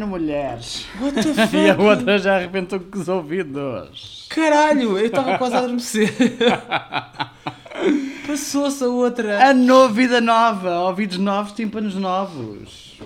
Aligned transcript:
ano, 0.00 0.06
mulheres. 0.06 0.86
What 1.00 1.14
the 1.22 1.34
fuck? 1.34 1.56
E 1.56 1.70
a 1.70 1.76
outra 1.76 2.18
já 2.18 2.36
arrebentou 2.36 2.80
com 2.80 2.98
os 2.98 3.08
ouvidos. 3.08 4.26
Caralho, 4.30 4.98
eu 4.98 5.06
estava 5.06 5.36
quase 5.38 5.54
a 5.56 5.58
adormecer. 5.58 6.12
Passou-se 8.26 8.82
a 8.84 8.88
outra. 8.88 9.50
A 9.50 9.54
novo, 9.54 9.94
vida 9.94 10.20
nova, 10.20 10.80
ouvidos 10.80 11.18
novos, 11.18 11.52
tímpanos 11.52 11.94
novos. 11.94 12.98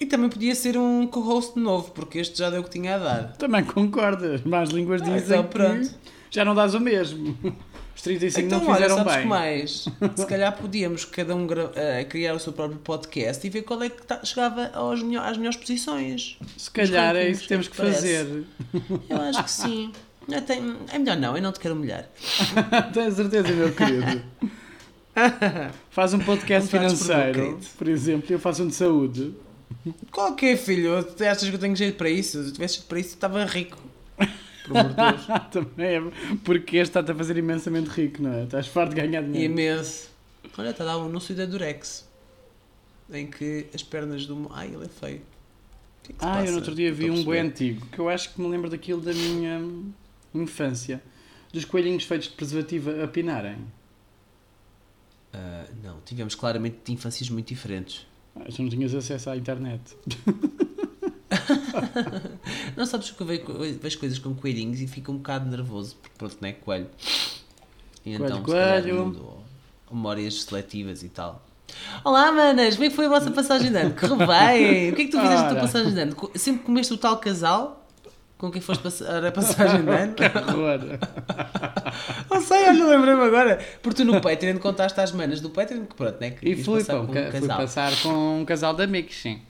E 0.00 0.04
também 0.04 0.28
podia 0.28 0.54
ser 0.54 0.76
um 0.76 1.06
co-host 1.06 1.58
novo, 1.58 1.90
porque 1.92 2.18
este 2.18 2.38
já 2.38 2.50
deu 2.50 2.60
o 2.60 2.64
que 2.64 2.70
tinha 2.70 2.96
a 2.96 2.98
dar. 2.98 3.22
Também 3.38 3.64
concordas, 3.64 4.42
mais 4.42 4.68
línguas 4.70 5.00
Ah, 5.02 5.04
dizem 5.04 5.38
então 5.38 5.44
pronto. 5.50 5.88
que 5.88 5.94
já 6.30 6.44
não 6.44 6.54
dás 6.54 6.74
o 6.74 6.80
mesmo. 6.80 7.36
Os 7.96 8.02
35 8.02 8.46
Então, 8.46 8.60
não 8.60 8.66
olha, 8.68 8.76
fizeram 8.76 8.96
sabes 8.98 9.12
bem. 9.14 9.22
que 9.22 9.28
mais? 9.28 9.84
Se 10.16 10.26
calhar 10.26 10.56
podíamos 10.56 11.04
cada 11.06 11.34
um 11.34 11.46
eh, 11.74 12.04
criar 12.04 12.34
o 12.34 12.38
seu 12.38 12.52
próprio 12.52 12.78
podcast 12.78 13.44
e 13.46 13.50
ver 13.50 13.62
qual 13.62 13.82
é 13.82 13.88
que 13.88 14.02
tá- 14.06 14.22
chegava 14.22 14.70
aos 14.74 15.02
melhor- 15.02 15.24
às 15.26 15.36
melhores 15.38 15.56
posições. 15.58 16.38
Se 16.58 16.70
calhar 16.70 17.16
é 17.16 17.30
isso 17.30 17.42
que 17.42 17.48
temos 17.48 17.68
que 17.68 17.76
parece? 17.76 17.96
fazer. 17.96 18.44
Eu 19.08 19.20
acho 19.22 19.42
que 19.42 19.50
sim. 19.50 19.92
Tenho- 20.46 20.76
É 20.92 20.98
melhor 20.98 21.16
não, 21.16 21.36
eu 21.36 21.42
não 21.42 21.52
te 21.52 21.58
quero 21.60 21.74
humilhar. 21.74 22.06
Tenho 22.92 23.12
certeza, 23.12 23.48
meu 23.48 23.72
querido. 23.72 24.22
Faz 25.90 26.12
um 26.12 26.18
podcast 26.18 26.68
por 26.68 26.78
financeiro, 26.78 27.58
por 27.78 27.88
exemplo, 27.88 28.26
eu 28.30 28.38
faço 28.38 28.62
um 28.62 28.68
de 28.68 28.74
saúde. 28.74 29.32
Qualquer 30.10 30.52
é, 30.52 30.56
filho, 30.56 31.02
tu 31.02 31.24
achas 31.24 31.48
que 31.48 31.54
eu 31.54 31.58
tenho 31.58 31.74
jeito 31.74 31.96
para 31.96 32.10
isso? 32.10 32.42
Se 32.42 32.48
eu 32.48 32.52
tivesse 32.52 32.74
jeito 32.74 32.86
para 32.86 33.00
isso, 33.00 33.08
estava 33.10 33.44
rico. 33.46 33.78
Por 34.66 34.76
amor 34.76 34.90
de 34.90 34.96
Deus. 34.96 35.26
Também 35.50 35.86
é 35.86 36.02
porque 36.44 36.76
este 36.78 36.90
está-te 36.90 37.12
a 37.12 37.14
fazer 37.14 37.36
imensamente 37.36 37.88
rico, 37.90 38.22
não 38.22 38.32
é? 38.32 38.44
Estás 38.44 38.66
farto 38.66 38.94
de 38.94 39.00
ganhar 39.00 39.22
dinheiro. 39.22 39.52
imenso. 39.52 40.10
Olha, 40.58 40.70
está 40.70 40.84
a 40.84 40.86
dar 40.88 40.98
um 40.98 41.06
anúncio 41.06 41.34
da 41.34 41.44
Durex. 41.44 42.06
Em 43.12 43.26
que 43.26 43.66
as 43.74 43.82
pernas 43.82 44.26
do. 44.26 44.50
Ai, 44.52 44.68
ele 44.74 44.84
é 44.84 44.88
feio. 44.88 45.22
Que 46.02 46.12
é 46.12 46.14
que 46.14 46.24
Ah, 46.24 46.28
passa? 46.34 46.46
eu 46.46 46.52
no 46.52 46.58
outro 46.58 46.74
dia 46.74 46.92
vi 46.92 47.10
um 47.10 47.24
bem 47.24 47.40
antigo, 47.40 47.86
que 47.86 47.98
eu 47.98 48.08
acho 48.08 48.32
que 48.34 48.40
me 48.40 48.48
lembro 48.48 48.68
daquilo 48.70 49.00
da 49.00 49.12
minha 49.12 49.60
infância. 50.34 51.00
Dos 51.52 51.64
coelhinhos 51.64 52.04
feitos 52.04 52.28
de 52.28 52.34
preservativa 52.34 53.04
a 53.04 53.08
pinarem. 53.08 53.58
Ah, 55.32 55.66
não, 55.84 56.00
tivemos 56.04 56.34
claramente 56.34 56.78
de 56.84 56.92
infâncias 56.92 57.28
muito 57.30 57.46
diferentes. 57.48 58.06
Ah, 58.34 58.44
Tu 58.54 58.62
não 58.62 58.68
tinhas 58.70 58.94
acesso 58.94 59.30
à 59.30 59.36
internet. 59.36 59.80
Não 62.76 62.86
sabes 62.86 63.10
que 63.10 63.20
eu 63.20 63.26
vejo, 63.26 63.98
coisas 63.98 64.18
com 64.18 64.34
coelhinhos 64.34 64.80
e 64.80 64.86
fico 64.86 65.12
um 65.12 65.16
bocado 65.16 65.48
nervoso, 65.48 65.96
porque 66.00 66.16
pronto, 66.16 66.36
não 66.40 66.48
é 66.48 66.52
coelho. 66.52 66.88
E 68.04 68.16
Coelho, 68.16 68.24
então, 68.24 68.42
coelho. 68.42 69.38
memórias 69.90 70.42
seletivas 70.42 71.02
e 71.02 71.08
tal. 71.08 71.44
Olá, 72.04 72.30
manas, 72.30 72.74
como 72.76 72.86
é 72.86 72.90
que 72.90 72.94
foi 72.96 73.06
a 73.06 73.08
vossa 73.08 73.30
passagem 73.32 73.72
de 73.72 73.76
ano? 73.78 73.94
Correu 73.94 74.16
bem? 74.18 74.90
O 74.92 74.94
que 74.96 75.02
é 75.02 75.04
que 75.06 75.10
tu 75.10 75.20
fizeste 75.20 75.42
na 75.42 75.48
tua 75.50 75.60
passagem 75.60 75.92
de 75.92 76.00
ano? 76.00 76.30
Sempre 76.36 76.62
comeste 76.64 76.92
o 76.92 76.96
tal 76.96 77.18
casal 77.18 77.84
com 78.38 78.50
quem 78.50 78.60
foste 78.62 78.82
passar 78.82 79.24
a 79.24 79.32
passagem 79.32 79.82
de 79.84 79.90
ano? 79.90 80.14
Horror. 80.54 80.98
Não 82.30 82.40
sei, 82.40 82.68
olha, 82.68 82.84
lembrei-me 82.86 83.22
agora. 83.22 83.58
Porque 83.82 84.02
tu 84.02 84.04
no 84.04 84.20
Patreon 84.20 84.58
contaste 84.58 85.00
às 85.00 85.10
manas 85.10 85.40
do 85.40 85.50
Patreon 85.50 85.86
que 85.86 85.94
pronto, 85.96 86.20
né? 86.20 86.30
Que 86.30 86.50
E 86.50 86.62
fui, 86.62 86.78
passar 86.78 87.00
um 87.00 87.06
com 87.06 87.12
um 87.12 87.30
fui 87.32 87.40
casal. 87.40 87.56
passar 87.56 87.92
com 88.02 88.40
um 88.40 88.44
casal 88.44 88.74
de 88.74 88.82
amigos, 88.84 89.16
sim. 89.16 89.40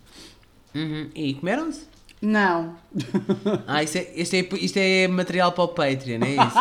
Uhum. 0.77 1.11
E 1.15 1.33
comeram-se? 1.35 1.87
Não. 2.21 2.77
Ah, 3.67 3.83
isto 3.83 3.97
é, 3.97 4.13
isto, 4.15 4.35
é, 4.35 4.47
isto 4.61 4.77
é 4.77 5.09
material 5.09 5.53
para 5.53 5.65
o 5.65 5.69
Patreon, 5.69 6.21
é 6.23 6.33
isso? 6.33 6.59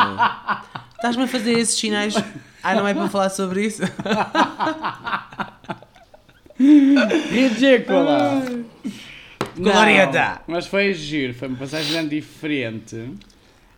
Estás-me 0.96 1.24
a 1.24 1.28
fazer 1.28 1.52
esses 1.60 1.78
sinais? 1.78 2.16
Ah, 2.64 2.76
não 2.76 2.88
é 2.88 2.94
para 2.94 3.10
falar 3.10 3.30
sobre 3.30 3.66
isso? 3.66 3.84
Ridícula! 6.58 8.42
Glorieta! 9.58 10.42
Mas 10.48 10.66
foi 10.68 10.94
giro, 10.94 11.34
foi 11.34 11.50
uma 11.50 11.58
passagem 11.58 12.08
diferente, 12.08 13.12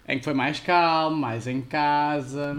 em 0.07 0.19
que 0.19 0.23
foi 0.23 0.33
mais 0.33 0.59
calmo, 0.59 1.17
mais 1.17 1.47
em 1.47 1.61
casa. 1.61 2.55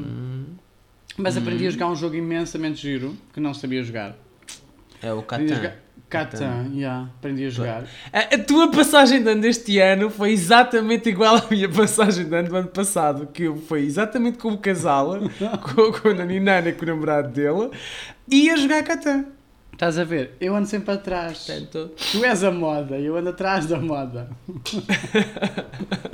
Mas 1.16 1.36
aprendi 1.36 1.66
a 1.66 1.70
jogar 1.70 1.88
um 1.88 1.96
jogo 1.96 2.14
imensamente 2.16 2.80
giro, 2.80 3.16
que 3.32 3.40
não 3.40 3.54
sabia 3.54 3.82
jogar. 3.82 4.16
É 5.00 5.12
o 5.12 5.20
a 5.20 5.87
Catan. 6.08 6.36
jogar- 6.38 6.56
Catan, 6.64 6.70
yeah, 6.74 7.08
aprendi 7.18 7.44
a 7.44 7.50
jogar. 7.50 7.84
A, 8.12 8.18
a 8.34 8.38
tua 8.38 8.70
passagem 8.70 9.22
de 9.22 9.28
ano 9.30 9.40
deste 9.42 9.78
ano 9.78 10.08
foi 10.10 10.30
exatamente 10.32 11.08
igual 11.08 11.36
à 11.36 11.44
minha 11.50 11.68
passagem 11.70 12.24
de 12.28 12.34
ano 12.34 12.48
do 12.48 12.56
ano 12.56 12.68
passado, 12.68 13.28
que 13.32 13.42
eu- 13.44 13.56
foi 13.56 13.82
exatamente 13.84 14.38
com 14.38 14.48
o 14.52 14.58
casal, 14.58 15.18
com, 15.74 15.92
com 15.92 16.08
a 16.08 16.14
Naninana, 16.14 16.72
com 16.72 16.84
o 16.84 16.88
namorado 16.88 17.28
dele, 17.28 17.70
e 18.30 18.48
a 18.50 18.56
jogar 18.56 18.82
Catan. 18.84 19.26
Estás 19.72 19.96
a 19.96 20.02
ver? 20.02 20.32
Eu 20.40 20.56
ando 20.56 20.66
sempre 20.66 20.92
atrás. 20.92 21.44
Portanto, 21.46 21.92
Tu 22.10 22.24
és 22.24 22.42
a 22.42 22.50
moda, 22.50 22.98
eu 22.98 23.16
ando 23.16 23.28
atrás 23.28 23.64
da 23.66 23.78
moda. 23.78 24.28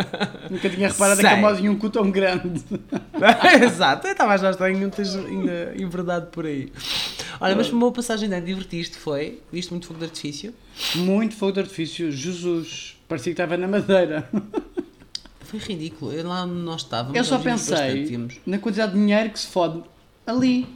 Nunca 0.55 0.71
tinha 0.71 0.87
reparado 0.87 1.21
Sei. 1.21 1.29
que 1.29 1.35
a 1.35 1.37
moda 1.37 1.57
tinha 1.57 1.73
um 1.73 1.77
cu 1.77 1.91
tão 1.91 2.09
grande. 2.13 2.63
Exato, 3.61 4.07
estava 4.07 4.35
achar 4.35 4.53
estranho 4.53 4.77
ainda 4.77 5.75
enverdado 5.77 6.27
por 6.27 6.47
aí. 6.47 6.73
Olha, 7.41 7.57
mas 7.57 7.67
foi 7.67 7.75
uma 7.75 7.81
boa 7.81 7.93
passagem 7.93 8.29
de 8.29 8.35
ano, 8.37 8.47
divertiste, 8.47 8.97
foi? 8.97 9.41
Viste 9.53 9.73
muito 9.73 9.89
fogo 9.89 9.99
de 9.99 10.05
artifício? 10.05 10.55
Muito 10.95 11.35
fogo 11.35 11.51
de 11.53 11.61
artifício, 11.61 12.13
Jesus. 12.13 12.97
Parecia 13.09 13.35
que 13.35 13.43
estava 13.43 13.57
na 13.57 13.67
madeira. 13.67 14.29
Foi 15.41 15.59
ridículo, 15.59 16.13
eu 16.13 16.27
lá 16.27 16.47
nós 16.47 16.83
estávamos. 16.83 17.17
Eu 17.17 17.23
só 17.23 17.39
bastante, 17.39 18.11
pensei 18.11 18.41
na 18.47 18.59
quantidade 18.59 18.93
de 18.93 18.99
dinheiro 18.99 19.31
que 19.31 19.39
se 19.39 19.47
fode 19.47 19.83
ali. 20.27 20.67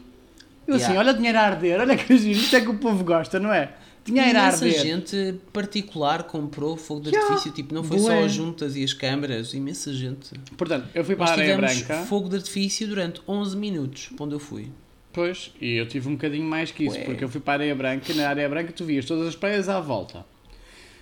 Eu 0.67 0.75
assim, 0.75 0.85
Yeah. 0.89 1.01
olha 1.01 1.13
o 1.13 1.17
dinheiro 1.17 1.39
a 1.39 1.43
arder, 1.43 1.81
olha 1.81 1.97
que 1.97 2.19
giro, 2.19 2.39
isto 2.39 2.55
é 2.55 2.61
que 2.61 2.69
o 2.69 2.77
povo 2.77 3.03
gosta, 3.03 3.41
não 3.41 3.53
é? 3.53 3.73
Dinheiro 4.13 4.39
a 4.39 4.43
Imensa 4.49 4.65
arder. 4.65 4.81
gente 4.83 5.35
particular 5.53 6.23
comprou 6.25 6.77
fogo 6.77 7.01
de 7.03 7.09
Yeah. 7.11 7.29
artifício, 7.29 7.53
tipo, 7.53 7.75
não 7.75 7.85
foi 7.85 7.99
só 7.99 8.09
Bué. 8.09 8.25
as 8.25 8.33
juntas 8.33 8.77
e 8.77 8.83
as 8.85 8.93
câmaras, 8.93 9.53
imensa 9.55 9.93
gente. 9.93 10.31
Portanto, 10.57 10.89
eu 10.95 11.05
fui 11.05 11.15
para 11.17 11.27
Nós 11.27 11.39
a 11.39 11.43
areia 11.43 11.57
branca. 11.57 11.97
fogo 12.07 12.29
de 12.29 12.37
artifício 12.37 12.87
durante 12.89 13.21
11 13.29 13.57
minutos, 13.57 14.09
para 14.17 14.25
onde 14.27 14.35
eu 14.35 14.41
fui. 14.41 14.69
Pois, 15.13 15.51
e 15.61 15.75
eu 15.75 15.87
tive 15.87 16.09
um 16.09 16.13
bocadinho 16.13 16.45
mais 16.45 16.71
que 16.71 16.85
isso, 16.85 16.97
Ué. 16.97 17.05
porque 17.05 17.25
eu 17.25 17.29
fui 17.29 17.41
para 17.41 17.55
a 17.55 17.57
areia 17.57 17.75
branca 17.75 18.11
e 18.13 18.15
na 18.15 18.29
areia 18.29 18.49
branca 18.49 18.73
tu 18.73 18.85
vias 18.85 19.05
todas 19.05 19.27
as 19.29 19.35
praias 19.35 19.69
à 19.69 19.81
volta. 19.81 20.25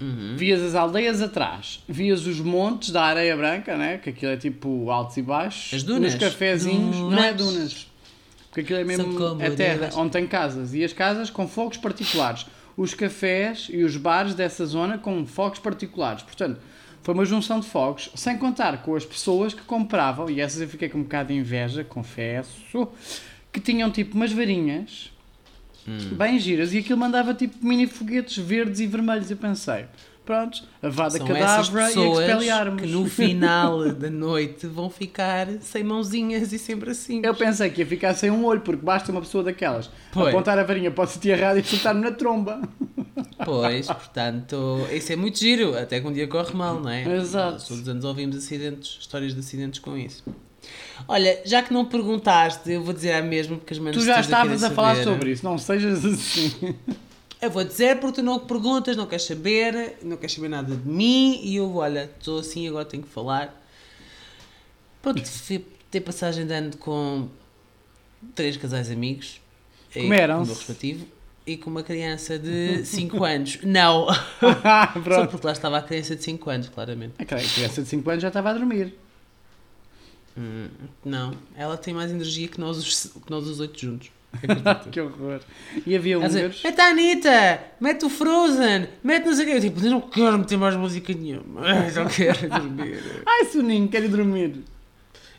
Uhum. 0.00 0.34
Vias 0.36 0.60
as 0.62 0.74
aldeias 0.74 1.22
atrás, 1.22 1.82
vias 1.88 2.26
os 2.26 2.38
montes 2.40 2.90
da 2.90 3.02
areia 3.02 3.34
branca, 3.36 3.76
né? 3.78 3.98
que 3.98 4.10
aquilo 4.10 4.32
é 4.32 4.36
tipo 4.36 4.90
altos 4.90 5.16
e 5.16 5.22
baixos. 5.22 5.72
As 5.74 5.82
dunas. 5.82 6.12
Os 6.14 6.18
cafezinhos, 6.20 6.96
não 6.96 7.22
é 7.22 7.32
Dunas. 7.32 7.54
dunas. 7.54 7.86
Porque 8.48 8.60
aquilo 8.60 8.78
é 8.78 8.84
mesmo 8.84 9.04
São 9.18 9.30
como 9.30 9.42
é 9.42 9.50
terra, 9.50 9.76
dunas. 9.78 9.96
onde 9.96 10.10
tem 10.12 10.26
casas. 10.26 10.74
E 10.74 10.84
as 10.84 10.92
casas 10.92 11.30
com 11.30 11.46
fogos 11.48 11.76
particulares. 11.78 12.46
Os 12.76 12.92
cafés 12.94 13.68
e 13.70 13.82
os 13.82 13.96
bares 13.96 14.34
dessa 14.34 14.66
zona 14.66 14.98
com 14.98 15.26
fogos 15.26 15.58
particulares. 15.58 16.22
Portanto, 16.22 16.60
foi 17.02 17.14
uma 17.14 17.24
junção 17.24 17.60
de 17.60 17.66
fogos, 17.66 18.10
sem 18.14 18.36
contar 18.36 18.82
com 18.82 18.94
as 18.94 19.04
pessoas 19.04 19.54
que 19.54 19.62
compravam, 19.62 20.28
e 20.28 20.40
essas 20.40 20.60
eu 20.60 20.68
fiquei 20.68 20.88
com 20.88 20.98
um 20.98 21.02
bocado 21.02 21.28
de 21.32 21.38
inveja, 21.38 21.84
confesso, 21.84 22.88
que 23.52 23.60
tinham 23.60 23.90
tipo 23.90 24.16
umas 24.16 24.32
varinhas 24.32 25.12
Hum. 25.88 26.16
bem 26.16 26.38
giras 26.38 26.74
e 26.74 26.78
aquilo 26.78 26.98
mandava 26.98 27.32
tipo 27.32 27.64
mini 27.64 27.86
foguetes 27.86 28.36
verdes 28.36 28.80
e 28.80 28.86
vermelhos. 28.86 29.30
Eu 29.30 29.36
pensei, 29.36 29.84
pronto, 30.26 30.62
a 30.82 30.88
vada 30.88 31.16
São 31.16 31.26
cadabra 31.26 31.84
e 31.84 32.10
expeliarmos. 32.10 32.82
que 32.82 32.88
no 32.88 33.06
final 33.06 33.92
da 33.92 34.10
noite 34.10 34.66
vão 34.66 34.90
ficar 34.90 35.46
sem 35.60 35.82
mãozinhas 35.84 36.52
e 36.52 36.58
sem 36.58 36.76
bracinhos. 36.76 37.24
Eu 37.24 37.34
pensei 37.34 37.70
que 37.70 37.80
ia 37.80 37.86
ficar 37.86 38.12
sem 38.12 38.30
um 38.30 38.44
olho, 38.44 38.60
porque 38.60 38.84
basta 38.84 39.10
uma 39.12 39.20
pessoa 39.20 39.44
daquelas 39.44 39.88
Pois. 40.12 40.28
apontar 40.28 40.58
a 40.58 40.64
varinha 40.64 40.90
para 40.90 41.04
o 41.04 41.06
sítio 41.06 41.30
errado 41.32 41.58
e 41.58 41.62
chutar-me 41.64 42.00
na 42.02 42.10
tromba. 42.10 42.60
Pois, 43.44 43.86
portanto, 43.86 44.86
isso 44.92 45.12
é 45.12 45.16
muito 45.16 45.38
giro, 45.38 45.78
até 45.78 46.00
que 46.00 46.06
um 46.06 46.12
dia 46.12 46.26
corre 46.26 46.52
mal, 46.54 46.80
não 46.80 46.90
é? 46.90 47.04
Exato. 47.16 47.52
Nós 47.52 47.68
Todos 47.68 47.82
os 47.82 47.88
anos 47.88 48.04
ouvimos 48.04 48.36
acidentes, 48.36 48.98
histórias 49.00 49.32
de 49.32 49.40
acidentes 49.40 49.78
com 49.80 49.96
isso. 49.96 50.24
Olha, 51.06 51.40
já 51.44 51.62
que 51.62 51.72
não 51.72 51.84
perguntaste, 51.84 52.70
eu 52.72 52.82
vou 52.82 52.92
dizer 52.92 53.12
a 53.12 53.22
mesma, 53.22 53.56
porque 53.56 53.72
as 53.72 53.78
manas 53.78 53.96
Tu 53.96 54.04
já 54.04 54.18
estavas 54.20 54.64
a 54.64 54.70
falar 54.70 54.96
sobre 55.04 55.30
isso, 55.30 55.44
não 55.44 55.56
sejas 55.58 56.04
assim. 56.04 56.74
Eu 57.40 57.50
vou 57.50 57.62
dizer 57.64 58.00
porque 58.00 58.20
tu 58.20 58.22
não 58.24 58.38
perguntas, 58.38 58.96
não 58.96 59.06
queres 59.06 59.24
saber, 59.26 59.98
não 60.02 60.16
queres 60.16 60.34
saber 60.34 60.48
nada 60.48 60.74
de 60.74 60.88
mim 60.88 61.40
e 61.42 61.56
eu, 61.56 61.74
olha, 61.76 62.10
estou 62.18 62.38
assim, 62.40 62.66
agora 62.68 62.84
tenho 62.84 63.02
que 63.02 63.08
falar. 63.10 63.62
Pronto, 65.02 65.22
fui 65.24 65.64
ter 65.90 66.00
passagem 66.00 66.46
de 66.46 66.52
ano 66.54 66.76
com 66.78 67.28
três 68.34 68.56
casais 68.56 68.90
amigos. 68.90 69.40
e- 69.94 70.00
Comeram-se. 70.02 70.38
com 70.38 70.44
o 70.44 70.46
meu 70.46 70.54
respectivo. 70.56 71.06
E 71.46 71.56
com 71.56 71.70
uma 71.70 71.82
criança 71.84 72.36
de 72.38 72.84
5 72.84 73.22
anos. 73.24 73.58
Não! 73.62 74.08
Ah, 74.64 74.92
Só 75.08 75.26
porque 75.28 75.46
lá 75.46 75.52
estava 75.52 75.78
a 75.78 75.82
criança 75.82 76.16
de 76.16 76.24
5 76.24 76.50
anos, 76.50 76.68
claramente. 76.70 77.14
Aquela 77.18 77.40
criança 77.40 77.82
de 77.82 77.88
5 77.88 78.10
anos 78.10 78.22
já 78.22 78.28
estava 78.28 78.50
a 78.50 78.52
dormir. 78.54 78.94
Hum, 80.36 80.68
não, 81.04 81.34
ela 81.56 81.76
tem 81.76 81.94
mais 81.94 82.10
energia 82.10 82.48
que 82.48 82.58
nós 82.60 82.76
os, 82.78 83.06
que 83.24 83.30
nós 83.30 83.46
os 83.46 83.60
oito 83.60 83.78
juntos. 83.80 84.10
que 84.90 85.00
horror. 85.00 85.40
E 85.86 85.96
havia 85.96 86.16
Ela 86.16 86.26
húngaros. 86.26 86.62
mete 86.62 86.80
a 86.80 86.88
Anitta, 86.88 87.60
mete 87.80 88.04
o 88.04 88.08
Frozen, 88.10 88.88
mete 89.02 89.26
não 89.26 89.34
sei 89.34 89.44
o 89.44 89.48
quê. 89.48 89.54
Eu 89.56 89.60
tipo, 89.60 89.84
eu 89.84 89.90
não 89.90 90.00
quero 90.00 90.38
meter 90.38 90.58
mais 90.58 90.76
música 90.76 91.12
nenhuma. 91.12 91.62
Eu 91.86 91.90
só 91.90 92.04
quero 92.04 92.48
dormir. 92.48 93.22
Ai, 93.26 93.44
Soninho, 93.46 93.88
quero 93.88 94.04
ir 94.04 94.08
dormir. 94.08 94.56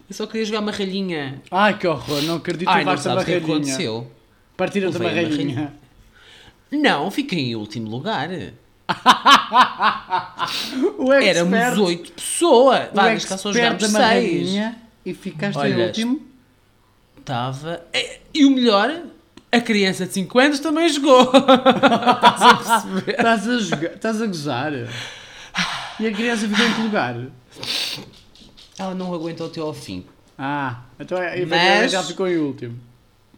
Eu 0.09 0.15
só 0.15 0.25
queria 0.25 0.45
jogar 0.45 0.61
uma 0.61 0.71
ralhinha. 0.71 1.41
Ai, 1.51 1.77
que 1.77 1.85
horror, 1.87 2.21
não 2.23 2.35
acredito 2.37 2.69
Ai, 2.69 2.79
que 2.79 2.85
não 2.85 2.97
sabes 2.97 3.23
o 3.23 3.25
que 3.25 3.33
é 3.33 3.37
aconteceu? 3.37 4.11
Partiram-te 4.55 4.95
a 4.97 4.99
Levei 4.99 5.19
a 5.19 5.27
barralhinha. 5.27 5.73
Não, 6.71 7.11
fiquei 7.11 7.51
em 7.51 7.55
último 7.55 7.89
lugar. 7.89 8.29
O 10.97 11.11
expert, 11.13 11.37
Éramos 11.37 11.77
oito 11.79 12.11
pessoas. 12.13 12.89
Vá, 12.93 13.09
neste 13.09 13.27
caso 13.27 13.43
só 13.43 13.53
jogámos 13.53 13.91
da 13.91 14.09
seis. 14.09 14.49
e 15.05 15.13
ficaste 15.13 15.57
Olha, 15.57 15.73
em 15.73 15.85
último. 15.87 16.21
Estava. 17.19 17.85
E 18.37 18.45
o 18.45 18.51
melhor, 18.51 19.01
a 19.51 19.59
criança 19.61 20.05
de 20.05 20.13
5 20.13 20.39
anos 20.39 20.59
também 20.59 20.87
jogou. 20.89 21.23
Estás 21.33 22.41
a 22.41 22.55
perceber? 22.55 23.11
Estás 23.11 23.47
a 23.49 23.59
jogar, 23.59 23.93
estás 23.93 24.21
a 24.21 24.25
gozar. 24.27 24.73
E 25.99 26.07
a 26.07 26.11
criança 26.13 26.47
ficou 26.47 26.65
em 26.65 26.73
que 26.73 26.81
lugar? 26.81 27.15
Ela 28.77 28.93
não 28.93 29.13
aguentou 29.13 29.47
até 29.47 29.59
ao 29.59 29.73
fim. 29.73 30.05
Ah, 30.37 30.81
então 30.99 31.17
é, 31.17 31.43
Mas- 31.45 31.91
já 31.91 32.03
ficou 32.03 32.27
em 32.27 32.37
último. 32.37 32.79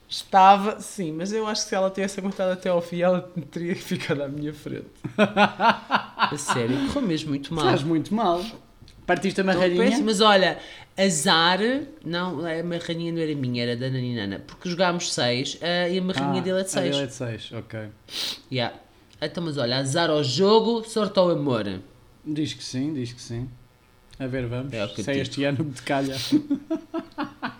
Estava, 0.10 0.80
sim, 0.82 1.12
mas 1.14 1.32
eu 1.32 1.48
acho 1.48 1.62
que 1.62 1.70
se 1.70 1.76
ela 1.76 1.90
tivesse 1.92 2.20
aguentado 2.20 2.52
até 2.52 2.68
ao 2.68 2.82
fim, 2.82 3.00
ela 3.02 3.32
teria 3.52 3.76
ficado 3.76 4.24
à 4.24 4.28
minha 4.28 4.52
frente. 4.54 4.88
a 5.18 6.36
sério, 6.36 6.76
correu 6.88 7.08
mesmo 7.08 7.30
muito 7.30 7.54
mal. 7.54 7.66
Estás 7.66 7.84
muito 7.84 8.14
mal. 8.14 8.44
Partiste 9.06 9.40
a 9.42 9.44
marradinha. 9.44 10.00
mas 10.04 10.20
olha, 10.20 10.58
azar, 11.04 11.60
não, 12.06 12.40
a 12.46 12.64
marradinha 12.64 13.12
não 13.12 13.20
era 13.22 13.34
minha, 13.36 13.64
era 13.64 13.76
da 13.78 13.90
Naninana, 13.90 14.40
porque 14.46 14.70
jogámos 14.70 15.14
6 15.14 15.60
e 15.92 15.98
a 15.98 16.02
marradinha 16.02 16.42
Ah, 16.42 16.44
dele 16.44 16.60
é 16.60 16.64
de 16.64 16.78
a 16.78 16.82
dele 16.82 16.94
6. 16.94 16.98
é 16.98 17.06
de 17.06 17.14
6, 17.14 17.52
ok. 17.54 17.80
Yeah. 18.52 18.76
Então, 19.22 19.44
mas 19.44 19.58
olha, 19.58 19.78
azar 19.78 20.10
ao 20.10 20.24
jogo, 20.24 20.84
sorte 20.88 21.18
ao 21.20 21.30
amor. 21.30 21.80
Diz 22.26 22.54
que 22.54 22.64
sim, 22.64 22.94
diz 22.94 23.12
que 23.14 23.22
sim. 23.22 23.50
A 24.20 24.28
ver, 24.28 24.46
vamos. 24.48 24.74
É 24.74 24.84
o 24.84 24.90
que 24.90 25.00
eu 25.02 25.04
Se 25.06 25.12
é 25.12 25.14
digo. 25.14 25.24
este 25.24 25.44
ano 25.46 25.64
de 25.64 25.82
calha. 25.82 26.16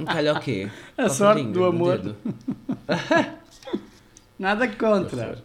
Calha 0.06 0.34
o 0.34 0.40
quê? 0.42 0.70
A 0.98 1.04
Qual 1.04 1.10
sorte 1.10 1.44
do 1.44 1.64
amor. 1.66 2.16
Nada 4.38 4.68
contra. 4.68 5.42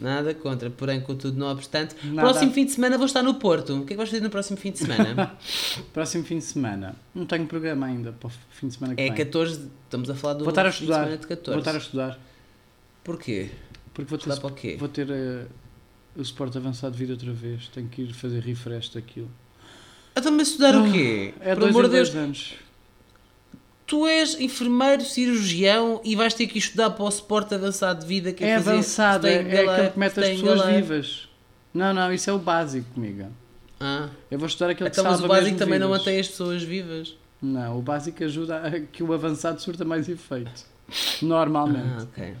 Nada 0.00 0.34
contra, 0.34 0.70
porém, 0.70 1.00
contudo, 1.00 1.38
não 1.38 1.48
obstante. 1.50 1.94
Nada. 2.04 2.28
Próximo 2.28 2.52
fim 2.52 2.64
de 2.64 2.72
semana 2.72 2.96
vou 2.96 3.06
estar 3.06 3.22
no 3.22 3.34
Porto. 3.34 3.74
O 3.74 3.78
que 3.84 3.92
é 3.92 3.94
que 3.94 3.96
vais 3.96 4.08
fazer 4.08 4.22
no 4.22 4.30
próximo 4.30 4.56
fim 4.56 4.70
de 4.70 4.78
semana? 4.78 5.36
Próximo 5.92 6.24
fim 6.24 6.38
de 6.38 6.44
semana. 6.44 6.94
Não 7.14 7.26
tenho 7.26 7.46
programa 7.46 7.86
ainda 7.86 8.12
para 8.12 8.28
o 8.28 8.32
fim 8.50 8.68
de 8.68 8.74
semana 8.74 8.94
que 8.94 9.00
é 9.02 9.06
vem. 9.06 9.14
14, 9.14 9.68
estamos 9.84 10.08
a 10.10 10.14
falar 10.14 10.34
do 10.34 10.44
Vou 10.44 10.50
estar 10.50 10.66
a 10.66 10.72
fim 10.72 10.78
de 10.78 10.84
estudar. 10.84 11.04
semana 11.04 11.16
de 11.18 11.26
14. 11.26 11.50
Vou 11.50 11.58
estar 11.58 11.74
a 11.74 11.78
estudar. 11.78 12.18
Porquê? 13.04 13.50
Porque 13.92 14.08
vou 14.08 14.18
ter, 14.18 14.28
Estudar 14.30 14.40
para 14.40 14.50
o 14.50 14.54
quê? 14.54 14.76
vou 14.78 14.88
ter 14.88 15.10
eh, 15.10 15.46
o 16.16 16.24
suporte 16.24 16.56
avançado 16.56 16.92
de 16.92 16.98
vida 16.98 17.12
outra 17.12 17.32
vez. 17.32 17.68
Tenho 17.68 17.88
que 17.88 18.02
ir 18.02 18.12
fazer 18.14 18.40
refresh 18.40 18.88
daquilo. 18.90 19.30
Então, 20.16 20.32
mas 20.32 20.48
estudar 20.48 20.76
o 20.76 20.90
quê? 20.90 21.34
É 21.40 21.54
Por 21.54 21.60
dois 21.60 21.70
amor 21.74 21.84
de 21.88 21.90
Deus, 21.96 22.14
anos. 22.14 22.54
Tu 23.90 24.06
és 24.06 24.38
enfermeiro, 24.38 25.04
cirurgião 25.04 26.00
e 26.04 26.14
vais 26.14 26.32
ter 26.32 26.46
que 26.46 26.58
estudar 26.58 26.90
para 26.90 27.04
o 27.04 27.10
suporte 27.10 27.56
avançado 27.56 28.02
de 28.02 28.06
vida 28.06 28.32
que 28.32 28.44
É 28.44 28.56
fazer 28.56 28.70
avançado, 28.70 29.26
é, 29.26 29.32
é 29.32 29.68
alive, 29.68 29.90
que 29.90 29.98
mete 29.98 30.20
as 30.20 30.28
pessoas 30.28 30.64
vivas. 30.64 31.28
Não, 31.74 31.92
não, 31.92 32.12
isso 32.12 32.30
é 32.30 32.32
o 32.32 32.38
básico, 32.38 32.86
amiga. 32.96 33.32
Ah. 33.80 34.08
Eu 34.30 34.38
vou 34.38 34.46
estudar 34.46 34.70
aquele 34.70 34.88
Então, 34.90 35.02
que 35.02 35.10
mas 35.10 35.18
salva 35.18 35.34
o 35.34 35.36
básico 35.36 35.58
também 35.58 35.80
não 35.80 35.88
mantém 35.88 36.20
as 36.20 36.28
pessoas 36.28 36.62
vivas. 36.62 37.16
Não, 37.42 37.80
o 37.80 37.82
básico 37.82 38.22
ajuda 38.22 38.58
a 38.64 38.78
que 38.80 39.02
o 39.02 39.12
avançado 39.12 39.60
surta 39.60 39.84
mais 39.84 40.08
efeito. 40.08 40.52
Normalmente. 41.20 41.82
Ah, 41.82 42.02
ok. 42.12 42.34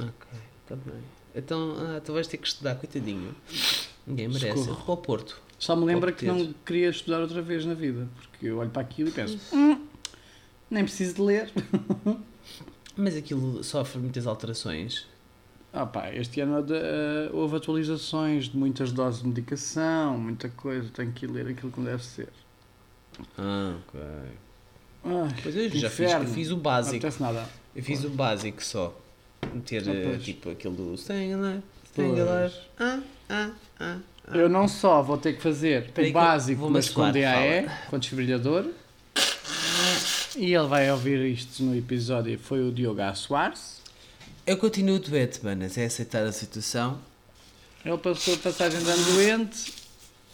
Ok, 0.00 0.40
está 0.62 0.76
bem. 0.76 1.02
Então, 1.34 1.76
ah, 1.80 2.00
tu 2.02 2.14
vais 2.14 2.26
ter 2.26 2.38
que 2.38 2.48
estudar, 2.48 2.76
coitadinho. 2.76 3.34
Ninguém 4.06 4.28
merece. 4.28 4.46
Socorro. 4.48 4.70
Eu 4.70 4.74
vou 4.74 4.84
para 4.84 4.92
o 4.94 4.96
Porto. 4.96 5.42
Só 5.58 5.76
me 5.76 5.84
lembra 5.84 6.12
que 6.12 6.24
não 6.24 6.54
queria 6.64 6.88
estudar 6.88 7.20
outra 7.20 7.42
vez 7.42 7.66
na 7.66 7.74
vida. 7.74 8.08
Porque 8.16 8.46
eu 8.46 8.58
olho 8.58 8.70
para 8.70 8.80
aquilo 8.80 9.08
e 9.08 9.12
penso, 9.12 9.38
"Hum, 9.52 9.87
nem 10.70 10.84
preciso 10.84 11.14
de 11.14 11.20
ler. 11.22 11.50
Mas 12.96 13.16
aquilo 13.16 13.62
sofre 13.62 13.98
muitas 14.00 14.26
alterações. 14.26 15.06
Ah 15.72 15.86
pá, 15.86 16.10
este 16.12 16.40
ano 16.40 16.64
eh, 16.74 17.30
houve 17.32 17.56
atualizações 17.56 18.48
de 18.48 18.56
muitas 18.56 18.90
doses 18.90 19.22
de 19.22 19.28
medicação, 19.28 20.18
muita 20.18 20.48
coisa. 20.48 20.88
Tenho 20.92 21.12
que 21.12 21.26
ir 21.26 21.30
ler 21.30 21.48
aquilo 21.48 21.70
como 21.70 21.86
deve 21.86 22.04
ser. 22.04 22.28
Ah, 23.36 23.76
ok. 23.88 24.00
Pois 25.42 25.56
eu 25.56 25.68
já 25.70 25.90
fiz, 25.90 26.12
eu 26.12 26.24
fiz 26.26 26.48
o 26.50 26.54
Não 26.54 26.60
básico. 26.62 26.96
acontece 26.96 27.22
nada. 27.22 27.48
Eu 27.76 27.82
fiz 27.82 28.04
o 28.04 28.10
básico 28.10 28.64
só. 28.64 28.98
Meter 29.52 29.84
Ah, 29.86 29.92
eh, 29.94 30.04
pois. 30.04 30.24
tipo 30.24 30.50
aquele 30.50 30.74
do 30.74 30.96
Pois. 31.94 32.18
Alive. 32.18 32.54
Ah, 32.78 33.00
ah, 33.28 33.50
ah. 33.80 33.98
ah. 34.26 34.36
Eu 34.36 34.48
não 34.48 34.68
só 34.68 35.02
vou 35.02 35.16
ter 35.16 35.34
que 35.36 35.42
fazer 35.42 35.90
o 35.96 36.12
básico, 36.12 36.68
mas 36.68 36.88
com 36.90 37.10
DAE, 37.10 37.68
com 37.88 37.98
desfibrilhador. 37.98 38.66
E 40.36 40.54
ele 40.54 40.66
vai 40.66 40.90
ouvir 40.90 41.18
isto 41.32 41.62
no 41.62 41.76
episódio. 41.76 42.38
Foi 42.38 42.60
o 42.66 42.70
Diogo 42.72 43.00
A. 43.00 43.14
Soares. 43.14 43.80
Eu 44.46 44.56
continuo 44.56 44.98
doente, 44.98 45.40
manas. 45.44 45.76
É 45.78 45.84
aceitar 45.86 46.24
a 46.24 46.32
situação. 46.32 46.98
Ele 47.84 47.96
passou 47.98 48.34
a 48.34 48.38
passagem 48.38 48.80
de 48.82 48.90
ano 48.90 49.04
doente, 49.12 49.72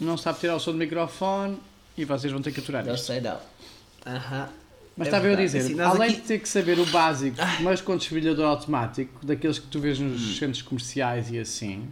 não 0.01 0.17
sabe 0.17 0.41
tirar 0.41 0.57
o 0.57 0.61
som 0.61 0.73
do 0.73 0.79
microfone 0.79 1.59
e 1.97 2.05
vocês 2.05 2.33
vão 2.33 2.41
ter 2.43 2.53
que 2.53 2.61
aturar 2.61 2.85
Não 2.85 2.95
isto. 2.95 3.07
sei 3.07 3.21
não. 3.21 3.39
Aham. 4.07 4.49
Mas 4.97 5.07
É 5.07 5.11
estava 5.11 5.27
eu 5.27 5.33
a 5.33 5.37
verdade. 5.37 5.47
dizer, 5.47 5.59
Assim, 5.59 5.75
nós 5.75 5.95
além 5.95 6.11
aqui- 6.13 6.21
de 6.21 6.27
ter 6.29 6.39
que 6.39 6.49
saber 6.49 6.79
o 6.79 6.87
básico, 6.87 7.37
mas 7.61 7.81
com 7.81 7.97
desfibrilhador 7.97 8.47
automático, 8.47 9.25
daqueles 9.27 9.59
que 9.59 9.67
tu 9.67 9.81
vês 9.81 9.99
nos 9.99 10.21
Hum. 10.23 10.35
centros 10.39 10.63
comerciais 10.63 11.31
e 11.31 11.39
assim, 11.39 11.89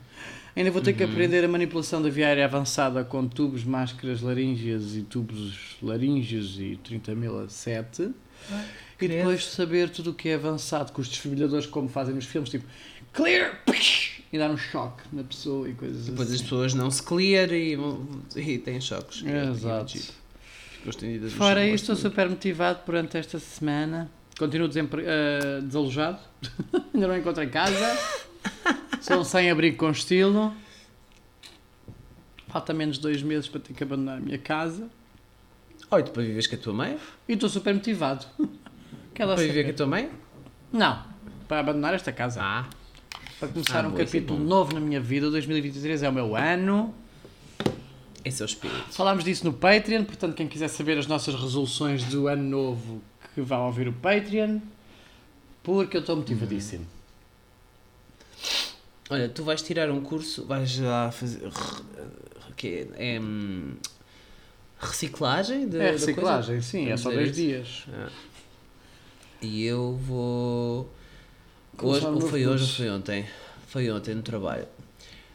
ainda 0.57 0.71
vou 0.71 0.81
ter 0.83 0.93
que 0.93 1.03
Uhum. 1.05 1.11
aprender 1.11 1.45
a 1.45 1.49
manipulação 1.49 2.03
da 2.03 2.09
via 2.11 2.27
aérea 2.27 2.45
avançada 2.45 3.03
com 3.05 3.27
tubos, 3.27 3.65
máscaras 3.65 4.21
laríngeas 4.21 4.95
e 4.97 5.03
tubos 5.03 5.77
laríngeos 5.83 6.59
e 6.61 6.79
30.007. 6.85 8.13
E 8.51 9.07
credo. 9.07 9.15
depois 9.19 9.45
saber 9.47 9.89
tudo 9.91 10.11
o 10.11 10.15
que 10.15 10.29
é 10.29 10.35
avançado 10.35 10.93
com 10.93 11.01
os 11.01 11.09
desfibrilhadores, 11.09 11.67
como 11.67 11.89
fazem 11.89 12.15
nos 12.15 12.25
filmes, 12.27 12.51
tipo 12.51 12.65
clear 13.13 13.61
e 14.33 14.39
dar 14.39 14.51
um 14.51 14.57
choque 14.57 15.03
na 15.13 15.23
pessoa 15.23 15.69
e 15.69 15.75
coisas 15.75 16.07
Depois 16.07 16.29
assim. 16.29 16.37
as 16.37 16.43
pessoas 16.43 16.73
não 16.75 16.91
se 16.91 17.03
clear 17.03 17.53
e, 17.53 17.77
e 18.37 18.59
têm 18.59 18.81
choques. 18.81 19.23
É, 19.27 19.45
E- 19.45 19.47
e- 19.47 19.51
exato. 19.51 19.97
e- 19.97 20.23
no 21.21 21.31
Fora 21.31 21.61
gosto 21.61 21.75
estou 21.75 21.95
super 21.97 22.29
motivado 22.29 22.81
durante 22.85 23.17
esta 23.17 23.39
semana. 23.39 24.11
Continuo 24.39 24.67
desempre... 24.67 25.05
eh, 25.07 25.61
desalojado. 25.63 26.19
Ainda 26.93 27.07
não 27.07 27.17
encontrei 27.17 27.47
casa. 27.49 27.97
Sou 29.03 29.19
um 29.19 29.25
sem-abrigo 29.25 29.77
com 29.79 29.91
estilo. 29.91 30.55
Falta 32.47 32.73
menos 32.73 32.99
de 32.99 33.03
dois 33.03 33.21
meses 33.21 33.49
para 33.49 33.61
ter 33.61 33.75
que 33.75 33.83
abandonar 33.83 34.19
a 34.19 34.21
minha 34.21 34.39
casa. 34.39 34.89
Oh, 35.91 35.99
e 35.99 36.05
tu 36.05 36.13
para 36.13 36.23
viveres 36.23 36.47
com 36.47 36.55
a 36.55 36.59
tua 36.59 36.73
mãe? 36.73 36.97
E 37.29 37.33
estou 37.33 37.49
super 37.49 37.75
motivado. 37.75 38.25
Para 39.13 39.35
viver 39.35 39.65
com 39.65 39.71
a 39.71 39.75
tua 39.75 39.87
mãe? 39.89 40.09
Não, 40.73 41.03
para 41.49 41.59
abandonar 41.59 41.95
esta 41.95 42.13
casa. 42.13 42.41
Ah. 42.41 42.71
Para 43.41 43.49
começar 43.49 43.85
Ah, 43.85 43.89
um 43.89 43.91
boa, 43.91 44.03
é 44.03 44.05
capítulo 44.05 44.39
novo 44.39 44.73
na 44.73 44.79
minha 44.81 45.01
vida. 45.01 45.29
2023 45.31 46.05
é 46.05 46.09
o 46.09 46.13
meu 46.13 46.37
ano. 46.37 46.95
Esse 48.25 48.41
é 48.41 48.45
o 48.45 48.47
espírito. 48.47 48.85
Falámos 48.93 49.25
disso 49.25 49.45
no 49.45 49.53
Patreon, 49.53 50.05
portanto, 50.05 50.37
quem 50.37 50.47
quiser 50.47 50.69
saber 50.69 50.97
as 50.97 51.09
nossas 51.09 51.35
resoluções 51.35 52.05
do 52.05 52.29
ano 52.29 52.45
novo, 52.45 53.03
que 53.35 53.41
vá 53.41 53.59
ouvir 53.59 53.89
o 53.89 53.93
Patreon, 53.93 54.61
porque 55.61 55.97
eu 55.97 56.03
estou 56.03 56.15
motivadíssimo. 56.15 56.87
Olha, 59.13 59.29
tu 59.29 59.45
vais 59.45 59.61
tirar 59.63 59.91
um 59.91 60.01
curso, 60.01 60.47
vais 60.47 60.79
lá 60.79 61.11
fazer. 61.11 61.41
que 62.57 62.89
é, 62.97 63.21
hum, 63.21 63.75
reciclagem? 64.79 65.69
De, 65.69 65.79
É 65.79 65.91
reciclagem, 65.93 66.61
sim, 66.63 66.85
é 66.85 66.87
Vamos 66.87 67.01
só 67.03 67.11
dizer 67.11 67.23
dois 67.25 67.37
isso? 67.39 67.47
dias. 67.87 67.87
E 69.43 69.65
eu 69.65 69.97
vou. 69.97 70.91
Hoje, 71.81 72.07
ou 72.07 72.21
foi 72.21 72.41
hoje 72.47 72.49
ou 72.49 72.59
curso. 72.59 72.77
foi 72.77 72.91
ontem? 72.91 73.27
Foi 73.67 73.91
ontem 73.91 74.15
no 74.15 74.23
trabalho. 74.23 74.67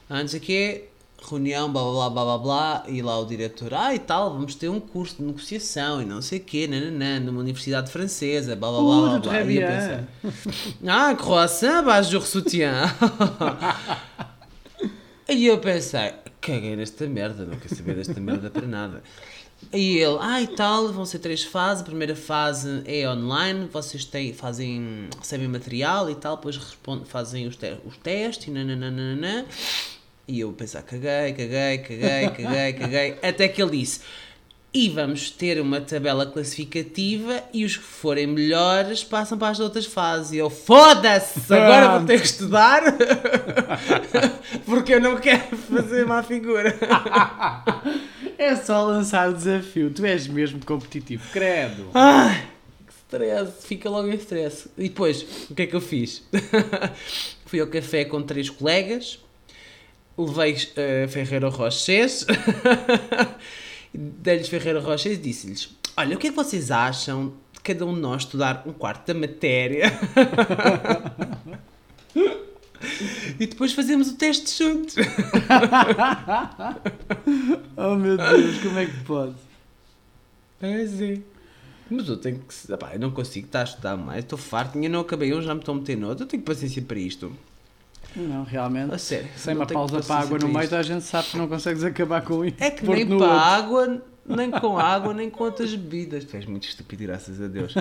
Antes 0.09 0.33
aqui, 0.35 0.83
reunião, 1.21 1.71
blá 1.71 1.81
blá 1.83 2.09
blá 2.09 2.23
blá 2.23 2.37
blá 2.37 2.83
e 2.87 3.01
lá 3.01 3.19
o 3.19 3.25
diretor, 3.25 3.73
ah 3.73 3.93
e 3.93 3.99
tal, 3.99 4.33
vamos 4.33 4.55
ter 4.55 4.69
um 4.69 4.79
curso 4.79 5.17
de 5.17 5.23
negociação 5.23 6.01
e 6.01 6.05
não 6.05 6.21
sei 6.21 6.39
o 6.39 6.43
quê, 6.43 6.67
nananã, 6.67 7.19
numa 7.19 7.39
universidade 7.39 7.91
francesa, 7.91 8.55
blá 8.55 8.69
blá 8.69 8.79
blá 8.81 9.19
blá. 9.19 9.19
Blá. 9.19 9.41
E 9.51 9.57
eu 9.57 9.67
pensei, 9.67 10.83
ah, 10.87 11.15
croissant, 11.15 11.83
bonjour 11.83 12.25
soutien. 12.25 12.71
E 15.29 15.45
eu 15.45 15.57
pensei, 15.59 16.13
caguei 16.39 16.77
nesta 16.77 17.05
merda, 17.05 17.45
não 17.45 17.57
quero 17.57 17.75
saber 17.75 17.95
desta 17.95 18.17
merda 18.17 18.49
para 18.49 18.65
nada. 18.65 19.03
E 19.73 19.97
ele, 19.97 20.17
ah 20.21 20.41
e 20.41 20.47
tal, 20.47 20.93
vão 20.93 21.03
ser 21.05 21.19
três 21.19 21.43
fases. 21.43 21.81
A 21.81 21.85
primeira 21.85 22.15
fase 22.15 22.81
é 22.85 23.09
online, 23.09 23.67
vocês 23.71 24.05
têm, 24.05 24.33
fazem, 24.33 25.09
recebem 25.19 25.49
material 25.49 26.09
e 26.09 26.15
tal, 26.15 26.37
depois 26.37 26.55
respondem, 26.55 27.03
fazem 27.03 27.45
os, 27.45 27.57
te 27.57 27.75
os 27.85 27.97
testes 27.97 28.47
e 28.47 28.51
nananana. 28.51 29.45
E 30.27 30.41
eu 30.41 30.51
pensar, 30.51 30.81
caguei, 30.81 31.31
caguei, 31.31 31.77
caguei, 31.77 32.29
caguei, 32.29 32.73
caguei. 32.73 33.15
Até 33.23 33.47
que 33.47 33.61
ele 33.61 33.77
disse, 33.77 34.01
e 34.73 34.89
vamos 34.89 35.31
ter 35.31 35.59
uma 35.61 35.79
tabela 35.79 36.25
classificativa 36.25 37.41
e 37.53 37.63
os 37.63 37.77
que 37.77 37.83
forem 37.83 38.27
melhores 38.27 39.03
passam 39.03 39.37
para 39.37 39.49
as 39.49 39.59
outras 39.61 39.85
fases. 39.85 40.33
E 40.33 40.37
eu, 40.37 40.49
foda-se, 40.49 41.53
agora 41.53 41.97
vou 41.97 42.05
ter 42.05 42.19
que 42.19 42.27
estudar 42.27 42.83
porque 44.65 44.95
eu 44.95 45.01
não 45.01 45.15
quero 45.17 45.55
fazer 45.57 46.05
má 46.05 46.21
figura. 46.21 46.77
É 48.39 48.55
só 48.55 48.85
lançar 48.85 49.31
o 49.31 49.33
desafio. 49.33 49.89
Tu 49.89 50.05
és 50.05 50.27
mesmo 50.27 50.63
competitivo, 50.63 51.23
credo. 51.33 51.89
Ai, 51.91 52.47
que 52.85 52.93
stress, 52.93 53.65
fica 53.65 53.89
logo 53.89 54.07
em 54.09 54.13
stress. 54.13 54.69
E 54.77 54.89
depois, 54.89 55.25
o 55.49 55.55
que 55.55 55.63
é 55.63 55.65
que 55.65 55.75
eu 55.75 55.81
fiz? 55.81 56.21
Fui 57.47 57.59
ao 57.59 57.65
café 57.65 58.05
com 58.05 58.21
três 58.21 58.47
colegas 58.47 59.17
levei 60.25 60.53
uh, 60.53 61.07
Ferreiro 61.07 61.49
Rochês, 61.49 62.25
dei-lhes 63.93 64.49
Ferreiro 64.49 64.81
Rochês 64.81 65.17
e 65.17 65.21
disse-lhes: 65.21 65.69
Olha, 65.95 66.15
o 66.15 66.19
que 66.19 66.27
é 66.27 66.29
que 66.31 66.35
vocês 66.35 66.71
acham 66.71 67.33
de 67.53 67.59
cada 67.61 67.85
um 67.85 67.93
de 67.93 67.99
nós 67.99 68.23
estudar 68.23 68.63
um 68.65 68.73
quarto 68.73 69.05
da 69.07 69.13
matéria? 69.13 69.91
e 73.39 73.45
depois 73.45 73.73
fazemos 73.73 74.09
o 74.09 74.15
teste 74.15 74.63
juntos. 74.63 74.95
oh 77.77 77.95
meu 77.95 78.17
Deus, 78.17 78.57
como 78.59 78.79
é 78.79 78.85
que 78.87 79.03
pode? 79.03 79.35
É 80.61 80.81
assim. 80.81 81.23
Mas 81.89 82.09
eu 82.09 82.17
tenho 82.17 82.39
que. 82.39 82.73
Epá, 82.73 82.93
eu 82.93 82.99
não 82.99 83.11
consigo 83.11 83.45
estar 83.45 83.61
a 83.61 83.65
estudar 83.65 83.95
mais, 83.95 84.23
estou 84.23 84.37
farto, 84.37 84.75
ainda 84.77 84.89
não 84.89 85.01
acabei 85.01 85.33
um, 85.33 85.41
já 85.41 85.53
me 85.53 85.59
estou 85.59 85.75
a 85.75 85.77
meter 85.77 85.95
no 85.95 86.09
outro. 86.09 86.23
Eu 86.23 86.27
tenho 86.27 86.43
paciência 86.43 86.81
para 86.81 86.99
isto. 86.99 87.31
Não, 88.17 88.43
realmente. 88.43 88.93
A 88.93 88.97
sério. 88.97 89.29
Sem 89.35 89.55
uma 89.55 89.65
pausa 89.65 90.01
para 90.01 90.15
a 90.15 90.19
água 90.21 90.39
no 90.39 90.47
meio, 90.47 90.75
a 90.75 90.81
gente 90.81 91.03
sabe 91.03 91.29
que 91.29 91.37
não 91.37 91.47
consegues 91.47 91.83
acabar 91.83 92.21
com 92.21 92.43
isso. 92.43 92.55
É 92.59 92.71
que 92.71 92.85
nem 92.85 93.05
para 93.05 93.15
outro. 93.15 93.31
a 93.31 93.41
água, 93.41 94.01
nem 94.25 94.51
com 94.51 94.77
água, 94.77 95.13
nem 95.13 95.29
com 95.29 95.43
outras 95.43 95.73
bebidas. 95.73 96.25
Tu 96.25 96.35
és 96.35 96.45
muito 96.45 96.67
estúpido, 96.67 97.03
graças 97.03 97.41
a 97.41 97.47
Deus. 97.47 97.73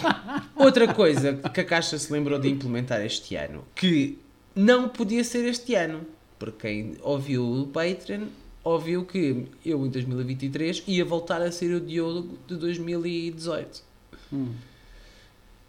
Outra 0.54 0.92
coisa 0.92 1.34
que 1.34 1.60
a 1.60 1.64
Caixa 1.64 1.98
se 1.98 2.12
lembrou 2.12 2.38
de 2.38 2.48
implementar 2.48 3.00
este 3.00 3.34
ano, 3.36 3.64
que 3.74 4.18
não 4.54 4.88
podia 4.88 5.24
ser 5.24 5.44
este 5.48 5.74
ano, 5.74 6.00
porque 6.38 6.68
quem 6.68 6.96
ouviu 7.02 7.44
o 7.44 7.66
Patreon 7.66 8.26
ouviu 8.62 9.04
que 9.04 9.46
eu 9.64 9.86
em 9.86 9.88
2023 9.88 10.82
ia 10.86 11.04
voltar 11.04 11.40
a 11.40 11.50
ser 11.50 11.74
o 11.74 11.80
Diogo 11.80 12.38
de 12.46 12.56
2018. 12.56 13.82
Hum. 14.32 14.52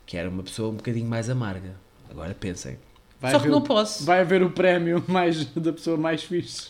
Que 0.06 0.18
era 0.18 0.30
uma 0.30 0.44
pessoa 0.44 0.70
um 0.70 0.76
bocadinho 0.76 1.08
mais 1.08 1.30
amarga. 1.30 1.76
Agora 2.10 2.34
pensem. 2.34 2.78
Vai 3.20 3.32
Só 3.32 3.40
que 3.40 3.48
não 3.48 3.58
o- 3.60 3.62
posso. 3.62 4.06
Vai 4.06 4.22
haver 4.22 4.42
o 4.42 4.50
prémio 4.52 5.04
mais, 5.08 5.46
da 5.46 5.74
pessoa 5.74 5.98
mais 5.98 6.24
fixe. 6.24 6.70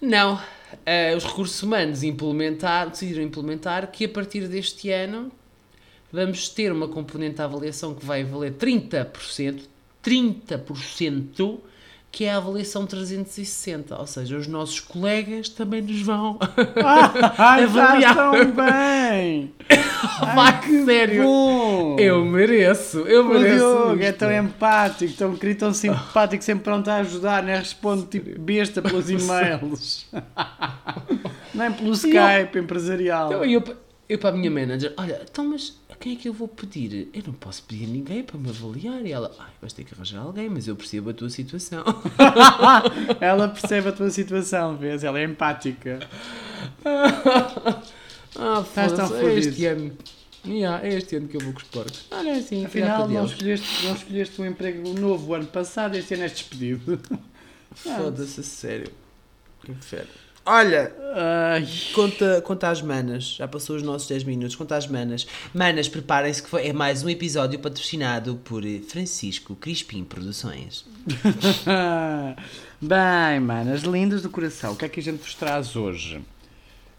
Não. 0.00 0.40
Eh, 0.86 1.14
os 1.16 1.24
recursos 1.24 1.60
humanos 1.62 2.02
implementar, 2.04 2.88
decidiram 2.90 3.22
implementar 3.24 3.90
que 3.90 4.04
a 4.04 4.08
partir 4.08 4.46
deste 4.46 4.90
ano 4.90 5.30
vamos 6.12 6.48
ter 6.48 6.70
uma 6.72 6.86
componente 6.88 7.36
de 7.36 7.42
avaliação 7.42 7.94
que 7.94 8.04
vai 8.06 8.22
valer 8.24 8.52
30%, 8.54 9.62
30%, 10.02 11.58
que 12.12 12.24
é 12.24 12.32
a 12.32 12.38
avaliação 12.38 12.86
360. 12.86 13.96
Ou 13.96 14.06
seja, 14.06 14.36
os 14.36 14.46
nossos 14.46 14.80
colegas 14.80 15.48
também 15.48 15.80
nos 15.82 16.02
vão 16.02 16.38
Ai, 17.38 17.64
Avaliar. 17.64 18.10
estás 18.10 18.16
tão 18.16 18.50
bem! 18.52 19.52
Vai, 20.34 20.84
sério. 20.84 21.22
Bom! 21.22 21.96
Eu 21.98 22.24
mereço, 22.24 22.98
eu 23.00 23.24
O 23.24 23.28
mereço. 23.28 23.54
Diogo 23.56 24.02
é 24.02 24.12
tão 24.12 24.32
empático, 24.32 25.12
tão 25.14 25.36
querido, 25.36 25.60
tão 25.60 25.72
simpático, 25.74 26.42
sempre 26.42 26.64
pronto 26.64 26.88
a 26.90 26.96
ajudar, 26.96 27.42
nem 27.42 27.56
responde 27.56 28.06
tipo 28.06 28.38
besta 28.40 28.82
pelos 28.82 29.08
e-mails. 29.10 30.06
Nem 31.54 31.72
pelo 31.72 31.92
Skype 31.92 32.58
empresarial. 32.58 33.28
Então, 33.28 33.44
eu, 33.44 33.62
eu 34.10 34.18
para 34.18 34.30
a 34.30 34.32
minha 34.32 34.50
manager, 34.50 34.92
olha, 34.96 35.22
então 35.22 35.44
mas 35.44 35.78
a 35.88 35.94
quem 35.94 36.14
é 36.14 36.16
que 36.16 36.28
eu 36.28 36.32
vou 36.32 36.48
pedir? 36.48 37.08
Eu 37.14 37.22
não 37.28 37.32
posso 37.32 37.62
pedir 37.62 37.86
ninguém 37.86 38.24
para 38.24 38.36
me 38.36 38.48
avaliar. 38.48 39.06
E 39.06 39.12
ela, 39.12 39.32
ai, 39.38 39.52
vais 39.60 39.72
ter 39.72 39.84
que 39.84 39.94
arranjar 39.94 40.18
alguém, 40.18 40.50
mas 40.50 40.66
eu 40.66 40.74
percebo 40.74 41.10
a 41.10 41.14
tua 41.14 41.30
situação. 41.30 41.84
Ela 43.20 43.48
percebe 43.48 43.88
a 43.88 43.92
tua 43.92 44.10
situação, 44.10 44.76
vês? 44.76 45.04
Ela 45.04 45.20
é 45.20 45.24
empática. 45.24 46.00
ah, 46.84 48.64
Estás 48.66 48.92
tão 48.94 49.06
foda-se, 49.06 49.26
é 49.26 49.34
este 49.38 49.66
ano. 49.66 49.96
Yeah, 50.44 50.84
é 50.84 50.94
este 50.94 51.14
ano 51.14 51.28
que 51.28 51.36
eu 51.36 51.40
vou 51.42 51.52
com 51.52 51.60
os 51.60 51.64
porcos. 51.66 52.06
Olha 52.10 52.32
assim, 52.32 52.64
Afinal, 52.64 53.08
não 53.08 53.26
escolheste, 53.26 53.86
não 53.86 53.94
escolheste 53.94 54.42
um 54.42 54.46
emprego 54.46 54.92
novo 54.98 55.30
o 55.30 55.34
ano 55.34 55.46
passado, 55.46 55.94
este 55.94 56.14
ano 56.14 56.24
és 56.24 56.32
despedido. 56.32 56.98
Foda-se, 57.76 58.40
a 58.40 58.42
sério. 58.42 58.90
Que 59.62 59.70
inferno. 59.70 60.10
Olha, 60.44 60.92
Ai, 61.14 61.68
conta, 61.94 62.40
conta 62.42 62.68
às 62.70 62.80
manas. 62.82 63.34
Já 63.38 63.46
passou 63.46 63.76
os 63.76 63.82
nossos 63.82 64.08
10 64.08 64.24
minutos. 64.24 64.56
Conta 64.56 64.76
às 64.76 64.86
manas. 64.86 65.26
Manas, 65.54 65.88
preparem-se 65.88 66.42
que 66.42 66.48
foi- 66.48 66.66
é 66.68 66.72
mais 66.72 67.02
um 67.04 67.08
episódio 67.08 67.58
patrocinado 67.58 68.36
por 68.44 68.62
Francisco 68.88 69.54
Crispim 69.54 70.02
Produções. 70.04 70.84
Bem, 72.80 73.40
manas, 73.40 73.82
lindas 73.82 74.22
do 74.22 74.30
coração, 74.30 74.72
o 74.72 74.76
que 74.76 74.84
é 74.84 74.88
que 74.88 75.00
a 75.00 75.02
gente 75.02 75.18
vos 75.22 75.34
traz 75.34 75.76
hoje? 75.76 76.20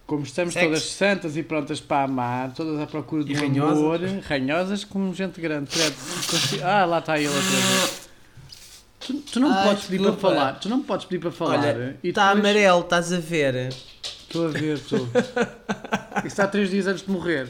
Como 0.06 0.24
estamos 0.24 0.54
Sexo. 0.54 0.68
todas 0.68 0.84
santas 0.84 1.38
e 1.38 1.44
prontas 1.44 1.80
para 1.80 2.04
amar, 2.04 2.54
todas 2.54 2.80
à 2.80 2.86
procura 2.86 3.24
de 3.24 3.32
E 3.34 3.38
um 3.38 3.40
ranhosas. 3.40 3.78
amor, 3.80 4.00
ranhosas 4.28 4.84
como 4.84 5.14
gente 5.16 5.40
grande. 5.42 5.70
credo. 5.72 5.96
Ah, 6.64 6.86
lá 6.86 7.00
está 7.00 7.18
ele 7.18 7.28
outra 7.30 7.42
vez. 7.42 8.01
Tu, 9.06 9.14
tu 9.14 9.40
não 9.40 9.52
Ai, 9.52 9.68
podes 9.68 9.86
pedir 9.86 9.98
para 10.02 10.12
desculpa. 10.12 10.36
falar, 10.36 10.54
tu 10.60 10.70
não 10.70 10.82
podes 10.84 11.06
pedir 11.06 11.20
para 11.22 11.32
falar. 11.32 11.58
Olha, 11.60 12.00
e 12.04 12.10
está 12.10 12.34
depois- 12.34 12.46
amarelo, 12.46 12.82
estás 12.82 13.12
a 13.14 13.20
ver? 13.20 13.74
Estou 14.04 14.46
a 14.46 14.50
ver, 14.50 14.76
estou. 14.78 15.00
Isso 16.20 16.28
está 16.28 16.48
três 16.48 16.70
dias 16.70 16.88
antes 16.88 17.04
de 17.06 17.12
morrer. 17.12 17.48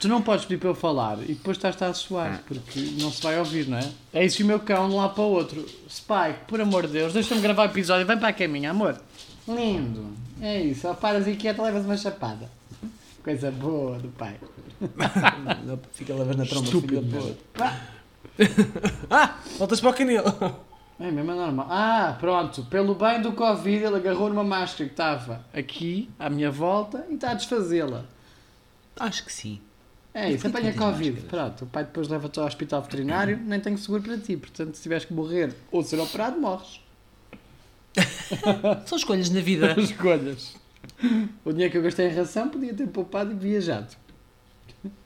Tu 0.00 0.08
não 0.08 0.20
podes 0.20 0.44
pedir 0.44 0.58
para 0.58 0.70
eu 0.70 0.74
falar 0.74 1.18
e 1.22 1.34
depois 1.34 1.56
estás 1.56 1.80
a 1.80 1.94
suar, 1.94 2.42
porque 2.46 2.80
não 3.00 3.10
se 3.12 3.22
vai 3.22 3.38
ouvir, 3.38 3.68
não 3.68 3.78
é? 3.78 3.88
É 4.12 4.24
isso 4.24 4.42
e 4.42 4.44
o 4.44 4.46
meu 4.46 4.58
cão 4.58 4.88
de 4.88 4.94
um 4.94 4.98
lado 4.98 5.14
para 5.14 5.22
o 5.22 5.30
outro. 5.30 5.64
Spike, 5.88 6.40
por 6.48 6.60
amor 6.60 6.86
de 6.88 6.94
Deus, 6.94 7.12
deixa-me 7.12 7.40
gravar 7.40 7.62
o 7.62 7.66
episódio, 7.66 8.04
vem 8.04 8.18
para 8.18 8.28
a 8.28 8.32
caminha, 8.32 8.70
amor. 8.72 9.00
Lindo. 9.48 10.08
É 10.42 10.60
isso, 10.60 10.80
só 10.82 10.94
paras 10.94 11.28
e 11.28 11.36
quieta, 11.36 11.62
levas 11.62 11.84
uma 11.84 11.96
chapada. 11.96 12.50
Coisa 13.22 13.50
boa 13.52 13.98
do 13.98 14.08
pai. 14.08 14.34
Não, 15.64 15.78
Fica 15.92 16.12
levando 16.12 16.38
na 16.38 16.44
tromba, 16.46 16.66
filha 16.68 17.00
da. 17.00 17.80
Ah, 19.10 19.38
voltas 19.58 19.80
para 19.80 19.90
o 19.90 19.94
canil. 19.94 20.22
É 20.98 21.10
mesmo 21.10 21.30
é 21.32 21.34
normal. 21.34 21.66
Ah, 21.70 22.16
pronto. 22.18 22.64
Pelo 22.64 22.94
bem 22.94 23.20
do 23.20 23.32
Covid, 23.32 23.84
ele 23.84 23.96
agarrou 23.96 24.28
numa 24.28 24.44
máscara 24.44 24.86
que 24.88 24.92
estava 24.92 25.44
aqui, 25.52 26.08
à 26.18 26.30
minha 26.30 26.50
volta, 26.50 27.04
e 27.10 27.14
está 27.14 27.32
a 27.32 27.34
desfazê-la. 27.34 28.04
Acho 28.98 29.24
que 29.24 29.32
sim. 29.32 29.60
É 30.12 30.30
isso, 30.30 30.46
E 30.46 30.48
apanha 30.50 30.72
Covid. 30.72 31.10
máscaras? 31.10 31.30
Pronto, 31.30 31.64
o 31.64 31.66
pai 31.66 31.84
depois 31.84 32.06
leva-te 32.08 32.38
ao 32.38 32.46
hospital 32.46 32.82
veterinário, 32.82 33.36
nem 33.44 33.58
tenho 33.60 33.76
seguro 33.76 34.02
para 34.02 34.16
ti. 34.18 34.36
Portanto, 34.36 34.74
se 34.76 34.82
tiveres 34.82 35.04
que 35.04 35.12
morrer 35.12 35.52
ou 35.72 35.82
ser 35.82 35.98
operado, 36.00 36.40
morres. 36.40 36.80
São 38.86 38.96
escolhas 38.98 39.30
na 39.30 39.40
vida. 39.40 39.74
Escolhas. 39.80 40.56
O 41.44 41.50
dinheiro 41.52 41.72
que 41.72 41.78
eu 41.78 41.82
gastei 41.82 42.08
em 42.08 42.14
ração 42.14 42.48
podia 42.48 42.72
ter 42.74 42.86
poupado 42.88 43.32
e 43.32 43.34
viajado. 43.34 43.94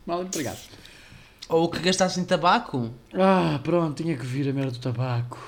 Mal 0.07 0.23
empregado. 0.23 0.59
Ou 1.49 1.65
o 1.65 1.69
que 1.69 1.79
gastaste 1.81 2.21
em 2.21 2.25
tabaco. 2.25 2.91
Ah, 3.15 3.59
pronto, 3.63 4.03
tinha 4.03 4.17
que 4.17 4.25
vir 4.27 4.49
a 4.49 4.53
merda 4.53 4.73
do 4.73 4.79
tabaco. 4.79 5.39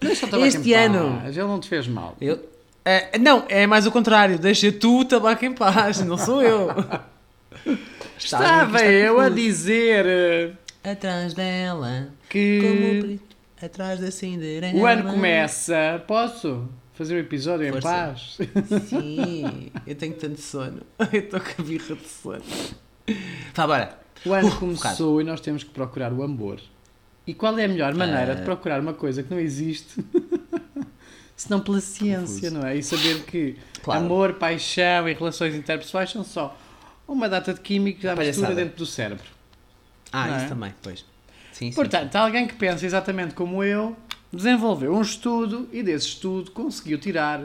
Deixa 0.00 0.26
o 0.26 0.28
tabaco 0.28 0.46
Este 0.48 0.70
em 0.70 0.74
ano. 0.74 1.20
paz, 1.20 1.36
Ele 1.36 1.46
não 1.46 1.60
te 1.60 1.68
fez 1.68 1.86
mal. 1.86 2.16
Eu... 2.20 2.50
É, 2.84 3.16
não, 3.18 3.44
é 3.48 3.64
mais 3.66 3.86
o 3.86 3.92
contrário. 3.92 4.38
Deixa 4.38 4.72
tu 4.72 5.00
o 5.00 5.04
tabaco 5.04 5.44
em 5.44 5.54
paz, 5.54 6.00
não 6.00 6.18
sou 6.18 6.42
eu. 6.42 6.68
Estava 8.18 8.82
eu 8.84 9.20
a 9.20 9.28
dizer 9.28 10.04
eh, 10.06 10.50
Atrás 10.90 11.32
dela, 11.34 12.08
o 12.24 12.28
que 12.28 12.98
preto, 13.00 13.36
atrás 13.64 14.00
da 14.00 14.10
Cinderela. 14.10 14.76
o 14.78 14.86
ano 14.86 15.10
começa. 15.12 16.02
Posso 16.08 16.68
fazer 16.94 17.14
o 17.16 17.18
episódio 17.18 17.66
em 17.68 17.72
Força. 17.72 17.88
paz? 17.88 18.38
Sim, 18.88 19.70
eu 19.86 19.94
tenho 19.94 20.14
tanto 20.14 20.40
sono. 20.40 20.80
Eu 21.12 21.20
estou 21.20 21.40
com 21.40 21.62
a 21.62 21.64
birra 21.64 21.94
de 21.94 22.08
sono. 22.08 22.42
Vá, 23.54 23.66
bora. 23.66 23.98
O 24.24 24.32
ano 24.32 24.48
Uh, 24.48 24.56
começou 24.56 25.20
e 25.20 25.24
nós 25.24 25.40
temos 25.40 25.64
que 25.64 25.70
procurar 25.70 26.12
o 26.12 26.22
amor. 26.22 26.60
E 27.26 27.34
qual 27.34 27.56
é 27.58 27.64
a 27.64 27.68
melhor 27.68 27.94
maneira 27.94 28.32
Ah. 28.32 28.34
de 28.36 28.42
procurar 28.42 28.80
uma 28.80 28.94
coisa 28.94 29.22
que 29.22 29.30
não 29.30 29.38
existe? 29.40 30.04
Senão 31.36 31.60
pela 31.60 31.80
ciência, 31.80 32.50
Confuso. 32.50 32.54
não 32.54 32.66
é? 32.66 32.76
E 32.76 32.82
saber 32.82 33.24
que 33.24 33.56
Claro. 33.82 34.00
amor, 34.04 34.34
paixão 34.34 35.08
e 35.08 35.12
relações 35.14 35.54
interpessoais 35.54 36.10
são 36.10 36.22
só 36.22 36.56
uma 37.08 37.28
data 37.28 37.52
de 37.52 37.60
químicos 37.60 38.04
à 38.04 38.14
mistura 38.14 38.54
dentro 38.54 38.76
do 38.76 38.86
cérebro. 38.86 39.24
Ah, 40.12 40.26
Não 40.28 40.36
isso 40.36 40.44
é? 40.46 40.48
também, 40.48 40.74
pois. 40.82 41.00
Sim, 41.52 41.70
sim. 41.70 41.72
Portanto, 41.74 42.14
alguém 42.16 42.46
que 42.46 42.54
pensa 42.54 42.86
exatamente 42.86 43.34
como 43.34 43.62
eu 43.64 43.96
desenvolveu 44.32 44.94
um 44.94 45.02
estudo 45.02 45.68
e 45.72 45.82
desse 45.82 46.06
estudo 46.08 46.50
conseguiu 46.52 46.98
tirar 46.98 47.42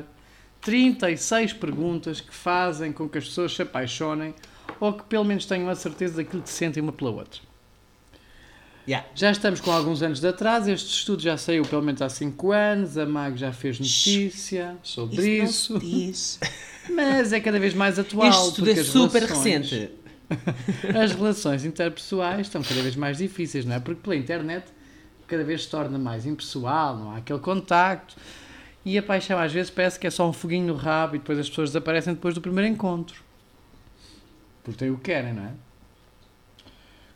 36 0.62 1.54
perguntas 1.54 2.22
que 2.22 2.34
fazem 2.34 2.92
com 2.92 3.08
que 3.10 3.18
as 3.18 3.26
pessoas 3.26 3.54
se 3.56 3.62
apaixonem 3.62 4.34
ou 4.80 4.94
que 4.94 5.04
pelo 5.04 5.24
menos 5.26 5.46
tenham 5.46 5.70
a 5.70 5.76
certeza 5.76 6.18
daquilo 6.18 6.42
que 6.42 6.50
sentem 6.50 6.82
uma 6.82 6.92
pela 6.92 7.12
outra. 7.12 7.42
Yeah. 8.88 9.06
Já 9.14 9.32
estamos 9.32 9.60
com 9.60 9.70
alguns 9.70 10.02
anos 10.02 10.22
de 10.22 10.28
atraso, 10.30 10.72
este 10.72 10.88
estudo 10.90 11.22
já 11.22 11.36
saiu 11.36 11.64
pelo 11.64 11.82
menos 11.82 12.02
há 12.02 12.08
5 12.08 12.52
anos, 12.54 12.98
a 12.98 13.06
MAG 13.06 13.38
já 13.38 13.52
fez 13.52 13.78
notícia 13.80 14.78
sobre 14.82 15.40
Isso 15.44 15.78
isso, 15.84 16.40
mas 16.96 17.34
é 17.34 17.40
cada 17.42 17.60
vez 17.60 17.74
mais 17.74 18.00
atual. 18.00 18.30
Este 18.30 18.48
estudo 18.48 18.70
é 18.72 18.84
super 18.84 19.24
relações- 19.24 19.70
recente. 19.72 19.92
As 20.98 21.12
relações 21.12 21.66
interpessoais 21.66 22.48
estão 22.48 22.62
cada 22.62 22.82
vez 22.82 22.96
mais 22.96 23.18
difíceis, 23.18 23.66
não 23.66 23.76
é? 23.76 23.80
Porque 23.80 24.02
pela 24.02 24.16
internet 24.16 24.66
cada 25.28 25.44
vez 25.44 25.64
se 25.64 25.70
torna 25.70 25.98
mais 26.00 26.26
impessoal, 26.26 26.96
não 26.96 27.12
há 27.12 27.18
aquele 27.18 27.40
contacto 27.40 28.16
e 28.86 28.98
a 28.98 29.04
paixão 29.04 29.38
às 29.38 29.52
vezes 29.52 29.70
parece 29.70 30.00
que 30.00 30.08
é 30.08 30.10
só 30.10 30.30
um 30.30 30.32
foguinho 30.32 30.68
no 30.68 30.76
rabo 30.76 31.16
e 31.18 31.20
depois 31.20 31.38
as 31.38 31.50
pessoas 31.50 31.70
desaparecem 31.72 32.14
depois 32.14 32.34
do 32.34 32.40
primeiro 32.40 32.72
encontro. 32.72 33.22
Porque 34.68 34.80
têm 34.80 34.92
o 34.92 34.98
que 34.98 35.04
querem, 35.04 35.32
não 35.32 35.44
é? 35.46 35.52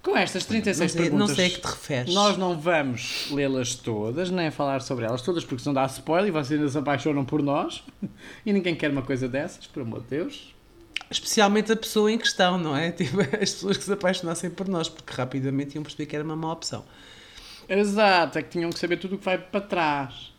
Com 0.01 0.15
estas 0.15 0.45
36 0.45 0.79
Não 0.79 0.87
sei, 0.87 1.01
perguntas, 1.01 1.27
não 1.29 1.35
sei 1.35 1.45
a 1.47 1.49
que 1.49 1.59
te 1.59 1.67
referes. 1.67 2.15
nós 2.15 2.37
não 2.37 2.57
vamos 2.57 3.27
lê-las 3.29 3.75
todas, 3.75 4.31
nem 4.31 4.49
falar 4.49 4.81
sobre 4.81 5.03
elas 5.05 5.21
todas, 5.21 5.43
porque 5.43 5.61
senão 5.61 5.73
dá 5.73 5.85
spoiler 5.85 6.29
e 6.29 6.31
vocês 6.31 6.57
ainda 6.57 6.71
se 6.71 6.77
apaixonam 6.77 7.25
por 7.25 7.43
nós. 7.43 7.83
E 8.45 8.53
ninguém 8.53 8.73
quer 8.73 8.89
uma 8.89 9.01
coisa 9.01 9.27
dessas, 9.27 9.67
por 9.67 9.81
amor 9.81 9.99
de 9.99 10.07
Deus. 10.07 10.55
Especialmente 11.09 11.73
a 11.73 11.75
pessoa 11.75 12.09
em 12.09 12.17
questão, 12.17 12.57
não 12.57 12.73
é? 12.75 12.89
Tipo, 12.93 13.19
as 13.19 13.27
pessoas 13.51 13.75
que 13.75 13.83
se 13.83 13.91
apaixonassem 13.91 14.49
por 14.49 14.69
nós, 14.69 14.87
porque 14.87 15.13
rapidamente 15.13 15.75
iam 15.75 15.83
perceber 15.83 16.05
que 16.05 16.15
era 16.15 16.23
uma 16.23 16.37
má 16.37 16.53
opção. 16.53 16.85
Exato, 17.67 18.39
é 18.39 18.41
que 18.41 18.49
tinham 18.49 18.69
que 18.69 18.79
saber 18.79 18.95
tudo 18.95 19.15
o 19.15 19.17
que 19.17 19.25
vai 19.25 19.37
para 19.37 19.59
trás. 19.61 20.30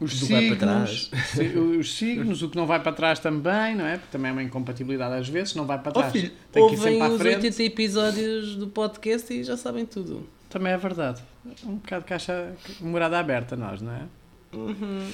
Os 0.00 0.18
Tudo 0.18 0.32
vai 0.32 0.56
para 0.56 0.86
signos, 0.86 1.10
si- 1.34 1.58
os 1.58 1.94
signos, 1.96 2.42
o 2.42 2.48
que 2.50 2.56
não 2.56 2.66
vai 2.66 2.80
para 2.82 2.90
trás 2.92 3.20
também, 3.20 3.76
não 3.76 3.86
é? 3.86 3.92
Porque 3.96 4.10
também 4.10 4.30
é 4.30 4.32
uma 4.32 4.42
incompatibilidade 4.42 5.14
às 5.14 5.28
vezes, 5.28 5.54
não 5.54 5.64
vai 5.66 5.78
para 5.78 5.90
Oh, 5.90 5.92
trás. 6.00 6.12
filho, 6.12 6.32
tem 6.50 6.66
que 6.68 6.74
ir 6.74 6.78
sempre 6.78 7.00
à 7.02 7.08
os 7.08 7.18
frente. 7.18 7.36
80 7.36 7.62
episódios 7.62 8.56
do 8.56 8.66
podcast 8.66 9.32
e 9.32 9.44
já 9.44 9.56
sabem 9.56 9.86
tudo. 9.86 10.28
Também 10.50 10.72
é 10.72 10.76
verdade. 10.76 11.22
Um 11.64 11.76
bocado 11.76 12.02
de 12.02 12.08
caixa 12.08 12.52
morada 12.80 13.18
aberta, 13.20 13.54
nós, 13.56 13.80
não 13.80 13.92
é? 13.92 14.02
Uhum. 14.52 15.10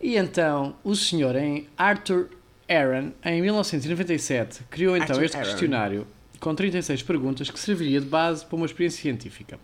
E 0.00 0.16
então, 0.16 0.74
o 0.84 0.94
senhor 0.94 1.34
em 1.36 1.66
Arthur 1.76 2.28
Aaron, 2.68 3.10
em 3.24 3.42
1997, 3.42 4.60
criou 4.70 4.96
então 4.96 5.08
Arthur 5.16 5.24
este 5.24 5.36
Aaron. 5.36 5.48
questionário 5.50 6.06
com 6.40 6.54
36 6.54 7.02
perguntas 7.02 7.50
que 7.50 7.58
serviria 7.58 8.00
de 8.00 8.06
base 8.06 8.44
para 8.46 8.54
uma 8.56 8.66
experiência 8.66 9.00
científica. 9.02 9.58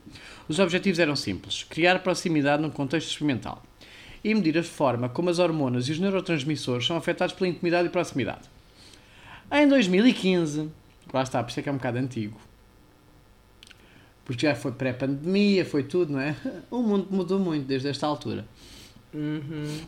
Os 0.48 0.58
objetivos 0.58 0.98
eram 0.98 1.14
simples: 1.14 1.62
criar 1.64 2.00
proximidade 2.00 2.60
num 2.62 2.70
contexto 2.70 3.08
experimental 3.08 3.62
e 4.24 4.34
medir 4.34 4.58
a 4.58 4.62
forma 4.62 5.08
como 5.08 5.28
as 5.28 5.38
hormonas 5.38 5.86
e 5.86 5.92
os 5.92 5.98
neurotransmissores 6.00 6.86
são 6.86 6.96
afetados 6.96 7.34
pela 7.34 7.48
intimidade 7.48 7.86
e 7.86 7.90
proximidade. 7.90 8.48
Em 9.52 9.68
2015, 9.68 10.70
lá 11.12 11.22
está, 11.22 11.42
por 11.42 11.50
isso 11.50 11.60
é 11.60 11.62
que 11.62 11.68
é 11.68 11.72
um 11.72 11.76
bocado 11.76 11.98
antigo, 11.98 12.40
porque 14.24 14.46
já 14.46 14.54
foi 14.54 14.72
pré-pandemia, 14.72 15.64
foi 15.66 15.82
tudo, 15.82 16.14
não 16.14 16.20
é? 16.20 16.34
O 16.70 16.82
mundo 16.82 17.08
mudou 17.10 17.38
muito 17.38 17.66
desde 17.66 17.88
esta 17.88 18.06
altura. 18.06 18.46
Uhum. 19.12 19.82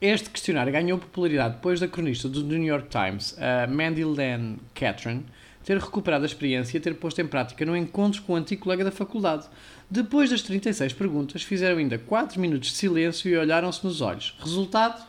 Este 0.00 0.30
questionário 0.30 0.72
ganhou 0.72 0.98
popularidade 0.98 1.56
depois 1.56 1.80
da 1.80 1.88
cronista 1.88 2.28
do 2.28 2.42
New 2.44 2.62
York 2.62 2.88
Times, 2.88 3.36
Mandy 3.68 4.04
Lane 4.04 4.58
Catron, 4.74 5.22
ter 5.66 5.76
recuperado 5.78 6.22
a 6.22 6.26
experiência 6.26 6.78
e 6.78 6.80
ter 6.80 6.94
posto 6.94 7.20
em 7.20 7.26
prática 7.26 7.66
no 7.66 7.76
encontro 7.76 8.22
com 8.22 8.34
um 8.34 8.36
antigo 8.36 8.62
colega 8.62 8.84
da 8.84 8.92
faculdade. 8.92 9.48
Depois 9.90 10.30
das 10.30 10.40
36 10.40 10.92
perguntas, 10.92 11.42
fizeram 11.42 11.78
ainda 11.78 11.98
4 11.98 12.40
minutos 12.40 12.70
de 12.70 12.76
silêncio 12.76 13.28
e 13.28 13.36
olharam-se 13.36 13.84
nos 13.84 14.00
olhos. 14.00 14.36
Resultado? 14.38 15.04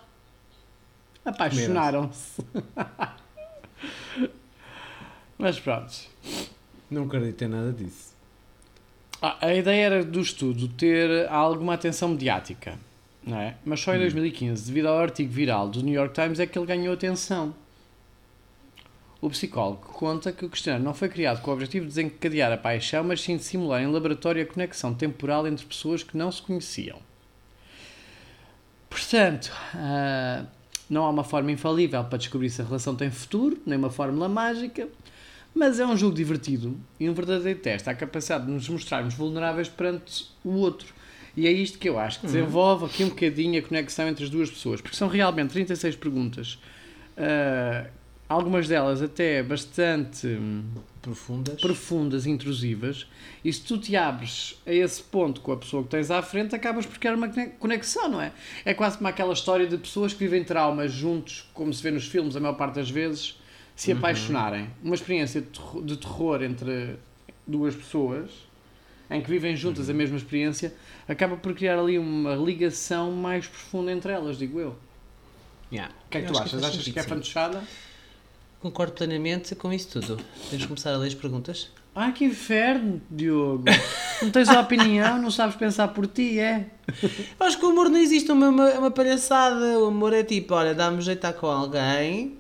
Apaixonaram-se. 1.24 2.44
Mas 5.38 5.60
pronto. 5.60 5.94
Não 6.90 7.04
acredito 7.04 7.44
em 7.44 7.50
nada 7.50 7.72
disso. 7.72 8.16
Ah, 9.22 9.38
a 9.40 9.54
ideia 9.54 9.86
era 9.86 10.04
do 10.04 10.22
estudo 10.22 10.68
ter 10.70 11.30
alguma 11.30 11.76
atenção 11.76 12.10
mediática, 12.10 12.80
não 13.24 13.38
é? 13.38 13.58
Mas 13.64 13.80
só 13.80 13.94
em 13.94 14.00
2015, 14.00 14.66
devido 14.66 14.88
ao 14.88 14.98
artigo 14.98 15.32
viral 15.32 15.70
do 15.70 15.84
New 15.84 15.94
York 15.94 16.16
Times, 16.16 16.40
é 16.40 16.48
que 16.48 16.58
ele 16.58 16.66
ganhou 16.66 16.96
atenção. 16.96 17.54
O 19.20 19.30
psicólogo 19.30 19.82
conta 19.94 20.32
que 20.32 20.46
o 20.46 20.50
questionário 20.50 20.86
não 20.86 20.94
foi 20.94 21.10
criado 21.10 21.42
com 21.42 21.50
o 21.50 21.54
objetivo 21.54 21.86
de 21.86 21.90
desencadear 21.90 22.52
a 22.52 22.58
paixão, 22.58 23.04
mas 23.04 23.22
sim 23.22 23.36
de 23.36 23.44
simular 23.44 23.82
em 23.82 23.88
laboratório 23.88 24.44
a 24.44 24.46
conexão 24.46 24.94
temporal 24.94 25.48
entre 25.48 25.66
pessoas 25.66 26.04
que 26.04 26.16
não 26.16 26.32
se 26.32 26.42
conheciam. 26.42 27.00
Portanto, 28.90 29.52
ah, 29.74 30.46
não 30.90 31.04
há 31.04 31.10
uma 31.10 31.24
forma 31.24 31.52
infalível 31.52 32.04
para 32.04 32.18
descobrir 32.18 32.50
se 32.50 32.62
a 32.62 32.66
relação 32.66 32.96
tem 32.96 33.10
futuro, 33.10 33.58
nem 33.66 33.78
uma 33.78 33.90
fórmula 33.90 34.30
mágica, 34.30 34.88
mas 35.54 35.80
é 35.80 35.86
um 35.86 35.98
jogo 35.98 36.16
divertido 36.16 36.78
e 37.00 37.10
um 37.10 37.14
verdadeiro 37.14 37.60
teste 37.60 37.90
à 37.90 37.96
capacidade 37.96 38.46
de 38.46 38.52
nos 38.52 38.70
mostrarmos 38.70 39.16
vulneráveis 39.16 39.68
perante 39.68 40.28
o 40.44 40.52
outro. 40.52 40.94
E 41.36 41.48
é 41.48 41.52
isto 41.52 41.78
que 41.78 41.90
eu 41.90 42.00
acho 42.00 42.20
que 42.20 42.28
desenvolve 42.28 42.86
aqui 42.86 43.04
um 43.04 43.10
bocadinho 43.10 43.60
a 43.60 43.62
conexão 43.62 44.08
entre 44.08 44.24
as 44.24 44.30
duas 44.30 44.50
pessoas, 44.50 44.82
porque 44.82 44.96
são 44.96 45.08
realmente 45.08 45.52
36 45.52 45.96
perguntas, 45.96 46.60
ah, 47.18 47.88
algumas 48.30 48.68
delas 48.68 49.02
até 49.02 49.42
bastante 49.42 50.38
Profundas. 51.02 51.62
profundas 51.62 52.26
intrusivas, 52.26 53.08
e 53.44 53.52
se 53.54 53.62
tu 53.62 53.78
te 53.78 53.96
abres 53.96 54.62
a 54.66 54.74
esse 54.74 55.02
ponto 55.02 55.40
com 55.42 55.52
a 55.54 55.58
pessoa 55.58 55.84
que 55.84 55.90
tens 55.90 56.12
à 56.12 56.22
frente, 56.22 56.54
acabas 56.56 56.86
por 56.86 56.98
criar 57.00 57.16
uma 57.16 57.30
cone- 57.30 57.48
conexão, 57.60 58.10
não 58.10 58.22
é? 58.22 58.32
É 58.66 58.74
quase 58.74 58.98
como 58.98 59.08
aquela 59.08 59.32
história 59.34 59.66
de 59.66 59.78
pessoas 59.78 60.12
que 60.14 60.20
vivem 60.20 60.44
traumas 60.44 60.92
juntos, 60.92 61.50
como 61.54 61.74
se 61.74 61.82
vê 61.82 61.92
nos 61.92 62.06
filmes 62.08 62.36
a 62.36 62.40
maior 62.40 62.56
parte 62.56 62.76
das 62.76 62.90
vezes, 62.90 63.40
se 63.76 63.92
apaixonarem. 63.92 64.70
Uma 64.84 64.96
experiência 64.96 65.40
de 65.42 65.48
terro- 65.48 65.82
de 65.84 65.96
terror 65.98 66.44
entre 66.44 66.96
duas 67.46 67.74
pessoas, 67.76 68.30
em 69.10 69.22
que 69.22 69.30
vivem 69.30 69.56
juntas 69.56 69.90
a 69.90 69.94
mesma 69.94 70.18
experiência, 70.18 70.74
acaba 71.08 71.38
por 71.38 71.54
criar 71.54 71.80
ali 71.80 71.98
uma 71.98 72.36
ligação 72.36 73.14
mais 73.14 73.48
profunda 73.48 73.90
entre 73.94 74.12
elas, 74.12 74.38
digo 74.38 74.60
eu. 74.60 74.76
Yeah. 75.72 75.94
O 76.06 76.10
que 76.10 76.18
é 76.18 76.22
que 76.22 76.28
Eu 76.28 76.34
tu 76.34 76.40
achas? 76.40 76.52
faz 76.52 76.64
Achas 76.66 76.88
que 76.88 77.00
é 77.00 77.04
fantochada? 77.04 77.64
Concordo 78.60 78.94
plenamente 78.94 79.54
com 79.56 79.72
isso 79.72 80.00
tudo. 80.00 80.18
Temos 80.50 80.62
de 80.62 80.68
começar 80.68 80.94
a 80.94 80.98
ler 80.98 81.08
as 81.08 81.14
perguntas? 81.14 81.70
Ai, 81.94 82.12
que 82.12 82.26
inferno, 82.26 83.02
Diogo. 83.10 83.66
Não 84.22 84.30
tens 84.30 84.50
opinião, 84.50 85.20
não 85.20 85.32
sabes 85.32 85.56
pensar 85.56 85.88
por 85.90 86.06
ti, 86.06 86.40
é? 86.40 86.68
Acho 87.40 87.58
que 87.58 87.66
o 87.66 87.70
amor 87.70 87.90
não 87.90 87.98
existe, 87.98 88.30
é 88.30 88.34
uma, 88.34 88.50
uma, 88.50 88.92
palhaçada. 88.92 89.80
O 89.80 89.86
amor 89.86 90.14
é 90.14 90.24
tipo, 90.24 90.54
olha, 90.54 90.76
dá-me 90.76 91.02
jeito 91.02 91.26
a 91.26 91.34
com 91.34 91.48
alguém. 91.48 92.38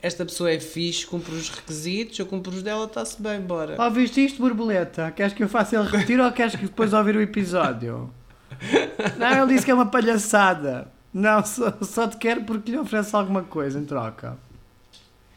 Esta 0.00 0.24
pessoa 0.24 0.52
é 0.52 0.60
fixe, 0.60 1.04
cumpre 1.04 1.34
os 1.34 1.48
requisitos, 1.48 2.16
eu 2.18 2.26
cumpro 2.26 2.52
os 2.52 2.62
dela, 2.62 2.84
está-se 2.84 3.20
bem, 3.20 3.40
bora. 3.40 3.80
Ouviste 3.82 4.24
isto, 4.24 4.40
borboleta? 4.40 5.10
Queres 5.10 5.32
que 5.32 5.42
eu 5.42 5.48
faça 5.48 5.76
ele 5.76 5.88
retiro 5.88 6.24
ou 6.24 6.30
queres 6.30 6.54
que 6.54 6.62
depois 6.62 6.92
ouvir 6.92 7.16
o 7.16 7.20
episódio? 7.20 8.08
Não, 9.18 9.42
ele 9.42 9.54
disse 9.54 9.64
que 9.64 9.70
é 9.72 9.74
uma 9.74 9.86
palhaçada. 9.86 10.88
Não, 11.12 11.44
só, 11.44 11.72
só 11.82 12.06
te 12.06 12.16
quero 12.16 12.44
porque 12.44 12.70
lhe 12.70 12.78
oferece 12.78 13.14
alguma 13.16 13.42
coisa 13.42 13.78
em 13.80 13.84
troca. 13.84 14.36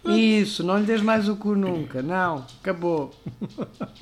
Isso, 0.07 0.63
não 0.63 0.77
lhe 0.79 0.85
des 0.85 1.01
mais 1.01 1.29
o 1.29 1.35
cu 1.35 1.55
nunca. 1.55 2.01
Não, 2.01 2.45
acabou. 2.61 3.11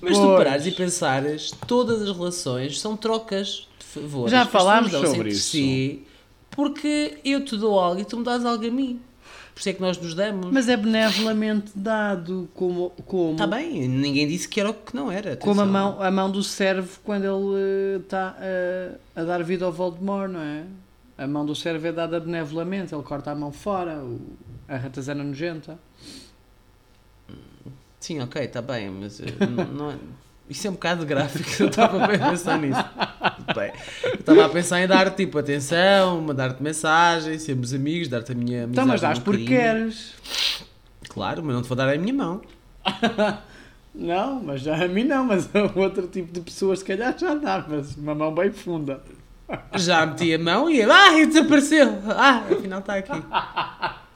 Mas 0.00 0.16
se 0.16 0.20
tu 0.22 0.26
Pois. 0.26 0.38
parares 0.38 0.66
e 0.66 0.70
pensares, 0.72 1.50
todas 1.66 2.02
as 2.02 2.16
relações 2.16 2.80
são 2.80 2.96
trocas 2.96 3.68
de 3.78 3.84
favores. 3.86 4.30
Já 4.30 4.42
As 4.42 4.46
pessoas 4.46 4.62
falámos 4.64 4.90
dão-se 4.92 5.06
sobre 5.08 5.20
entre 5.28 5.32
isso. 5.32 5.50
Si, 5.50 6.02
porque 6.50 7.18
eu 7.24 7.44
te 7.44 7.56
dou 7.56 7.78
algo 7.78 8.00
e 8.00 8.04
tu 8.04 8.16
me 8.16 8.24
dás 8.24 8.44
algo 8.44 8.64
a 8.66 8.70
mim. 8.70 9.00
Por 9.54 9.60
isso 9.60 9.68
é 9.70 9.72
que 9.72 9.80
nós 9.80 9.98
nos 9.98 10.14
damos. 10.14 10.52
Mas 10.52 10.68
é 10.68 10.76
benevolamente 10.76 11.72
dado 11.74 12.48
como, 12.54 12.90
como, 13.06 13.32
Está 13.32 13.46
bem, 13.46 13.88
ninguém 13.88 14.28
disse 14.28 14.48
que 14.48 14.60
era 14.60 14.70
o 14.70 14.74
que 14.74 14.94
não 14.94 15.10
era. 15.10 15.36
como 15.36 15.60
a, 15.60 15.64
atenção. 15.64 15.82
mão, 15.92 16.02
a 16.02 16.10
mão 16.12 16.30
do 16.30 16.44
servo 16.44 17.00
quando 17.02 17.24
ele 17.24 18.00
está 18.00 18.36
a, 19.16 19.24
dar 19.24 19.42
vida 19.42 19.64
ao 19.64 19.72
Voldemort, 19.72 20.30
não 20.30 20.40
é? 20.40 20.62
A 21.16 21.26
mão 21.26 21.44
do 21.44 21.56
servo 21.56 21.84
é 21.88 21.90
dada 21.92 22.20
benevolamente, 22.20 22.94
ele 22.94 23.02
corta 23.02 23.32
a 23.32 23.34
mão 23.34 23.50
fora, 23.50 23.96
o, 23.98 24.20
a 24.68 24.76
ratazana 24.76 25.24
nojenta. 25.24 25.78
Sim, 28.00 28.20
ok, 28.20 28.42
está 28.44 28.62
bem, 28.62 28.90
mas 28.90 29.20
eh, 29.20 29.24
não, 29.48 29.64
não 29.66 29.90
é- 29.90 29.96
isso 30.48 30.66
é 30.66 30.70
um 30.70 30.74
bocado 30.74 31.04
gráfico, 31.04 31.50
eu 31.62 31.68
estava 31.68 32.06
bem 32.06 32.16
a 32.16 32.30
pensar 32.30 32.58
nisso. 32.58 32.80
Bem, 33.54 33.72
eu 34.04 34.14
estava 34.14 34.46
a 34.46 34.48
pensar 34.48 34.80
em 34.80 34.86
dar 34.86 35.10
tipo 35.14 35.36
atenção, 35.38 36.20
mandar-te 36.22 36.62
mensagem, 36.62 37.38
sermos 37.38 37.74
amigos, 37.74 38.08
dar-te 38.08 38.32
a 38.32 38.34
minha 38.34 38.64
amizade. 38.64 38.72
Então, 38.72 38.86
mas 38.86 39.00
dás 39.00 39.18
porque 39.18 39.44
carinho. 39.44 39.60
queres. 39.90 40.14
Claro, 41.08 41.42
mas 41.42 41.54
não 41.54 41.62
te 41.62 41.68
vou 41.68 41.76
dar 41.76 41.88
a 41.92 41.98
minha 41.98 42.14
mão. 42.14 42.40
Não, 43.94 44.40
mas 44.40 44.60
já 44.60 44.84
a 44.84 44.86
mim 44.86 45.02
não, 45.02 45.24
mas 45.24 45.48
a 45.56 45.76
outro 45.76 46.06
tipo 46.06 46.32
de 46.32 46.40
pessoas 46.40 46.78
se 46.78 46.84
calhar 46.84 47.18
já 47.18 47.34
dá, 47.34 47.64
mas 47.66 47.96
uma 47.96 48.14
mão 48.14 48.32
bem 48.32 48.52
funda. 48.52 49.02
Já 49.74 50.06
meti 50.06 50.32
a 50.32 50.38
mão 50.38 50.70
e 50.70 50.80
ah, 50.82 51.18
e 51.18 51.26
desapareceu. 51.26 51.98
Ah, 52.06 52.44
afinal 52.48 52.78
está 52.78 52.94
aqui. 52.94 53.10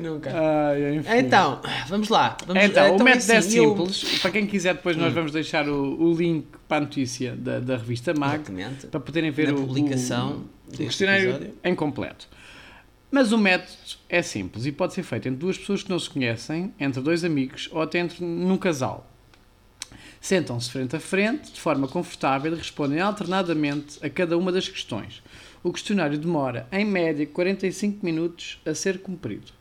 Nunca. 0.00 0.30
Ai, 0.34 0.96
enfim. 0.96 1.08
Então, 1.18 1.60
vamos 1.88 2.08
lá. 2.08 2.36
Vamos, 2.46 2.62
Então, 2.62 2.96
o 2.96 3.02
método 3.02 3.32
é 3.32 3.36
assim, 3.36 3.58
eu- 3.58 3.72
Hum. 3.74 3.86
simples. 3.86 4.18
Para 4.20 4.30
quem 4.30 4.46
quiser, 4.46 4.74
depois 4.74 4.96
nós 4.96 5.12
vamos 5.12 5.32
deixar 5.32 5.68
o, 5.68 6.00
o 6.02 6.14
link 6.14 6.46
para 6.68 6.78
a 6.78 6.80
notícia 6.80 7.34
da, 7.36 7.58
da 7.60 7.76
revista 7.76 8.12
MAG 8.14 8.34
Exatamente. 8.42 8.86
para 8.88 9.00
poderem 9.00 9.30
ver 9.30 9.48
Na 9.48 9.54
o, 9.54 9.66
publicação 9.66 10.44
o, 10.68 10.74
o 10.74 10.76
questionário 10.76 11.30
episódio. 11.30 11.54
em 11.64 11.74
completo. 11.74 12.28
Mas 13.10 13.30
o 13.32 13.38
método 13.38 13.70
é 14.08 14.22
simples 14.22 14.64
e 14.66 14.72
pode 14.72 14.94
ser 14.94 15.02
feito 15.02 15.28
entre 15.28 15.38
duas 15.38 15.58
pessoas 15.58 15.82
que 15.82 15.90
não 15.90 15.98
se 15.98 16.08
conhecem, 16.08 16.72
entre 16.80 17.00
dois 17.02 17.24
amigos 17.24 17.68
ou 17.72 17.82
até 17.82 17.98
entre 17.98 18.24
num 18.24 18.56
casal. 18.56 19.08
Sentam-se 20.20 20.70
frente 20.70 20.94
a 20.96 21.00
frente, 21.00 21.52
de 21.52 21.60
forma 21.60 21.88
confortável, 21.88 22.52
e 22.52 22.56
respondem 22.56 23.00
alternadamente 23.00 23.98
a 24.04 24.08
cada 24.08 24.38
uma 24.38 24.52
das 24.52 24.68
questões. 24.68 25.20
O 25.62 25.72
questionário 25.72 26.18
demora, 26.18 26.66
em 26.72 26.84
média, 26.84 27.26
45 27.26 28.04
minutos 28.04 28.60
a 28.66 28.74
ser 28.74 29.00
cumprido. 29.00 29.52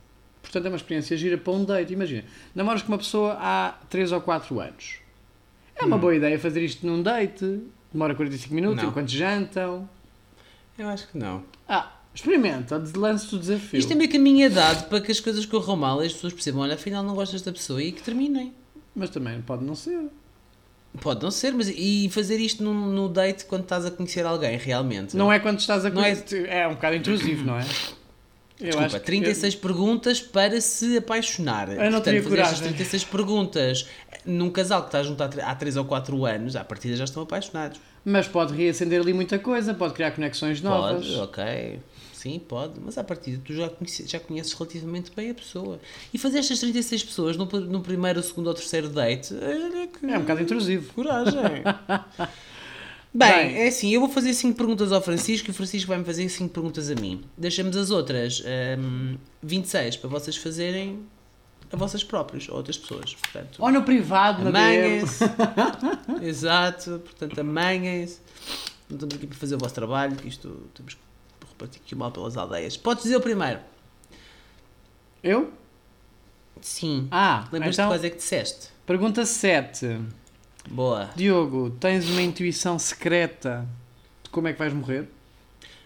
Portanto, 0.41 0.65
é 0.65 0.69
uma 0.69 0.77
experiência 0.77 1.15
gira 1.15 1.37
para 1.37 1.53
um 1.53 1.63
date. 1.63 1.93
Imagina, 1.93 2.23
namoras 2.55 2.81
com 2.81 2.91
uma 2.91 2.97
pessoa 2.97 3.37
há 3.39 3.75
3 3.89 4.11
ou 4.11 4.21
4 4.21 4.59
anos. 4.59 4.95
É 5.75 5.85
uma 5.85 5.97
boa 5.97 6.15
ideia 6.15 6.39
fazer 6.39 6.63
isto 6.63 6.85
num 6.85 7.01
date. 7.01 7.61
Demora 7.93 8.15
45 8.15 8.53
minutos 8.53 8.81
Não. 8.83 8.89
enquanto 8.89 9.09
jantam. 9.09 9.87
Eu 10.77 10.87
acho 10.87 11.07
que 11.07 11.17
não. 11.17 11.43
Ah, 11.67 11.91
Experimenta, 12.13 12.81
lance 12.95 13.33
o 13.33 13.39
desafio. 13.39 13.79
Isto 13.79 13.93
é 13.93 13.95
meio 13.95 14.11
caminho 14.11 14.49
dado 14.49 14.89
para 14.89 14.99
que 14.99 15.11
as 15.11 15.19
coisas 15.19 15.45
corram 15.45 15.77
mal 15.77 16.03
e 16.03 16.07
as 16.07 16.13
pessoas 16.13 16.33
percebam, 16.33 16.61
olha, 16.61 16.75
afinal 16.75 17.03
não 17.03 17.15
gostas 17.15 17.41
da 17.41 17.53
pessoa 17.53 17.81
e 17.81 17.91
que 17.91 18.03
terminem. 18.03 18.53
Mas 18.93 19.09
também 19.09 19.41
pode 19.41 19.63
não 19.63 19.75
ser. 19.75 20.09
Pode 20.99 21.23
não 21.23 21.31
ser, 21.31 21.53
mas 21.53 21.69
e 21.69 22.09
fazer 22.11 22.37
isto 22.37 22.61
no, 22.63 22.73
no 22.73 23.07
date 23.07 23.45
quando 23.45 23.63
estás 23.63 23.85
a 23.85 23.91
conhecer 23.91 24.25
alguém, 24.25 24.57
realmente? 24.57 25.15
Não 25.15 25.31
é 25.31 25.39
quando 25.39 25.59
estás 25.59 25.85
a 25.85 25.89
Não 25.89 26.01
é- 26.03 26.13
conhecer. 26.15 26.49
É... 26.49 26.67
um 26.67 26.73
bocado 26.73 26.95
intrusivo, 26.97 27.45
não 27.45 27.57
é? 27.57 27.65
Eu 28.59 28.67
Desculpa, 28.77 28.99
36 28.99 29.55
perguntas 29.55 30.21
para 30.21 30.61
se 30.61 30.95
apaixonar. 30.97 31.67
não 31.69 31.75
Portanto, 31.77 32.03
teria 32.03 32.21
fazer 32.21 32.35
coragem. 32.35 32.59
36 32.59 33.03
perguntas 33.05 33.87
num 34.23 34.51
casal 34.51 34.81
que 34.81 34.89
está 34.89 35.01
junto 35.01 35.23
há 35.23 35.55
3 35.55 35.77
ou 35.77 35.85
4 35.85 36.25
anos, 36.25 36.55
à 36.55 36.63
partida 36.63 36.95
já 36.95 37.05
estão 37.05 37.23
apaixonados. 37.23 37.79
Mas 38.05 38.27
pode 38.27 38.53
reacender 38.55 39.01
ali 39.01 39.13
muita 39.13 39.39
coisa, 39.39 39.73
pode 39.73 39.93
criar 39.95 40.11
conexões 40.11 40.61
novas. 40.61 41.07
Pode, 41.07 41.19
ok. 41.21 41.79
Sim, 42.21 42.37
pode. 42.39 42.79
Mas 42.79 42.97
à 42.99 43.03
partida 43.03 43.41
tu 43.43 43.51
já 43.51 43.67
conheces, 43.67 44.07
já 44.09 44.19
conheces 44.19 44.53
relativamente 44.53 45.11
bem 45.15 45.31
a 45.31 45.33
pessoa. 45.33 45.79
E 46.13 46.19
fazer 46.19 46.37
estas 46.37 46.59
36 46.59 47.03
pessoas 47.03 47.35
no, 47.35 47.45
no 47.45 47.81
primeiro, 47.81 48.21
segundo 48.21 48.45
ou 48.47 48.53
terceiro 48.53 48.89
date, 48.89 49.33
olha 49.33 49.87
que 49.87 50.05
É 50.05 50.17
um 50.17 50.21
bocado 50.21 50.41
intrusivo. 50.43 50.93
coragem. 50.93 51.33
Bem, 53.13 53.29
Bem. 53.29 53.57
é 53.63 53.67
assim, 53.67 53.89
eu 53.93 53.99
vou 53.99 54.09
fazer 54.09 54.33
5 54.33 54.55
perguntas 54.55 54.91
ao 54.91 55.01
Francisco 55.01 55.49
e 55.49 55.51
o 55.51 55.53
Francisco 55.53 55.87
vai-me 55.89 56.05
fazer 56.05 56.29
5 56.29 56.53
perguntas 56.53 56.89
a 56.91 56.95
mim. 56.95 57.23
Deixamos 57.37 57.75
as 57.75 57.89
outras 57.89 58.41
hum, 58.79 59.17
26 59.43 59.97
para 59.97 60.09
vocês 60.09 60.37
fazerem 60.37 60.99
a 61.73 61.75
vossas 61.75 62.03
próprias, 62.03 62.47
ou 62.49 62.55
outras 62.57 62.77
pessoas. 62.77 63.15
Portanto, 63.15 63.57
Ou 63.59 63.71
no 63.71 63.83
privado, 63.83 64.47
amanhem-se. 64.47 65.23
Exato, 66.21 67.01
portanto, 67.03 67.39
amanhem-se. 67.39 68.19
Não 68.89 68.95
estamos 68.95 69.15
aqui 69.15 69.25
para 69.27 69.37
fazer 69.37 69.55
o 69.55 69.57
vosso 69.57 69.73
trabalho, 69.73 70.15
que 70.15 70.27
isto 70.27 70.69
temos 70.73 70.93
que 70.93 70.99
repartir 71.61 71.81
aqui 71.85 71.95
mal 71.95 72.11
pelas 72.11 72.35
aldeias. 72.35 72.75
Podes 72.75 73.03
dizer 73.03 73.17
o 73.17 73.21
primeiro? 73.21 73.59
Eu? 75.23 75.51
Sim. 76.59 77.07
Ah, 77.11 77.47
Lembras-te 77.51 77.75
então, 77.75 77.85
de 77.85 77.91
quais 77.93 78.03
é 78.03 78.09
que 78.09 78.17
disseste? 78.17 78.69
pergunta 78.85 79.25
7. 79.25 79.99
Boa. 80.69 81.09
Diogo, 81.15 81.69
tens 81.79 82.09
uma 82.09 82.21
intuição 82.21 82.77
secreta 82.77 83.65
de 84.23 84.29
como 84.29 84.47
é 84.47 84.53
que 84.53 84.59
vais 84.59 84.73
morrer? 84.73 85.07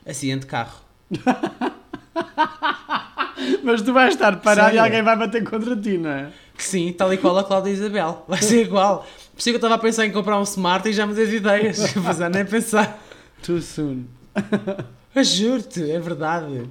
Acidente 0.06 0.42
de 0.42 0.48
carro. 0.48 0.82
Mas 3.64 3.82
tu 3.82 3.94
vais 3.94 4.14
estar 4.14 4.40
parado 4.42 4.70
Sério? 4.70 4.78
e 4.78 4.80
alguém 4.80 5.04
vai 5.04 5.18
bater 5.18 5.44
contra 5.44 5.76
ti, 5.76 5.98
não 5.98 6.10
é? 6.10 6.32
Sim, 6.58 6.94
tal 6.94 7.14
e 7.14 7.18
qual 7.18 7.38
a 7.38 7.44
Cláudia 7.44 7.72
Isabel. 7.72 8.24
Vai 8.28 8.42
ser 8.42 8.62
igual. 8.64 9.06
Por 9.34 9.40
isso 9.40 9.50
é 9.50 9.52
que 9.52 9.56
eu 9.56 9.58
estava 9.58 9.76
a 9.76 9.78
pensar 9.78 10.06
em 10.06 10.12
comprar 10.12 10.40
um 10.40 10.44
Smart 10.44 10.88
e 10.88 10.94
já 10.94 11.06
me 11.06 11.14
dei 11.14 11.26
as 11.26 11.34
ideias. 11.34 11.96
Mas 12.02 12.20
nem 12.20 12.46
pensar. 12.46 13.00
Too 13.44 13.62
soon. 13.62 14.06
Juro-te, 15.24 15.90
é 15.90 16.00
verdade. 16.00 16.64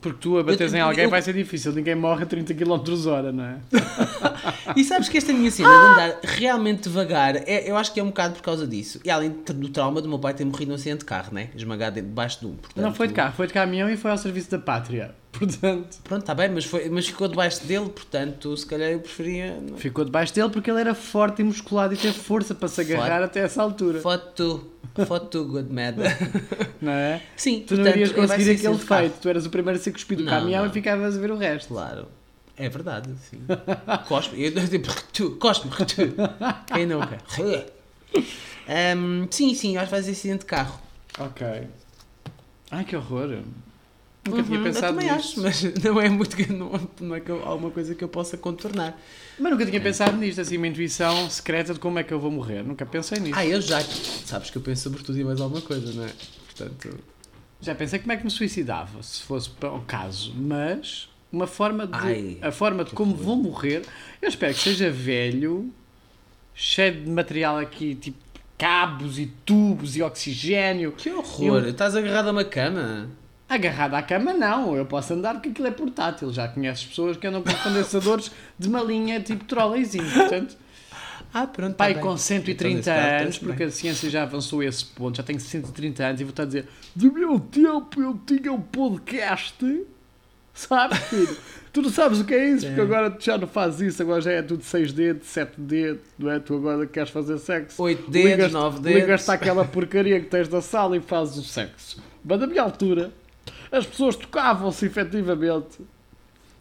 Porque 0.00 0.18
tu 0.18 0.38
a 0.38 0.42
bateres 0.42 0.72
Eu- 0.72 0.78
em 0.78 0.82
alguém 0.82 1.04
eu- 1.04 1.10
vai 1.10 1.20
ser 1.20 1.34
difícil. 1.34 1.72
Ninguém 1.72 1.94
morre 1.94 2.22
a 2.22 2.26
30 2.26 2.54
km 2.54 3.06
hora, 3.06 3.30
não 3.32 3.44
é? 3.44 3.56
E 4.76 4.82
sabes 4.84 5.08
que 5.10 5.18
esta 5.18 5.32
minha 5.32 5.50
cena 5.50 5.68
de 5.68 5.74
andar 5.74 6.20
realmente 6.22 6.84
devagar, 6.84 7.36
é- 7.36 7.68
eu 7.70 7.76
acho 7.76 7.92
que 7.92 8.00
é 8.00 8.02
um 8.02 8.06
bocado 8.06 8.34
por 8.34 8.42
causa 8.42 8.66
disso. 8.66 8.98
E 9.04 9.10
além 9.10 9.30
do 9.30 9.68
trauma 9.68 10.00
do 10.00 10.08
meu 10.08 10.18
pai 10.18 10.32
ter 10.32 10.44
morrido 10.44 10.70
num 10.70 10.76
acidente 10.76 11.00
de 11.00 11.04
carro, 11.04 11.34
né? 11.34 11.48
Esmagado 11.54 11.96
debaixo 11.96 12.40
de 12.40 12.46
um. 12.46 12.54
Portanto, 12.54 12.82
Não 12.82 12.94
foi 12.94 13.08
de 13.08 13.14
carro, 13.14 13.34
foi 13.36 13.46
de 13.46 13.52
caminhão 13.52 13.90
e 13.90 13.96
foi 13.96 14.10
ao 14.10 14.16
serviço 14.18 14.50
da 14.50 14.58
pátria. 14.58 15.14
Portanto, 15.40 15.98
Pronto, 16.02 16.20
está 16.22 16.34
bem, 16.34 16.48
mas, 16.50 16.64
foi, 16.64 16.88
mas 16.90 17.06
ficou 17.06 17.28
debaixo 17.28 17.64
dele, 17.64 17.88
portanto, 17.88 18.56
se 18.56 18.66
calhar 18.66 18.90
eu 18.90 18.98
preferia. 19.00 19.56
não- 19.60 19.76
ficou 19.78 20.04
debaixo 20.04 20.34
dele 20.34 20.50
porque 20.50 20.70
ele 20.70 20.80
era 20.80 20.94
forte 20.94 21.40
e 21.40 21.44
musculado 21.44 21.94
e 21.94 21.96
teve 21.96 22.18
força 22.18 22.54
para 22.54 22.68
se 22.68 22.80
agarrar 22.80 23.20
Forte. 23.20 23.24
até 23.24 23.40
essa 23.40 23.62
altura. 23.62 24.00
Foto, 24.00 24.70
foto 25.06 25.44
good 25.44 25.72
man. 25.72 25.94
Não 26.82 26.90
é? 26.92 27.22
Sim, 27.36 27.60
Tu 27.66 27.74
não 27.76 27.84
portanto, 27.84 27.94
irias 27.96 28.10
vai 28.12 28.26
conseguir 28.26 28.50
aquele 28.50 28.78
feito. 28.78 29.20
Tu 29.20 29.28
eras 29.28 29.46
o 29.46 29.50
primeiro 29.50 29.78
a 29.78 29.82
ser 29.82 29.92
cuspido 29.92 30.22
do 30.22 30.26
Não, 30.26 30.32
caminhão 30.38 30.62
não. 30.64 30.70
e 30.70 30.72
ficavas 30.74 31.16
a 31.16 31.20
ver 31.20 31.30
o 31.30 31.36
resto. 31.36 31.68
Claro. 31.68 32.08
É 32.56 32.68
verdade, 32.68 33.08
sim. 33.30 33.40
Cospe. 34.08 34.42
Eu, 34.42 34.68
tipo, 34.68 34.88
tu, 35.12 35.30
cospe, 35.36 35.68
tu. 35.68 35.94
Quem 36.74 36.86
nunca? 36.86 37.18
Ahm, 38.68 39.26
sim, 39.30 39.54
sim, 39.54 39.76
acho 39.76 39.86
que 39.86 39.90
vai 39.92 40.02
ser 40.02 40.10
acidente 40.10 40.40
de 40.40 40.46
carro. 40.46 40.78
Ok. 41.18 41.46
Ai, 42.70 42.84
que 42.84 42.96
horror. 42.96 43.38
Nunca 44.30 44.42
tinha 44.42 44.58
Uhum, 44.58 44.64
pensado 44.64 44.86
eu 44.86 44.90
também 45.02 45.12
nisto. 45.14 45.28
acho, 45.28 45.40
mas 45.42 45.62
não 45.84 46.00
é 46.00 46.08
muito 46.08 46.52
não, 46.52 46.90
não 47.00 47.14
é 47.14 47.20
que 47.20 47.30
eu- 47.30 47.42
alguma 47.46 47.70
coisa 47.70 47.94
que 47.94 48.02
eu 48.04 48.08
possa 48.08 48.36
contornar. 48.36 48.98
Mas 49.38 49.52
nunca 49.52 49.66
tinha 49.66 49.80
pensado 49.80 50.16
nisto, 50.16 50.40
assim, 50.40 50.56
uma 50.56 50.66
intuição 50.68 51.28
secreta 51.30 51.72
de 51.74 51.80
como 51.80 51.98
é 51.98 52.02
que 52.04 52.12
eu 52.12 52.20
vou 52.20 52.30
morrer. 52.30 52.62
Nunca 52.62 52.84
pensei 52.86 53.18
nisso. 53.20 53.38
Ah, 53.38 53.46
eu 53.46 53.60
já. 53.60 53.80
Sabes 53.80 54.50
que 54.50 54.56
eu 54.58 54.62
penso 54.62 54.82
sobre 54.82 55.02
tudo 55.02 55.18
e 55.18 55.24
mais 55.24 55.40
alguma 55.40 55.60
coisa, 55.62 55.92
não 55.92 56.04
é? 56.04 56.10
Portanto. 56.46 56.98
Já 57.62 57.74
pensei 57.74 57.98
como 57.98 58.12
é 58.12 58.16
que 58.16 58.24
me 58.24 58.30
suicidava, 58.30 59.02
se 59.02 59.22
fosse 59.22 59.50
para 59.50 59.70
o 59.72 59.80
caso, 59.82 60.32
mas 60.34 61.08
uma 61.30 61.46
forma 61.46 61.86
de, 61.86 61.92
Ai, 61.94 62.38
a 62.40 62.50
forma 62.50 62.84
de 62.84 62.92
como 62.92 63.14
vou 63.14 63.36
morrer, 63.36 63.84
eu 64.22 64.28
espero 64.28 64.54
que 64.54 64.60
seja 64.60 64.90
velho, 64.90 65.70
cheio 66.54 67.02
de 67.02 67.10
material 67.10 67.58
aqui, 67.58 67.94
tipo 67.94 68.18
cabos 68.56 69.18
e 69.18 69.26
tubos 69.26 69.96
e 69.96 70.02
oxigênio, 70.02 70.92
Que 70.92 71.10
horror! 71.10 71.66
Estás 71.66 71.94
agarrado 71.96 72.28
a 72.28 72.32
uma 72.32 72.44
cama? 72.44 73.10
Agarrado 73.50 73.94
à 73.94 74.02
cama 74.02 74.32
não, 74.32 74.76
eu 74.76 74.86
posso 74.86 75.12
andar 75.12 75.34
porque 75.34 75.48
aquilo 75.50 75.66
é 75.66 75.70
portátil, 75.72 76.32
já 76.32 76.46
conheces 76.48 76.84
pessoas 76.86 77.16
que 77.16 77.26
andam 77.26 77.42
com 77.42 77.52
condensadores 77.52 78.30
de 78.58 78.68
uma 78.68 78.80
linha 78.82 79.20
tipo 79.20 79.44
trolleyzinho, 79.44 80.08
portanto, 80.10 80.56
Ah, 81.34 81.46
pronto. 81.46 81.74
pai 81.74 81.94
tá 81.94 82.00
com 82.00 82.08
bem. 82.10 82.16
130 82.18 82.78
Então, 82.80 82.94
caso, 82.94 83.22
anos, 83.24 83.38
porque 83.38 83.56
bem. 83.58 83.66
a 83.66 83.70
ciência 83.70 84.08
já 84.08 84.22
avançou 84.22 84.60
a 84.60 84.64
esse 84.66 84.84
ponto, 84.84 85.16
já 85.16 85.22
tenho 85.22 85.38
130 85.40 86.04
anos 86.04 86.20
e 86.20 86.24
vou 86.24 86.30
estar 86.30 86.44
a 86.44 86.46
dizer 86.46 86.68
do 86.94 87.12
meu 87.12 87.38
tempo 87.40 88.00
eu 88.00 88.18
tinha 88.26 88.52
um 88.52 88.60
podcast, 88.60 89.54
sabes 90.54 90.98
filho? 90.98 91.36
Tu 91.72 91.80
não 91.82 91.88
sabes 91.90 92.18
o 92.18 92.24
que 92.24 92.34
é 92.34 92.48
isso, 92.48 92.66
porque 92.66 92.80
agora 92.80 93.08
tu 93.12 93.24
já 93.24 93.38
não 93.38 93.46
fazes 93.46 93.80
isso, 93.92 94.02
agora 94.02 94.20
já 94.20 94.32
é 94.32 94.42
tudo 94.42 94.64
6 94.64 94.90
dedos, 94.92 95.28
7 95.28 95.52
dedos, 95.60 96.02
não 96.18 96.28
é? 96.28 96.40
Tu 96.40 96.52
agora 96.56 96.84
queres 96.84 97.10
fazer 97.10 97.38
sexo. 97.38 97.80
Oito 97.84 98.10
dedos, 98.10 98.28
Ligas- 98.32 98.52
nove 98.52 98.80
dedos. 98.80 99.00
Ligas-te 99.02 99.30
àquela 99.30 99.64
porcaria 99.64 100.18
que 100.18 100.26
tens 100.26 100.48
da 100.48 100.60
sala 100.60 100.96
e 100.96 101.00
fazes 101.00 101.36
o 101.36 101.44
sexo. 101.44 102.02
Mas 102.24 102.40
na 102.40 102.48
minha 102.48 102.62
altura, 102.62 103.12
as 103.70 103.86
pessoas 103.86 104.16
tocavam-se 104.16 104.86
efetivamente. 104.86 105.78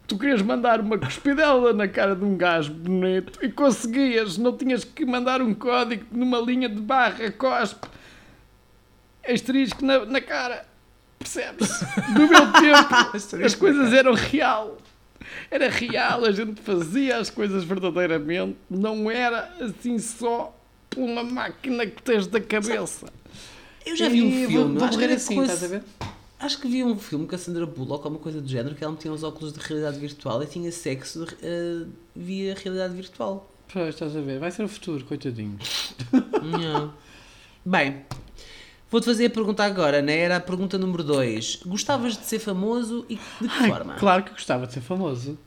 Tu 0.08 0.18
querias 0.18 0.42
mandar 0.42 0.80
uma 0.82 0.98
cuspidela 0.98 1.72
na 1.72 1.88
cara 1.88 2.16
de 2.16 2.26
um 2.26 2.36
gajo 2.36 2.74
bonito 2.74 3.40
e 3.44 3.52
conseguias, 3.52 4.38
não 4.38 4.58
tinhas 4.58 4.84
que 4.84 5.06
mandar 5.06 5.42
um 5.42 5.54
código 5.54 6.06
numa 6.12 6.40
linha 6.40 6.68
de 6.68 6.82
barra, 6.82 7.30
cospe, 7.32 7.88
asterisco 9.28 9.86
na, 9.86 10.06
na 10.06 10.20
cara. 10.20 10.66
Percebes? 11.20 11.82
No 12.16 12.28
meu 12.28 12.52
tempo, 12.60 13.44
as 13.46 13.54
coisas 13.54 13.94
eram 13.94 14.14
real. 14.14 14.78
Era 15.52 15.70
real, 15.70 16.26
a 16.26 16.32
gente 16.32 16.62
fazia 16.62 17.18
as 17.18 17.30
coisas 17.30 17.64
verdadeiramente, 17.64 18.58
não 18.70 19.12
era 19.12 19.52
assim 19.60 20.00
só 20.00 20.56
por 20.90 21.02
uma 21.02 21.24
máquina 21.24 21.86
que 21.86 22.02
tens 22.02 22.26
da 22.26 22.40
cabeça. 22.42 23.08
Eu 23.86 23.96
já 23.96 24.10
vi 24.10 24.24
um 24.24 24.28
E 24.28 24.48
filme. 24.48 24.56
Vou, 24.56 24.80
vou 24.80 24.84
acho, 24.86 24.90
que 24.90 24.96
morrer 24.96 25.06
era 25.06 25.16
assim, 25.16 25.42
estás 25.42 25.64
a 25.64 25.68
ver? 25.68 25.84
Acho 26.40 26.60
que 26.60 26.68
vi 26.68 26.84
um 26.84 26.98
filme 26.98 27.28
com 27.28 27.36
a 27.36 27.38
Sandra 27.38 27.66
Bullock 27.66 28.06
ou 28.06 28.12
uma 28.12 28.20
coisa 28.20 28.42
do 28.42 28.48
género 28.48 28.76
que 28.76 28.84
ela 28.84 28.94
metia 28.94 29.12
uns 29.12 29.24
óculos 29.24 29.54
de 29.54 29.60
realidade 29.60 30.00
virtual 30.00 30.42
e 30.42 30.46
tinha 30.48 30.72
sexo 30.72 31.28
eh, 31.44 31.86
via 32.16 32.56
realidade 32.56 32.96
virtual. 32.96 33.52
Pois, 33.72 33.90
estás 33.90 34.16
a 34.16 34.22
ver? 34.22 34.40
Vai 34.40 34.50
ser 34.50 34.64
o 34.64 34.68
futuro, 34.68 35.04
coitadinho. 35.06 35.58
Não. 36.42 36.94
Bem, 37.64 38.04
vou-te 38.90 39.06
fazer 39.06 39.26
a 39.26 39.30
pergunta 39.30 39.64
agora, 39.64 40.02
né? 40.02 40.18
Era 40.18 40.38
a 40.38 40.40
pergunta 40.40 40.78
número 40.78 41.04
2. 41.04 41.62
Gostavas 41.66 42.18
de 42.18 42.26
ser 42.26 42.40
famoso 42.40 43.06
e 43.08 43.16
de 43.16 43.48
que 43.48 43.64
Ai, 43.64 43.70
forma? 43.70 43.96
claro 43.96 44.24
que 44.24 44.32
gostava 44.32 44.66
de 44.66 44.74
ser 44.74 44.82
famoso. 44.82 45.38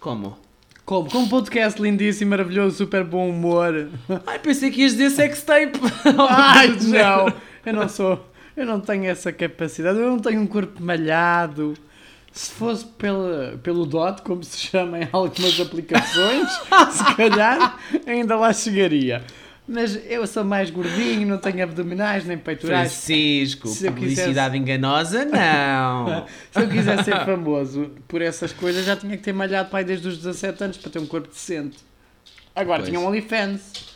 Como? 0.00 0.36
Como? 0.84 1.10
Com 1.10 1.18
um 1.18 1.28
podcast 1.28 1.80
lindíssimo, 1.80 2.30
maravilhoso, 2.30 2.76
super 2.76 3.02
bom 3.02 3.28
humor. 3.30 3.88
Ai, 4.26 4.38
pensei 4.38 4.70
que 4.70 4.82
ias 4.82 4.92
dizer 4.92 5.10
sextape. 5.10 5.80
Ai, 6.28 6.68
não! 6.82 7.32
Eu 7.64 7.72
não 7.72 7.88
sou. 7.88 8.24
Eu 8.56 8.64
não 8.64 8.80
tenho 8.80 9.04
essa 9.04 9.32
capacidade. 9.32 9.98
Eu 9.98 10.10
não 10.10 10.18
tenho 10.18 10.40
um 10.40 10.46
corpo 10.46 10.82
malhado. 10.82 11.74
Se 12.32 12.50
fosse 12.50 12.84
pela, 12.84 13.58
pelo 13.62 13.86
DOT, 13.86 14.22
como 14.22 14.44
se 14.44 14.58
chama 14.58 14.98
em 15.00 15.08
algumas 15.10 15.58
aplicações, 15.58 16.48
se 16.92 17.16
calhar 17.16 17.78
ainda 18.06 18.36
lá 18.36 18.52
chegaria. 18.52 19.22
Mas 19.68 19.98
eu 20.08 20.26
sou 20.26 20.44
mais 20.44 20.70
gordinho, 20.70 21.26
não 21.26 21.38
tenho 21.38 21.64
abdominais 21.64 22.24
nem 22.24 22.38
peitorais. 22.38 22.92
Francisco, 22.92 23.68
Se 23.68 23.90
publicidade 23.90 24.56
enganosa, 24.56 25.24
não. 25.24 26.26
Se 26.52 26.60
eu 26.60 26.68
quiser 26.68 27.02
ser 27.02 27.24
famoso 27.24 27.90
por 28.06 28.22
essas 28.22 28.52
coisas, 28.52 28.84
já 28.84 28.94
tinha 28.94 29.16
que 29.16 29.22
ter 29.24 29.32
malhado 29.32 29.70
pai 29.70 29.82
desde 29.82 30.06
os 30.06 30.18
17 30.18 30.62
anos 30.62 30.76
para 30.76 30.90
ter 30.92 30.98
um 31.00 31.06
corpo 31.06 31.28
decente. 31.28 31.78
Agora 32.54 32.80
Pois. 32.80 32.88
tinha 32.90 33.00
um 33.00 33.06
OnlyFans. 33.06 33.95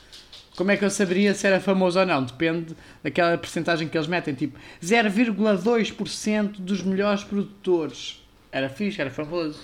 Como 0.61 0.71
é 0.71 0.77
que 0.77 0.85
eu 0.85 0.91
saberia 0.91 1.33
se 1.33 1.47
era 1.47 1.59
famoso 1.59 1.99
ou 1.99 2.05
não? 2.05 2.23
Depende 2.23 2.77
daquela 3.03 3.39
porcentagem 3.39 3.89
que 3.89 3.97
eles 3.97 4.07
metem, 4.07 4.35
tipo 4.35 4.59
0,2% 4.85 6.61
dos 6.61 6.83
melhores 6.83 7.25
produtores. 7.25 8.23
Era 8.53 8.69
fixe, 8.69 9.01
era 9.01 9.11
famoso. 9.11 9.59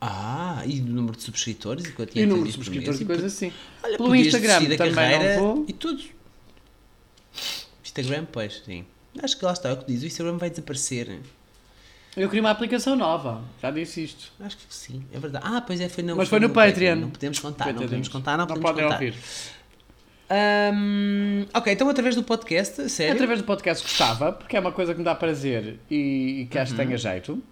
Ah, 0.00 0.62
e 0.64 0.80
o 0.80 0.84
número 0.84 1.18
de 1.18 1.22
subscritores? 1.22 1.84
E, 1.84 2.18
E 2.18 2.24
o 2.24 2.28
número 2.28 2.46
de 2.46 2.52
subscritores 2.54 2.98
e 2.98 3.04
mês? 3.04 3.20
coisas 3.20 3.34
assim. 3.34 3.52
Olha, 3.82 3.98
Pelo 3.98 4.16
Instagram 4.16 4.64
também 4.78 5.18
não 5.18 5.38
vou. 5.38 5.64
E 5.68 5.72
tudo. 5.74 6.02
Instagram, 7.84 8.24
pois, 8.32 8.62
sim. 8.64 8.86
Acho 9.22 9.38
que 9.38 9.44
lá 9.44 9.52
está, 9.52 9.68
é 9.68 9.72
o 9.74 9.76
que 9.76 9.84
diz. 9.92 10.02
O 10.02 10.06
Instagram 10.06 10.38
vai 10.38 10.48
desaparecer. 10.48 11.20
Eu 12.16 12.28
queria 12.30 12.40
uma 12.42 12.50
aplicação 12.52 12.96
nova, 12.96 13.42
já 13.60 13.70
disse 13.70 14.02
isto. 14.02 14.32
Acho 14.40 14.56
que 14.56 14.62
sim, 14.70 15.04
é 15.12 15.18
verdade. 15.18 15.44
Ah, 15.46 15.60
pois 15.60 15.78
é, 15.78 15.90
foi 15.90 16.02
no, 16.02 16.16
Mas 16.16 16.30
foi 16.30 16.40
no 16.40 16.48
Patreon. 16.48 16.96
Não 16.96 17.10
podemos 17.10 17.38
contar, 17.38 17.66
não 17.74 17.82
podemos 17.82 18.08
contar, 18.08 18.38
não, 18.38 18.46
Não 18.46 18.54
podemos 18.56 18.70
podem 18.70 18.84
contar. 18.84 18.94
ouvir. 18.94 19.14
Ahm, 20.28 21.46
ok, 21.54 21.72
então 21.72 21.88
através 21.88 22.14
do 22.16 22.22
podcast, 22.22 22.88
sério? 22.90 23.14
Através 23.14 23.40
do 23.40 23.44
podcast 23.44 23.82
gostava, 23.84 24.32
porque 24.32 24.56
é 24.56 24.60
uma 24.60 24.72
coisa 24.72 24.92
que 24.92 24.98
me 24.98 25.04
dá 25.04 25.14
prazer 25.14 25.78
e, 25.90 26.42
e 26.42 26.46
que 26.46 26.58
acho 26.58 26.72
que 26.74 26.78
tenha 26.84 26.96
jeito. 26.96 27.42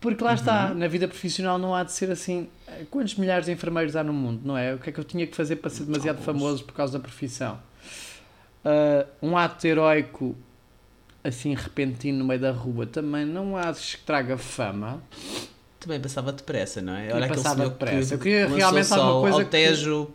Porque 0.00 0.22
lá 0.22 0.34
está, 0.34 0.72
na 0.74 0.86
vida 0.86 1.08
profissional 1.08 1.58
não 1.58 1.74
há 1.74 1.82
de 1.82 1.90
ser 1.92 2.08
assim. 2.10 2.48
Quantos 2.88 3.16
milhares 3.16 3.46
de 3.46 3.52
enfermeiros 3.52 3.96
há 3.96 4.04
no 4.04 4.12
mundo, 4.12 4.42
não 4.44 4.56
é? 4.56 4.74
O 4.74 4.78
que 4.78 4.90
é 4.90 4.92
que 4.92 5.00
eu 5.00 5.04
tinha 5.04 5.26
que 5.26 5.34
fazer 5.34 5.56
para 5.56 5.70
ser 5.70 5.84
demasiado 5.84 6.22
famoso 6.22 6.62
por 6.64 6.72
causa 6.72 6.92
da 6.92 7.00
profissão? 7.00 7.58
Ah, 8.64 9.06
um 9.20 9.36
ato 9.36 9.66
heroico 9.66 10.36
assim 11.24 11.52
repentino 11.54 12.18
no 12.18 12.24
meio 12.24 12.40
da 12.40 12.52
rua 12.52 12.86
também 12.86 13.24
não 13.26 13.56
há 13.56 13.72
de 13.72 13.80
que 13.80 13.98
traga 14.04 14.38
fama. 14.38 15.02
Também 15.80 15.98
passava 16.00 16.32
depressa, 16.32 16.80
não 16.80 16.94
é? 16.94 17.08
Aquele 17.08 17.28
passava 17.28 17.68
depressa. 17.68 18.08
que 18.08 18.14
Eu 18.14 18.18
queria 18.18 18.48
realmente 18.48 18.92
alguma 18.92 19.20
coisa 19.20 19.38
ao 19.38 19.44
que- 19.44 19.50
Tejo 19.50 20.08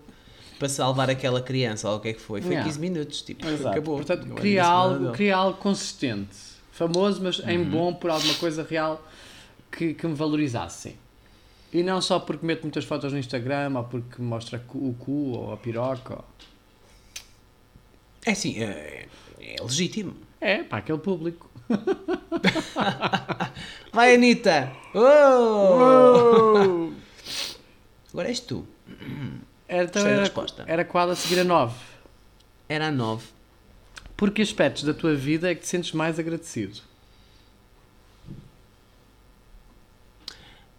para 0.63 0.69
salvar 0.69 1.09
aquela 1.09 1.41
criança, 1.41 1.89
ou 1.89 1.97
o 1.97 1.99
que 1.99 2.07
é 2.07 2.13
que 2.13 2.21
foi? 2.21 2.41
Foi 2.41 2.51
Yeah. 2.51 2.65
15 2.69 2.79
minutos, 2.79 3.21
tipo, 3.21 3.45
Exato. 3.45 3.67
acabou. 3.67 3.97
Portanto, 3.97 4.25
nada 4.27 4.63
algo, 4.63 5.11
queria 5.11 5.35
algo 5.35 5.57
consistente, 5.57 6.37
famoso, 6.71 7.21
mas 7.21 7.39
Uhum. 7.39 7.49
em 7.49 7.61
bom 7.65 7.93
por 7.93 8.09
alguma 8.09 8.33
coisa 8.35 8.63
real 8.63 9.05
que, 9.69 9.93
que 9.93 10.07
me 10.07 10.13
valorizasse. 10.15 10.95
E 11.73 11.83
não 11.83 11.99
só 11.99 12.17
porque 12.17 12.45
meto 12.45 12.61
muitas 12.61 12.85
fotos 12.85 13.11
no 13.11 13.19
Instagram 13.19 13.73
ou 13.75 13.83
porque 13.83 14.21
mostra 14.21 14.63
o 14.73 14.93
cu 14.93 15.31
ou 15.33 15.51
a 15.51 15.57
piroca. 15.57 16.13
ou- 16.15 16.23
É 18.25 18.33
sim, 18.33 18.63
é, 18.63 19.05
é 19.41 19.55
legítimo. 19.61 20.15
É, 20.39 20.63
para 20.63 20.77
aquele 20.77 20.99
público. 20.99 21.49
Vai, 23.91 24.15
Anitta! 24.15 24.71
Oh! 24.95 26.89
Agora 28.13 28.29
és 28.29 28.39
tu. 28.39 28.65
Era, 29.73 29.85
então 29.85 30.05
era, 30.05 30.19
resposta. 30.19 30.63
era 30.67 30.85
qual 30.85 31.09
a 31.09 31.15
seguir 31.15 31.39
a 31.39 31.43
9. 31.43 31.73
Era 32.69 32.89
a 32.89 32.91
9. 32.91 33.25
Por 34.15 34.29
que 34.29 34.43
aspectos 34.43 34.83
da 34.83 34.93
tua 34.93 35.15
vida 35.15 35.49
é 35.49 35.55
que 35.55 35.61
te 35.61 35.67
sentes 35.67 35.93
mais 35.93 36.19
agradecido? 36.19 36.79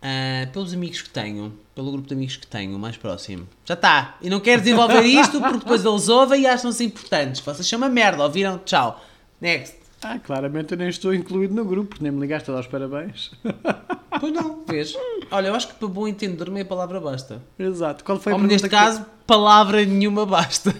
Ah, 0.01 0.47
pelos 0.53 0.73
amigos 0.73 1.03
que 1.03 1.11
tenho, 1.11 1.59
pelo 1.75 1.91
grupo 1.91 2.07
de 2.07 2.15
amigos 2.15 2.37
que 2.37 2.47
tenho, 2.47 2.79
mais 2.79 2.97
próximo. 2.97 3.49
Já 3.65 3.75
está. 3.75 4.17
E 4.21 4.31
não 4.31 4.39
quero 4.39 4.63
desenvolver 4.63 5.03
isto 5.03 5.41
porque 5.41 5.59
depois 5.59 5.85
eles 5.85 6.09
ouvem 6.09 6.43
e 6.43 6.47
acham-se 6.47 6.85
importantes. 6.85 7.41
Vocês 7.41 7.67
chamam 7.67 7.91
merda, 7.91 8.23
ouviram? 8.23 8.59
Tchau. 8.59 9.05
Next. 9.41 9.84
Ah, 10.05 10.19
claramente 10.19 10.73
eu 10.73 10.79
nem 10.79 10.88
estou 10.88 11.14
incluído 11.14 11.55
no 11.55 11.64
grupo, 11.64 11.97
nem 12.01 12.12
me 12.12 12.21
ligaste 12.21 12.51
a 12.51 12.55
dar 12.55 12.61
os 12.61 12.67
parabéns. 12.67 13.31
Pois 14.21 14.33
não, 14.33 14.64
vês? 14.64 14.95
Olha, 15.31 15.49
eu 15.49 15.55
acho 15.57 15.67
que 15.69 15.75
para 15.75 15.88
bom 15.88 16.07
entender 16.07 16.49
meia 16.49 16.64
palavra 16.64 17.01
basta. 17.01 17.43
Exato. 17.59 18.05
Qual 18.05 18.19
foi 18.19 18.33
a 18.33 18.37
Ou 18.37 18.40
pergunta 18.40 18.55
neste 18.55 18.69
que- 18.69 18.75
caso, 18.75 19.05
palavra 19.27 19.85
nenhuma 19.85 20.25
basta. 20.25 20.73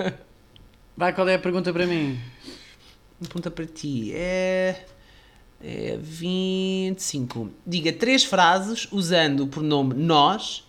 Vai, 0.96 1.12
qual 1.12 1.28
é 1.28 1.34
a 1.34 1.38
pergunta 1.40 1.72
para 1.72 1.86
mim? 1.86 2.18
Pergunta 3.20 3.50
para 3.50 3.66
ti. 3.66 4.12
É. 4.14 4.84
É 5.60 5.98
25. 6.00 7.50
Diga 7.66 7.92
três 7.92 8.24
frases 8.24 8.86
usando 8.92 9.40
o 9.40 9.46
pronome 9.48 9.94
nós. 9.94 10.64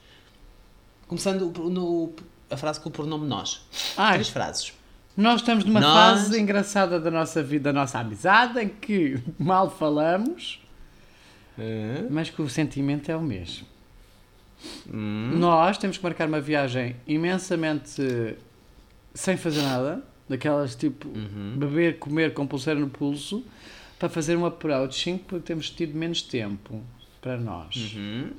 Começando 1.08 1.46
no, 1.70 2.12
a 2.50 2.58
frase 2.58 2.80
com 2.80 2.90
o 2.90 2.92
pronome 2.92 3.28
nós. 3.28 3.62
Ah, 3.96 4.14
Três 4.14 4.30
frases. 4.30 4.74
Nós 5.16 5.42
estamos 5.42 5.64
numa 5.64 5.80
Nós- 5.80 6.22
fase 6.22 6.40
engraçada 6.40 7.00
da 7.00 7.12
nossa 7.12 7.44
vida, 7.44 7.72
da 7.72 7.80
nossa 7.80 8.00
amizade, 8.00 8.60
em 8.60 8.68
que 8.70 9.20
mal 9.38 9.70
falamos, 9.70 10.60
mas 12.10 12.30
que 12.30 12.42
o 12.42 12.50
sentimento 12.50 13.12
é 13.12 13.16
o 13.16 13.22
mesmo. 13.22 13.68
Hum. 14.92 15.32
Nós 15.36 15.78
temos 15.78 15.98
que 15.98 16.04
marcar 16.04 16.28
uma 16.28 16.40
viagem 16.42 16.96
imensamente 17.06 18.02
sem 19.14 19.38
fazer 19.38 19.62
nada, 19.62 20.04
daquelas 20.28 20.74
tipo 20.76 21.08
Uhum. 21.10 21.56
beber, 21.58 22.00
comer 22.00 22.34
com 22.34 22.48
pulseira 22.48 22.80
no 22.80 22.90
pulso, 22.90 23.44
para 24.00 24.10
fazer 24.10 24.36
um 24.36 24.46
approaching, 24.46 25.18
porque 25.18 25.46
temos 25.46 25.70
tido 25.70 25.96
menos 25.98 26.22
tempo 26.22 26.82
para 27.22 27.38
nós. 27.38 27.94
Uhum. 27.96 28.32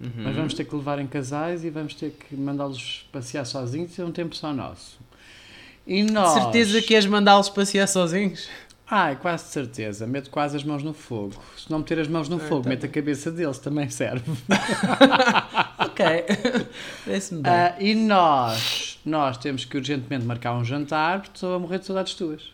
Uhum. 0.00 0.10
Mas 0.24 0.34
vamos 0.36 0.54
ter 0.54 0.64
que 0.64 0.74
levar 0.74 0.98
em 0.98 1.06
casais 1.06 1.64
e 1.64 1.70
vamos 1.70 1.94
ter 1.94 2.10
que 2.12 2.34
mandá-los 2.34 3.06
passear 3.12 3.44
sozinhos 3.44 3.92
e 3.92 3.96
ter 3.96 4.04
um 4.04 4.10
tempo 4.12 4.34
só 4.34 4.52
nosso. 4.52 4.98
E 5.86 6.02
nós... 6.02 6.32
Certeza 6.42 6.80
que 6.82 6.94
és 6.94 7.06
mandá-los 7.06 7.48
passear 7.50 7.86
sozinhos? 7.86 8.48
Ai, 8.86 9.16
quase 9.16 9.44
de 9.44 9.50
certeza. 9.50 10.06
Meto 10.06 10.30
quase 10.30 10.56
as 10.56 10.64
mãos 10.64 10.82
no 10.82 10.92
fogo. 10.92 11.34
Se 11.56 11.70
não 11.70 11.78
meter 11.78 11.98
as 11.98 12.08
mãos 12.08 12.28
no 12.28 12.38
fogo, 12.38 12.68
meto 12.68 12.84
a 12.86 12.88
cabeça 12.88 13.30
deles, 13.30 13.58
também 13.58 13.88
serve. 13.90 14.30
Ok. 15.78 16.04
Parece-me 17.04 17.42
bem. 17.42 17.52
Ah, 17.52 17.76
e 17.78 17.94
nós, 17.94 18.98
nós 19.04 19.36
temos 19.36 19.64
que 19.64 19.76
urgentemente 19.76 20.24
marcar 20.24 20.52
um 20.54 20.64
jantar 20.64 21.20
porque 21.20 21.36
estou 21.36 21.54
a 21.54 21.58
morrer 21.58 21.78
de 21.78 21.86
saudades 21.86 22.14
tuas. 22.14 22.52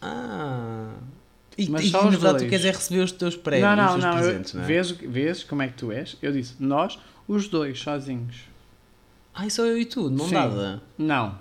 Ah. 0.00 0.90
E, 1.58 1.68
Mas 1.68 1.84
e 1.86 1.90
só 1.90 2.02
na 2.02 2.08
os 2.10 2.14
verdade 2.16 2.44
tu 2.44 2.50
queres 2.50 2.64
é 2.64 2.70
receber 2.70 3.00
os 3.00 3.12
teus 3.12 3.34
prémios, 3.34 3.76
não, 3.76 3.76
não, 3.76 3.96
os 3.96 4.04
não. 4.04 4.10
eu- 4.12 4.18
presentes, 4.18 4.54
não 4.54 4.62
é? 4.62 4.66
vês, 4.66 4.90
vês 4.90 5.42
como 5.44 5.62
é 5.62 5.68
que 5.68 5.74
tu 5.74 5.90
és? 5.90 6.16
Eu 6.22 6.30
disse, 6.32 6.54
nós, 6.60 6.98
os 7.26 7.48
dois, 7.48 7.80
sozinhos. 7.80 8.36
Ai, 9.34 9.50
só 9.50 9.64
eu 9.64 9.78
e 9.78 9.84
tu, 9.84 10.08
Sim. 10.26 10.32
dada. 10.34 10.82
Não. 10.98 11.38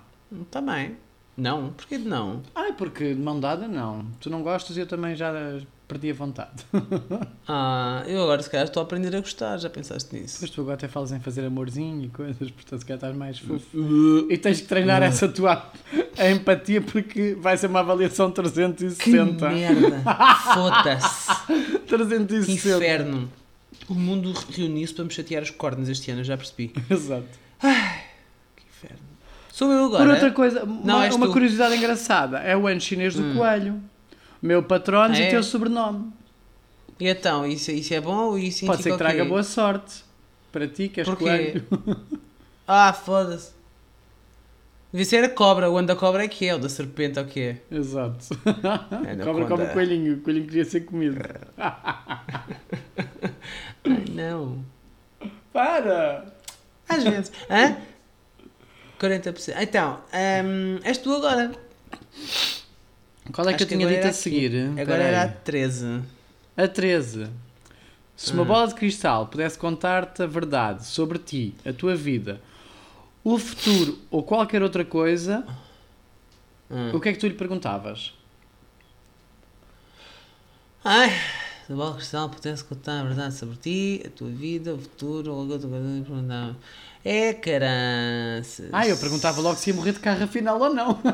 Bem. 0.65 0.97
Não, 1.37 1.71
porquê 1.73 1.97
de 1.97 2.07
não? 2.07 2.41
Ai, 2.55 2.71
porque 2.73 3.13
de 3.13 3.21
mão 3.21 3.39
dada, 3.39 3.67
não. 3.67 4.05
Tu 4.21 4.29
não 4.29 4.41
gostas 4.41 4.77
e 4.77 4.79
eu 4.79 4.87
também 4.87 5.15
já 5.15 5.33
perdi 5.87 6.09
a 6.11 6.13
vontade. 6.13 6.63
Ah, 7.47 8.03
eu 8.07 8.23
agora 8.23 8.41
se 8.41 8.49
calhar 8.49 8.65
estou 8.65 8.81
a 8.81 8.83
aprender 8.83 9.15
a 9.15 9.19
gostar, 9.19 9.57
já 9.59 9.69
pensaste 9.69 10.15
nisso? 10.15 10.35
Depois 10.35 10.49
tu 10.49 10.61
agora 10.61 10.73
até 10.73 10.87
falas 10.87 11.11
em 11.11 11.19
fazer 11.19 11.45
amorzinho 11.45 12.05
e 12.05 12.09
coisas, 12.09 12.49
portanto 12.49 12.79
se 12.79 12.85
calhar 12.87 12.97
estás 12.97 13.15
mais 13.15 13.37
fofo. 13.37 13.77
E 14.27 14.35
tens 14.35 14.61
que 14.61 14.67
treinar 14.67 15.03
essa 15.03 15.27
tua 15.29 15.71
empatia 16.33 16.81
porque 16.81 17.35
vai 17.39 17.55
ser 17.55 17.67
uma 17.67 17.81
avaliação 17.81 18.29
Que 18.29 18.35
360. 18.41 19.47
merda! 19.49 20.01
Foda-se! 20.55 21.45
Que 21.45 21.79
360. 21.87 22.51
inferno! 22.51 23.29
O 23.87 23.93
mundo 23.93 24.33
reuniu-se 24.51 24.91
para 24.95 25.03
me 25.05 25.11
chatear 25.11 25.43
os 25.43 25.51
cornos 25.51 25.87
este 25.87 26.09
ano, 26.09 26.21
eu 26.21 26.25
já 26.25 26.35
percebi. 26.35 26.73
Exato. 26.89 27.27
Que 27.61 28.63
inferno. 28.67 29.03
Sou 29.55 29.71
eu 29.71 29.85
agora? 29.85 30.03
Por 30.03 30.11
outra 30.15 30.31
coisa, 30.31 30.63
uma, 30.65 31.05
és 31.05 31.15
uma 31.15 31.27
tu. 31.27 31.31
curiosidade 31.31 31.77
engraçada 31.77 32.39
é 32.39 32.57
o 32.57 32.67
ano 32.67 32.81
chinês 32.81 33.15
do 33.15 33.33
coelho. 33.37 33.81
Meu 34.41 34.61
patrono 34.61 35.13
Ah, 35.15 35.17
e 35.17 35.21
é? 35.23 35.29
teu 35.29 35.41
sobrenome. 35.41 36.11
E 36.99 37.07
então, 37.07 37.45
isso, 37.45 37.71
isso 37.71 37.93
é 37.93 38.01
bom 38.01 38.17
ou 38.17 38.37
isso 38.37 38.65
Pode 38.65 38.83
ser 38.83 38.91
que 38.91 38.97
traga 38.97 39.23
boa 39.23 39.43
sorte 39.43 40.03
para 40.51 40.67
ti, 40.67 40.89
que 40.89 40.99
és 40.99 41.07
Porquê? 41.07 41.23
coelho. 41.23 41.65
Ah, 42.67 42.91
foda-se. 42.91 43.53
Devia 44.91 45.05
ser 45.05 45.23
a 45.23 45.29
cobra, 45.29 45.71
o 45.71 45.77
ano 45.77 45.87
da 45.87 45.95
cobra 45.95 46.25
é 46.25 46.27
que 46.27 46.45
é, 46.49 46.53
o 46.55 46.59
da 46.59 46.67
serpente 46.67 47.17
é 47.17 47.21
o 47.21 47.25
que 47.25 47.39
é. 47.39 47.61
Exato. 47.71 48.25
Anaconda. 49.09 49.45
Cobra 49.47 49.65
o 49.69 49.73
coelhinho. 49.73 50.15
O 50.15 50.21
coelhinho 50.21 50.47
queria 50.47 50.65
ser 50.65 50.81
comido. 50.81 51.15
Ai, 53.85 54.03
não. 54.11 54.65
Para! 55.53 56.25
Às 56.89 57.03
vezes. 57.05 57.31
Hã? 57.49 57.77
40%. 58.99 59.55
Então, 59.61 59.99
hum, 60.43 60.79
és 60.83 60.97
tu 60.97 61.13
agora. 61.13 61.51
Qual 63.33 63.47
é 63.49 63.53
que 63.53 63.55
Acho 63.55 63.63
eu 63.63 63.67
tinha 63.67 63.87
dito 63.87 64.07
a 64.07 64.11
seguir? 64.13 64.55
aqui. 64.55 64.81
Agora 64.81 64.85
Peraí. 64.85 65.07
era 65.07 65.23
a 65.23 65.27
13. 65.27 66.01
A 66.55 66.67
13. 66.67 67.27
Se 68.15 68.31
uma 68.33 68.43
Hum. 68.43 68.47
bola 68.47 68.67
de 68.67 68.75
cristal 68.75 69.27
pudesse 69.27 69.57
contar-te 69.57 70.23
a 70.23 70.25
verdade 70.27 70.85
sobre 70.85 71.19
ti, 71.19 71.53
a 71.65 71.73
tua 71.73 71.95
vida, 71.95 72.39
o 73.23 73.37
futuro 73.37 73.99
ou 74.09 74.23
qualquer 74.23 74.61
outra 74.63 74.85
coisa, 74.85 75.45
Hum. 76.71 76.91
o 76.93 76.99
que 76.99 77.09
é 77.09 77.13
que 77.13 77.19
tu 77.19 77.27
lhe 77.27 77.33
perguntavas? 77.33 78.13
Ai, 80.83 81.09
se 81.65 81.73
a 81.73 81.75
bola 81.75 81.91
de 81.91 81.97
cristal 81.97 82.29
pudesse 82.29 82.63
contar 82.63 83.01
a 83.01 83.03
verdade 83.03 83.33
sobre 83.35 83.57
ti, 83.57 84.03
a 84.05 84.09
tua 84.09 84.29
vida, 84.29 84.73
o 84.75 84.77
futuro, 84.77 85.33
ou 85.33 85.39
outra 85.49 85.67
coisa, 85.67 86.03
perguntava. 86.05 86.55
É 87.07 87.33
caranças. 87.33 88.67
Ah, 88.73 88.87
eu 88.87 88.97
perguntava 88.97 89.39
logo 89.39 89.57
se 89.57 89.69
ia 89.69 89.75
morrer 89.75 89.91
de 89.91 89.99
carro 89.99 90.23
afinal 90.23 90.59
ou 90.59 90.73
não. 90.73 90.99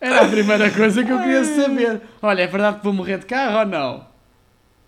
Era 0.00 0.24
a 0.24 0.28
primeira 0.28 0.70
coisa 0.70 1.04
que 1.04 1.12
eu 1.12 1.18
queria 1.18 1.44
saber. 1.44 2.00
Olha, 2.22 2.40
é 2.40 2.46
verdade 2.46 2.78
que 2.78 2.84
vou 2.84 2.94
morrer 2.94 3.18
de 3.18 3.26
carro 3.26 3.58
ou 3.58 3.66
não? 3.66 4.06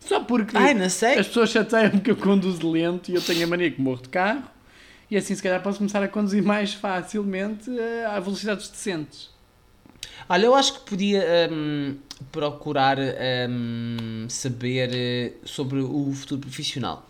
Só 0.00 0.20
porque 0.20 0.56
Ai, 0.56 0.72
não 0.72 0.88
sei. 0.88 1.18
as 1.18 1.26
pessoas 1.26 1.50
chateiam-me 1.50 2.00
que 2.00 2.10
eu 2.10 2.16
conduzo 2.16 2.70
lento 2.70 3.10
e 3.10 3.14
eu 3.16 3.20
tenho 3.20 3.44
a 3.44 3.46
mania 3.46 3.70
que 3.70 3.82
morro 3.82 4.00
de 4.00 4.08
carro. 4.08 4.44
E 5.10 5.16
assim, 5.18 5.34
se 5.34 5.42
calhar, 5.42 5.62
posso 5.62 5.76
começar 5.76 6.02
a 6.02 6.08
conduzir 6.08 6.42
mais 6.42 6.72
facilmente 6.72 7.68
eh, 7.78 8.06
a 8.06 8.18
velocidades 8.18 8.70
decentes. 8.70 9.28
Olha, 10.26 10.46
eu 10.46 10.54
acho 10.54 10.72
que 10.72 10.88
podia 10.88 11.50
hum, 11.52 11.96
procurar 12.32 12.96
hum, 12.98 14.24
saber 14.30 14.90
eh, 14.94 15.32
sobre 15.44 15.80
o 15.80 16.10
futuro 16.14 16.40
profissional. 16.40 17.09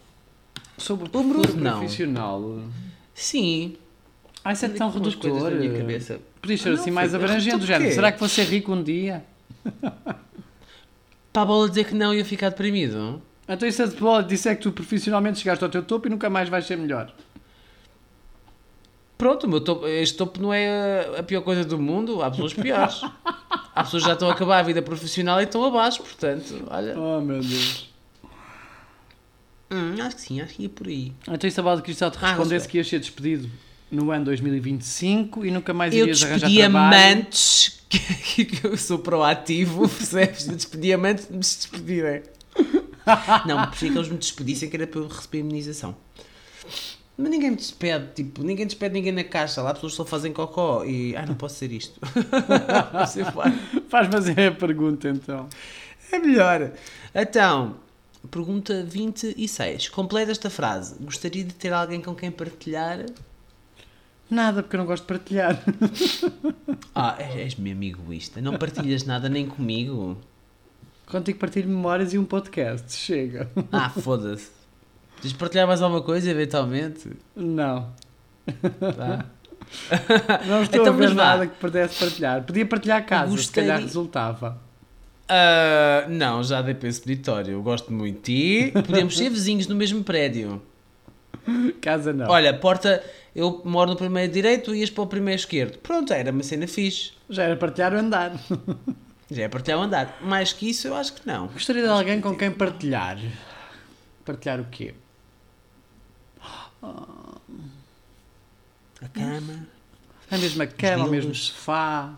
Sobre 0.81 1.05
O 1.07 1.23
Bruno, 1.23 1.55
não. 1.57 1.79
profissional. 1.79 2.59
Sim. 3.15 3.77
Ah, 4.43 4.53
isso 4.53 4.65
é 4.65 4.69
tão 4.71 4.89
as 4.89 4.95
coisas 4.95 5.15
redutor. 5.23 5.51
na 5.51 5.57
minha 5.57 5.79
cabeça. 5.79 6.21
Podias 6.41 6.61
ser 6.63 6.71
Ah, 6.71 6.75
assim 6.75 6.91
mais 6.91 7.15
abrangente, 7.15 7.59
do 7.59 7.67
género. 7.67 7.93
Será 7.95 8.11
que 8.11 8.19
vou 8.19 8.29
ser 8.29 8.45
rico 8.45 8.73
um 8.73 8.83
dia? 8.83 9.23
Para 11.33 11.43
a 11.43 11.45
bola 11.45 11.69
dizer 11.69 11.85
que 11.85 11.95
não 11.95 12.15
ia 12.15 12.25
ficar 12.25 12.49
deprimido. 12.49 13.21
Então 13.47 13.69
isso 13.69 13.83
é 13.83 13.87
de 13.87 13.95
bola, 13.97 14.23
disser 14.23 14.57
que 14.57 14.63
tu 14.63 14.73
profissionalmente 14.73 15.39
chegaste 15.41 15.63
ao 15.63 15.71
teu 15.71 15.83
topo 15.83 16.07
e 16.09 16.11
nunca 16.11 16.31
mais 16.31 16.49
vais 16.49 16.65
ser 16.67 16.77
melhor. 16.77 17.13
Pronto, 19.19 19.47
meu 19.47 19.61
topo, 19.61 19.87
este 19.87 20.17
topo 20.17 20.41
não 20.41 20.53
é 20.53 21.15
a, 21.17 21.21
a 21.21 21.23
pior 21.23 21.43
coisa 21.43 21.63
do 21.65 21.79
mundo. 21.79 22.23
Há 22.23 22.31
pessoas 22.31 22.55
piores. 22.55 23.03
Há 23.75 23.85
pessoas 23.85 24.03
que 24.03 24.09
já 24.09 24.15
estão 24.15 24.29
a 24.31 24.33
acabar 24.33 24.59
a 24.59 24.63
vida 24.63 24.81
profissional 24.83 25.41
e 25.41 25.45
estão 25.45 25.63
abaixo, 25.65 26.03
portanto, 26.03 26.65
olha. 26.71 26.99
Oh 26.99 27.21
meu 27.21 27.41
Deus. 27.41 27.90
Hum, 29.71 29.95
acho 30.03 30.17
que 30.17 30.23
sim, 30.23 30.41
acho 30.41 30.55
que 30.55 30.63
ia 30.65 30.69
por 30.69 30.87
aí. 30.89 31.13
Então 31.29 31.47
isso 31.49 31.61
a 31.61 31.63
bola 31.63 31.77
de 31.77 31.83
cristal 31.83 32.11
te 32.11 32.19
Ah, 32.21 32.29
respondesse 32.29 32.69
que 32.69 32.77
ias 32.79 32.89
ser 32.89 32.99
despedido 32.99 33.49
no 33.91 34.11
ano 34.11 34.25
25 34.61 35.45
e 35.47 35.51
nunca 35.51 35.73
mais 35.73 35.95
Eu 35.95 36.03
irias 36.03 36.23
arranjar 36.23 36.51
trabalho. 36.51 37.19
antes 37.19 37.81
que, 37.89 38.45
que 38.45 38.67
eu 38.67 38.77
sou 38.77 38.99
proativo, 38.99 39.87
percebes? 39.89 40.49
Eu 40.49 40.57
despedia-me 40.57 41.09
antes 41.11 41.27
de 41.27 41.33
me 41.33 41.39
despedirem. 41.39 42.23
Não, 43.47 43.67
prefiro 43.69 43.93
que 43.93 43.99
eles 43.99 44.09
me 44.11 44.19
despedissem 44.19 44.69
que 44.71 44.77
era 44.77 44.87
para 44.87 45.01
eu 45.01 45.09
receber 45.09 45.39
a 45.39 45.41
imunização. 45.41 45.97
Mas 47.17 47.31
ninguém 47.31 47.51
me 47.51 47.57
despede, 47.57 48.07
tipo, 48.15 48.43
ninguém 48.43 48.67
despede 48.67 48.95
ninguém 48.95 49.13
na 49.13 49.25
caixa. 49.25 49.61
Lá 49.63 49.75
pessoas 49.75 49.93
só 49.95 50.05
fazem 50.07 50.33
cocó 50.33 50.85
e. 50.85 51.15
Ah, 51.17 51.27
não 51.27 51.35
posso 51.35 51.57
ser 51.57 51.71
isto. 51.71 52.01
Você 52.99 53.23
vai. 53.25 53.53
Faz 53.89 54.09
fazer 54.09 54.41
a 54.49 54.53
pergunta 54.53 55.09
então. 55.09 55.47
É 56.13 56.19
melhor. 56.19 56.73
Então, 57.15 57.77
pergunta 58.29 58.83
26. 58.85 59.89
Completa 59.89 60.31
esta 60.33 60.51
frase. 60.51 60.97
Gostaria 61.01 61.45
de 61.45 61.55
ter 61.55 61.73
alguém 61.73 62.01
com 62.01 62.15
quem 62.15 62.31
partilhar. 62.31 63.05
Nada, 64.31 64.63
porque 64.63 64.77
eu 64.77 64.79
não 64.79 64.87
gosto 64.87 65.03
de 65.03 65.09
partilhar. 65.09 65.63
Ah, 66.95 67.17
és, 67.19 67.37
és 67.37 67.55
mesmo 67.55 67.83
egoísta. 67.85 68.41
Não 68.43 68.59
partilhas 68.59 69.05
nada 69.05 69.29
nem 69.29 69.47
comigo. 69.47 70.19
Contigo 71.07 71.39
partilho 71.39 71.69
memórias 71.69 72.13
e 72.13 72.19
um 72.19 72.25
podcast. 72.25 72.93
Chega. 72.93 73.51
Ah, 73.73 73.89
foda-se. 73.89 74.51
Tens 75.23 75.33
de 75.33 75.39
partilhar 75.39 75.67
mais 75.67 75.81
alguma 75.81 76.03
coisa, 76.03 76.29
eventualmente? 76.31 77.11
Não. 77.35 77.91
Tá? 78.97 79.25
Não 80.47 80.63
estou 80.63 80.81
Então, 80.83 80.93
a 80.95 80.97
ver 80.97 81.15
nada 81.15 81.47
que 81.47 81.57
pudesse 81.59 81.99
partilhar. 81.99 82.43
Podia 82.45 82.67
partilhar 82.67 83.07
casa, 83.07 83.31
se 83.31 83.37
Gostaria- 83.37 83.69
calhar 83.71 83.83
resultava. 83.83 84.61
Ah, 85.31 86.07
não, 86.09 86.43
já 86.43 86.61
dei 86.61 86.75
para 86.75 86.89
esse 86.89 87.01
peditório. 87.01 87.53
Eu 87.53 87.63
gosto 87.63 87.93
muito 87.93 88.31
de 88.31 88.71
ti. 88.71 88.73
Podemos 88.73 89.17
ser 89.17 89.31
vizinhos 89.31 89.69
no 89.69 89.77
mesmo 89.77 90.03
prédio. 90.03 90.61
Casa 91.81 92.13
não. 92.13 92.29
Olha, 92.29 92.53
porta... 92.53 93.03
Eu 93.33 93.63
moro 93.65 93.91
no 93.91 93.97
primeiro 93.97 94.33
direito 94.33 94.75
e 94.75 94.81
ias 94.81 94.91
para 94.91 95.05
o 95.05 95.07
primeiro 95.07 95.39
esquerdo. 95.39 95.79
Pronto, 95.79 96.13
era 96.13 96.33
uma 96.33 96.43
cena 96.43 96.67
fixe. 96.67 97.13
Já 97.29 97.45
era 97.45 97.57
partilhar 97.57 97.95
o 97.95 97.97
andar. 97.97 98.33
Já 99.31 99.45
é 99.45 99.49
partilhar 99.49 99.79
o 99.79 99.83
andar. 99.83 100.19
Mais 100.21 100.53
que 100.53 100.69
isso, 100.69 100.89
eu 100.89 100.97
acho 100.97 101.13
que 101.13 101.25
não. 101.25 101.47
Gostaria 101.47 101.85
de 101.85 101.89
alguém 101.89 102.21
com 102.21 102.37
quem 102.37 102.51
partilhar. 102.51 103.21
Partilhar 104.25 104.59
o 104.59 104.65
quê? 104.65 104.95
A 106.83 107.39
cama. 109.15 109.69
A 110.29 110.37
mesma 110.37 110.67
cama, 110.67 111.05
o 111.05 111.11
mesmo 111.11 111.33
sofá, 111.33 112.13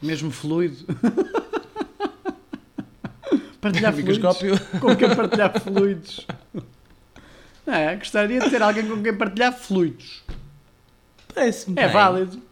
o 0.00 0.06
mesmo 0.06 0.30
fluido. 0.30 0.86
Partilhar 3.62 3.92
fluidos. 3.94 4.18
Com 4.80 4.96
quem 4.96 5.14
partilhar 5.14 5.60
fluidos. 5.60 6.26
Não 7.64 7.74
é? 7.74 7.96
Gostaria 7.96 8.40
de 8.40 8.50
ter 8.50 8.60
alguém 8.60 8.86
com 8.86 9.00
quem 9.02 9.16
partilhar 9.16 9.52
fluidos. 9.56 10.22
Parece-me 11.32 11.78
É 11.80 11.84
bem. 11.84 11.92
válido. 11.92 12.42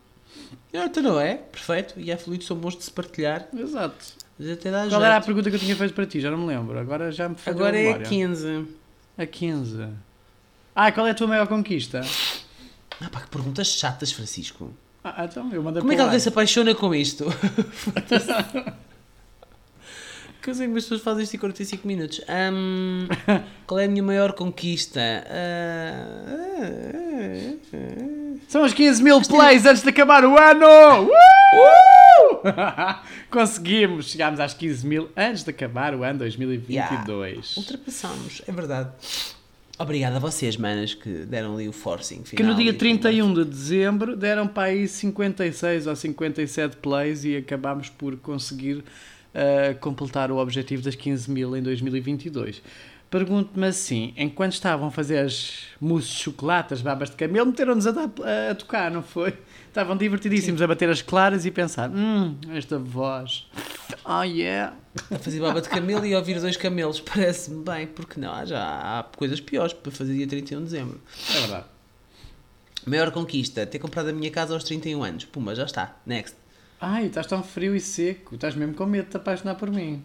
Então 0.72 1.02
não 1.02 1.20
é? 1.20 1.34
Perfeito. 1.34 1.94
E 1.98 2.12
há 2.12 2.16
fluidos 2.16 2.46
são 2.46 2.56
bons 2.56 2.76
de 2.76 2.84
se 2.84 2.90
partilhar. 2.92 3.48
Exato. 3.54 3.96
Qual 4.88 5.02
era 5.02 5.08
a 5.08 5.12
jeito. 5.14 5.26
pergunta 5.26 5.50
que 5.50 5.56
eu 5.56 5.60
tinha 5.60 5.76
feito 5.76 5.92
para 5.92 6.06
ti? 6.06 6.20
Já 6.20 6.30
não 6.30 6.38
me 6.38 6.46
lembro. 6.46 6.78
Agora 6.78 7.12
já 7.12 7.28
me 7.28 7.34
falhou 7.34 7.60
Agora 7.60 7.76
a 7.76 7.80
é 7.80 7.82
memória. 7.82 8.06
15. 8.06 8.66
A 9.18 9.26
15. 9.26 9.88
Ah, 10.74 10.92
qual 10.92 11.06
é 11.06 11.10
a 11.10 11.14
tua 11.14 11.26
maior 11.26 11.46
conquista? 11.46 12.00
Ah 13.00 13.10
pá, 13.10 13.20
que 13.20 13.28
perguntas 13.28 13.66
chatas, 13.66 14.12
Francisco. 14.12 14.72
Ah, 15.02 15.24
então 15.24 15.52
eu 15.52 15.62
mandei 15.62 15.80
Como 15.80 15.92
é 15.92 15.96
que 15.96 16.00
alguém 16.00 16.18
se 16.18 16.28
apaixona 16.28 16.74
com 16.74 16.94
isto? 16.94 17.26
que 20.40 20.50
eu 20.50 20.54
sei 20.54 20.66
que 20.66 20.76
as 20.76 20.84
pessoas 20.84 21.00
fazem 21.02 21.24
isto 21.24 21.36
em 21.36 21.38
45 21.38 21.86
minutos. 21.86 22.20
Ahm, 22.28 23.06
qual 23.66 23.78
é 23.78 23.84
a 23.84 23.88
minha 23.88 24.02
maior 24.02 24.32
conquista? 24.32 25.00
Ah. 25.28 26.40
São 28.48 28.64
os 28.64 28.72
15 28.72 29.02
mil 29.02 29.20
plays 29.22 29.64
antes 29.64 29.82
de 29.82 29.88
acabar 29.90 30.24
o 30.24 30.36
ano! 30.38 31.08
Uh! 31.08 31.10
Conseguimos! 33.30 34.10
Chegámos 34.10 34.40
às 34.40 34.54
15 34.54 34.86
mil 34.86 35.08
antes 35.16 35.44
de 35.44 35.50
acabar 35.50 35.94
o 35.94 36.02
ano 36.02 36.18
2022. 36.20 37.56
Ultrapassamos, 37.56 38.42
é 38.46 38.52
verdade. 38.52 38.90
Obrigado 39.78 40.16
a 40.16 40.18
vocês, 40.18 40.56
manas, 40.58 40.92
que 40.92 41.08
deram 41.08 41.54
ali 41.54 41.66
o 41.66 41.72
forcing 41.72 42.22
Que 42.22 42.36
final. 42.36 42.52
no 42.52 42.58
dia 42.58 42.68
e 42.68 42.72
tudo 42.72 42.80
31 42.80 43.32
de 43.32 43.44
dezembro 43.46 44.14
deram 44.14 44.46
para 44.46 44.64
aí 44.64 44.86
56 44.86 45.86
ou 45.86 45.96
57 45.96 46.76
plays 46.76 47.24
e 47.24 47.36
acabámos 47.36 47.88
por 47.88 48.16
conseguir 48.18 48.84
ah, 49.34 49.74
completar 49.80 50.30
o 50.30 50.36
objetivo 50.38 50.82
das 50.82 50.94
15 50.94 51.30
mil 51.30 51.56
em 51.56 51.62
2022. 51.62 52.62
Pergunto-me 53.10 53.66
assim, 53.66 54.14
enquanto 54.16 54.52
estavam 54.52 54.86
a 54.86 54.90
fazer 54.92 55.18
as 55.18 55.64
mousses 55.80 56.10
de 56.10 56.16
chocolate, 56.22 56.74
as 56.74 56.80
babas 56.80 57.10
de 57.10 57.16
camelo, 57.16 57.46
meteram-nos 57.46 57.84
a, 57.88 57.90
dar- 57.90 58.10
a 58.50 58.54
tocar, 58.54 58.88
não 58.88 59.02
foi? 59.02 59.36
Estavam 59.66 59.96
divertidíssimos 59.96 60.62
a 60.62 60.66
bater 60.68 60.88
as 60.88 61.02
claras 61.02 61.44
e 61.44 61.50
pensar, 61.50 61.90
hum, 61.90 62.36
esta 62.54 62.78
voz, 62.78 63.48
oh 64.04 64.22
yeah. 64.22 64.76
A 65.10 65.18
fazer 65.18 65.40
baba 65.40 65.60
de 65.60 65.68
camelo 65.68 66.06
e 66.06 66.14
a 66.14 66.18
ouvir 66.18 66.40
dois 66.40 66.56
camelos. 66.56 67.00
Parece-me 67.02 67.64
bem, 67.64 67.88
porque 67.88 68.20
não? 68.20 68.32
Há 68.32 68.44
Já 68.44 68.60
há 68.60 69.02
coisas 69.16 69.40
piores 69.40 69.72
para 69.72 69.90
fazer 69.90 70.14
dia 70.14 70.26
31 70.28 70.58
de 70.58 70.64
dezembro. 70.66 71.00
É 71.34 71.40
verdade. 71.40 71.64
Maior 72.86 73.10
conquista, 73.10 73.66
ter 73.66 73.78
comprado 73.80 74.08
a 74.08 74.12
minha 74.12 74.30
casa 74.30 74.54
aos 74.54 74.62
31 74.64 75.02
anos. 75.02 75.24
Puma, 75.24 75.54
já 75.54 75.64
está. 75.64 75.96
Next. 76.06 76.36
Ai, 76.80 77.06
estás 77.06 77.26
tão 77.26 77.42
frio 77.42 77.76
e 77.76 77.80
seco, 77.80 78.36
estás 78.36 78.54
mesmo 78.54 78.74
com 78.74 78.86
medo 78.86 79.04
de 79.04 79.10
te 79.10 79.16
apaixonar 79.18 79.54
por 79.56 79.70
mim. 79.70 80.02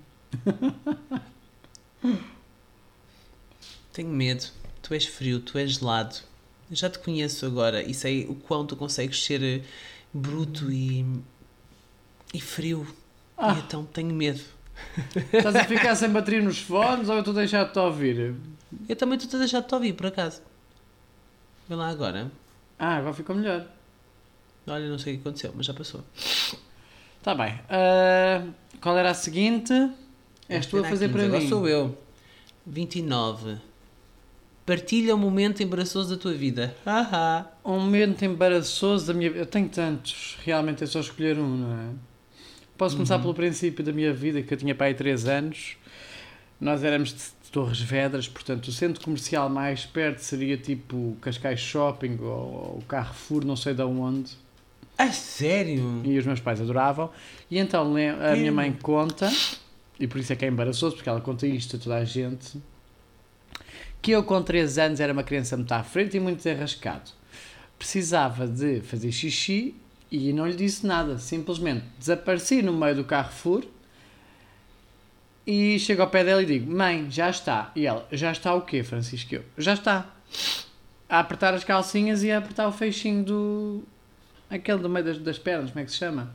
Tenho 3.93 4.09
medo. 4.09 4.45
Tu 4.81 4.93
és 4.93 5.05
frio, 5.05 5.39
tu 5.39 5.57
és 5.57 5.71
gelado. 5.71 6.17
Eu 6.69 6.75
já 6.75 6.89
te 6.89 6.99
conheço 6.99 7.45
agora 7.45 7.81
e 7.81 7.93
sei 7.93 8.25
o 8.25 8.35
quão 8.35 8.65
tu 8.65 8.75
consegues 8.75 9.23
ser 9.23 9.41
eh, 9.41 9.63
bruto 10.13 10.69
e. 10.69 11.05
e 12.33 12.41
frio. 12.41 12.85
Ah. 13.37 13.53
E 13.53 13.59
então 13.59 13.85
tenho 13.85 14.13
medo. 14.13 14.41
Estás 15.31 15.55
a 15.55 15.63
ficar 15.65 15.95
sem 15.95 16.09
bateria 16.09 16.41
nos 16.41 16.59
fones 16.59 17.07
ou 17.07 17.15
eu 17.15 17.19
estou 17.19 17.33
a 17.33 17.37
deixar-te 17.37 17.79
ouvir? 17.79 18.35
Eu 18.89 18.95
também 18.97 19.17
estou 19.17 19.37
a 19.37 19.39
deixar 19.39 19.61
de 19.61 19.67
te 19.69 19.75
ouvir, 19.75 19.93
por 19.93 20.07
acaso. 20.07 20.41
Vê 21.69 21.75
lá 21.75 21.87
agora. 21.87 22.29
Ah, 22.77 22.97
agora 22.97 23.13
ficou 23.13 23.33
melhor. 23.33 23.65
Olha, 24.67 24.89
não 24.89 24.99
sei 24.99 25.13
o 25.13 25.17
que 25.17 25.21
aconteceu, 25.21 25.53
mas 25.55 25.65
já 25.65 25.73
passou. 25.73 26.03
Está 27.25 27.33
bem. 27.33 27.59
Ah, 27.67 28.43
qual 28.79 28.95
era 28.95 29.09
a 29.09 29.13
seguinte? 29.15 29.73
És 30.47 30.67
tu 30.67 30.77
a 30.77 30.83
fazer 30.83 31.09
para 31.09 31.23
agora 31.23 31.39
mim. 31.39 31.49
sou 31.49 31.67
eu. 31.67 31.97
29. 32.67 33.57
Partilha 34.63 35.15
um 35.15 35.17
momento 35.17 35.63
embaraçoso 35.63 36.15
da 36.15 36.21
tua 36.21 36.33
vida. 36.33 36.75
Haha. 36.85 37.47
Um 37.65 37.79
momento 37.79 38.23
embaraçoso 38.23 39.07
da 39.07 39.13
minha 39.15 39.31
vida. 39.31 39.41
Eu 39.41 39.47
tenho 39.47 39.67
tantos. 39.67 40.37
Realmente 40.43 40.83
é 40.83 40.85
só 40.85 40.99
escolher 40.99 41.39
um, 41.39 41.47
não 41.47 41.73
é? 41.73 41.89
Posso 42.77 42.95
começar 42.95 43.17
pelo 43.17 43.33
princípio 43.33 43.83
da 43.83 43.91
minha 43.91 44.13
vida, 44.13 44.43
que 44.43 44.53
eu 44.53 44.57
tinha 44.59 44.77
aí 44.77 44.93
3 44.93 45.25
anos. 45.27 45.77
Nós 46.61 46.83
éramos 46.83 47.09
de 47.09 47.51
Torres 47.51 47.81
Vedras, 47.81 48.27
portanto, 48.27 48.67
o 48.67 48.71
centro 48.71 49.03
comercial 49.03 49.49
mais 49.49 49.83
perto 49.83 50.19
seria 50.19 50.57
tipo 50.57 51.17
Cascais 51.21 51.59
Shopping 51.59 52.19
ou 52.21 52.77
o 52.77 52.83
Carrefour, 52.87 53.43
não 53.43 53.55
sei 53.55 53.73
de 53.73 53.81
onde. 53.81 54.44
A 54.97 55.11
sério? 55.11 56.01
E 56.05 56.17
os 56.17 56.25
meus 56.25 56.39
pais 56.39 56.61
adoravam. 56.61 57.09
E 57.51 57.57
então 57.57 57.81
a 57.83 58.35
minha 58.35 58.51
mãe 58.51 58.71
conta, 58.73 59.31
e 59.99 60.07
por 60.07 60.19
isso 60.19 60.31
é 60.31 60.35
que 60.35 60.45
é 60.45 60.47
embaraçoso, 60.47 60.95
porque 60.95 61.09
ela 61.09 61.21
conta 61.21 61.45
isto 61.45 61.75
a 61.75 61.79
toda 61.79 61.95
a 61.97 62.05
gente, 62.05 62.61
que 64.01 64.11
eu 64.11 64.23
com 64.23 64.41
3 64.41 64.77
anos 64.77 64.99
era 64.99 65.11
uma 65.11 65.23
criança 65.23 65.57
muito 65.57 65.71
à 65.71 65.83
frente 65.83 66.15
e 66.15 66.19
muito 66.19 66.37
desenrascado. 66.37 67.11
Precisava 67.77 68.47
de 68.47 68.81
fazer 68.81 69.11
xixi 69.11 69.75
e 70.09 70.31
não 70.31 70.47
lhe 70.47 70.55
disse 70.55 70.85
nada. 70.85 71.17
Simplesmente 71.17 71.83
desapareci 71.99 72.61
no 72.61 72.71
meio 72.71 72.95
do 72.95 73.03
Carrefour 73.03 73.65
e 75.45 75.77
chego 75.79 76.01
ao 76.01 76.09
pé 76.09 76.23
dela 76.23 76.41
e 76.41 76.45
digo: 76.45 76.71
Mãe, 76.71 77.07
já 77.09 77.29
está. 77.29 77.71
E 77.75 77.85
ela: 77.85 78.07
Já 78.11 78.31
está 78.31 78.53
o 78.53 78.61
quê, 78.61 78.81
Francisco? 78.83 79.35
Eu: 79.35 79.43
Já 79.57 79.73
está. 79.73 80.09
A 81.09 81.19
apertar 81.19 81.53
as 81.53 81.63
calcinhas 81.63 82.23
e 82.23 82.31
a 82.31 82.37
apertar 82.37 82.67
o 82.67 82.71
feixinho 82.71 83.23
do. 83.23 83.83
Aquele 84.49 84.79
do 84.79 84.89
meio 84.89 85.05
das, 85.05 85.17
das 85.17 85.37
pernas, 85.39 85.71
como 85.71 85.81
é 85.81 85.85
que 85.85 85.91
se 85.91 85.97
chama? 85.97 86.33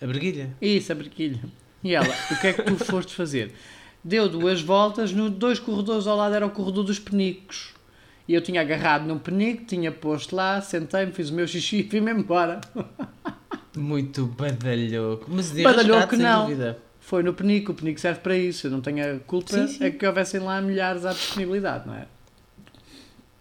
A 0.00 0.06
briguilha? 0.06 0.50
Isso, 0.60 0.90
a 0.92 0.94
brequilha. 0.94 1.40
E 1.84 1.94
ela, 1.94 2.14
o 2.30 2.40
que 2.40 2.46
é 2.48 2.52
que 2.52 2.62
tu 2.62 2.76
foste 2.76 3.14
fazer? 3.14 3.52
Deu 4.04 4.28
duas 4.28 4.60
voltas, 4.60 5.12
no 5.12 5.30
dois 5.30 5.58
corredores 5.60 6.06
ao 6.06 6.16
lado 6.16 6.34
era 6.34 6.46
o 6.46 6.50
corredor 6.50 6.84
dos 6.84 6.98
penicos. 6.98 7.72
E 8.26 8.34
eu 8.34 8.40
tinha 8.40 8.60
agarrado 8.60 9.04
num 9.06 9.18
penico, 9.18 9.64
tinha 9.64 9.90
posto 9.92 10.34
lá, 10.34 10.60
sentei-me, 10.60 11.12
fiz 11.12 11.30
o 11.30 11.34
meu 11.34 11.46
xixi 11.46 11.78
e 11.78 11.82
vim-me 11.82 12.10
embora. 12.12 12.60
Muito 13.76 14.26
badalhoco. 14.26 15.26
Mas 15.28 15.50
Badalhoco 15.50 16.14
sem 16.16 16.24
não. 16.24 16.42
dúvida. 16.44 16.78
foi 17.00 17.22
no 17.22 17.32
Penico. 17.32 17.72
O 17.72 17.74
Penico 17.74 17.98
serve 18.00 18.20
para 18.20 18.36
isso. 18.36 18.66
Eu 18.66 18.70
não 18.70 18.80
tenho 18.80 19.16
a 19.16 19.18
culpa 19.20 19.52
Sim, 19.52 19.66
sim. 19.66 19.84
é 19.84 19.90
que 19.90 20.06
houvessem 20.06 20.40
lá 20.40 20.60
milhares 20.60 21.04
à 21.06 21.12
disponibilidade, 21.12 21.86
não 21.86 21.94
é? 21.94 22.06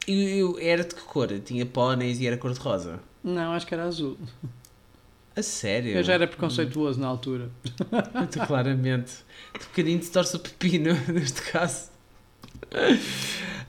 E 0.08 0.40
eu, 0.40 0.58
era 0.60 0.84
de 0.84 0.96
que 0.96 1.02
cor? 1.02 1.28
Tinha 1.44 1.66
póneis 1.66 2.20
e 2.20 2.28
era 2.28 2.38
cor-de-rosa. 2.38 3.00
Não, 3.24 3.54
acho 3.54 3.66
que 3.68 3.74
era 3.74 3.84
azul. 3.84 4.18
A 5.36 5.42
sério? 5.42 5.92
Eu 5.96 6.04
já 6.04 6.14
era 6.14 6.28
preconceituoso 6.28 7.00
na 7.00 7.08
altura. 7.08 7.50
Muito 8.14 8.40
claramente. 8.46 9.14
De 9.58 9.66
bocadinho 9.66 10.04
se 10.04 10.12
torce 10.12 10.36
o 10.36 10.40
pepino, 10.40 10.94
neste 11.14 11.42
caso. 11.44 11.90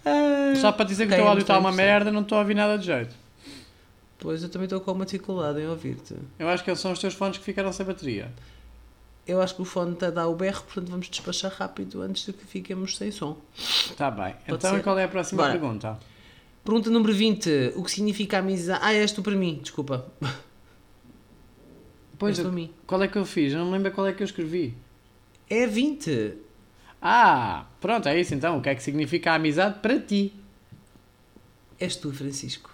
Ah, 0.04 0.54
Só 0.60 0.72
para 0.72 0.84
dizer 0.84 1.06
que 1.06 1.12
o 1.12 1.16
teu 1.16 1.28
áudio 1.28 1.42
está 1.42 1.58
uma 1.58 1.72
merda, 1.72 2.10
não 2.10 2.22
estou 2.22 2.38
a 2.38 2.40
ouvir 2.40 2.54
nada 2.54 2.76
de 2.78 2.86
jeito. 2.86 3.14
Pois 4.18 4.42
eu 4.42 4.48
também 4.48 4.66
estou 4.66 4.80
com 4.80 4.92
uma 4.92 5.04
dificuldade 5.04 5.60
em 5.60 5.66
ouvir-te. 5.68 6.16
Eu 6.38 6.48
acho 6.48 6.62
que 6.64 6.74
são 6.76 6.92
os 6.92 6.98
teus 6.98 7.14
fones 7.14 7.38
que 7.38 7.44
ficaram 7.44 7.72
sem 7.72 7.84
bateria. 7.84 8.30
Eu 9.26 9.40
acho 9.40 9.54
que 9.54 9.62
o 9.62 9.64
fone 9.64 9.92
está 9.92 10.08
a 10.08 10.10
dar 10.10 10.28
o 10.28 10.34
berro, 10.34 10.62
portanto 10.64 10.90
vamos 10.90 11.08
despachar 11.08 11.52
rápido 11.52 12.02
antes 12.02 12.26
de 12.26 12.32
que 12.32 12.44
fiquemos 12.44 12.96
sem 12.96 13.10
som. 13.12 13.36
Está 13.56 14.10
bem. 14.10 14.34
Pode 14.46 14.54
então, 14.56 14.74
ser. 14.74 14.82
qual 14.82 14.98
é 14.98 15.04
a 15.04 15.08
próxima 15.08 15.42
Bora. 15.42 15.52
pergunta? 15.52 15.98
Pergunta 16.64 16.90
número 16.90 17.12
20. 17.12 17.72
O 17.76 17.82
que 17.82 17.90
significa 17.90 18.38
amizade? 18.38 18.80
Ah, 18.82 18.94
és 18.94 19.10
tu 19.12 19.22
para 19.22 19.34
mim, 19.34 19.58
desculpa. 19.62 20.06
Pois, 22.18 22.38
és 22.38 22.46
para 22.46 22.54
mim. 22.54 22.70
qual 22.86 23.02
é 23.02 23.08
que 23.08 23.18
eu 23.18 23.24
fiz? 23.24 23.52
Eu 23.52 23.58
não 23.60 23.66
me 23.66 23.72
lembro 23.72 23.90
qual 23.92 24.06
é 24.06 24.12
que 24.12 24.22
eu 24.22 24.24
escrevi. 24.24 24.74
É 25.50 25.66
20. 25.66 26.34
Ah, 27.00 27.66
pronto, 27.80 28.08
é 28.08 28.20
isso 28.20 28.32
então. 28.34 28.58
O 28.58 28.62
que 28.62 28.68
é 28.68 28.74
que 28.76 28.82
significa 28.82 29.32
a 29.32 29.34
amizade 29.34 29.80
para 29.80 29.98
ti? 29.98 30.32
És 31.80 31.96
tu, 31.96 32.12
Francisco. 32.12 32.70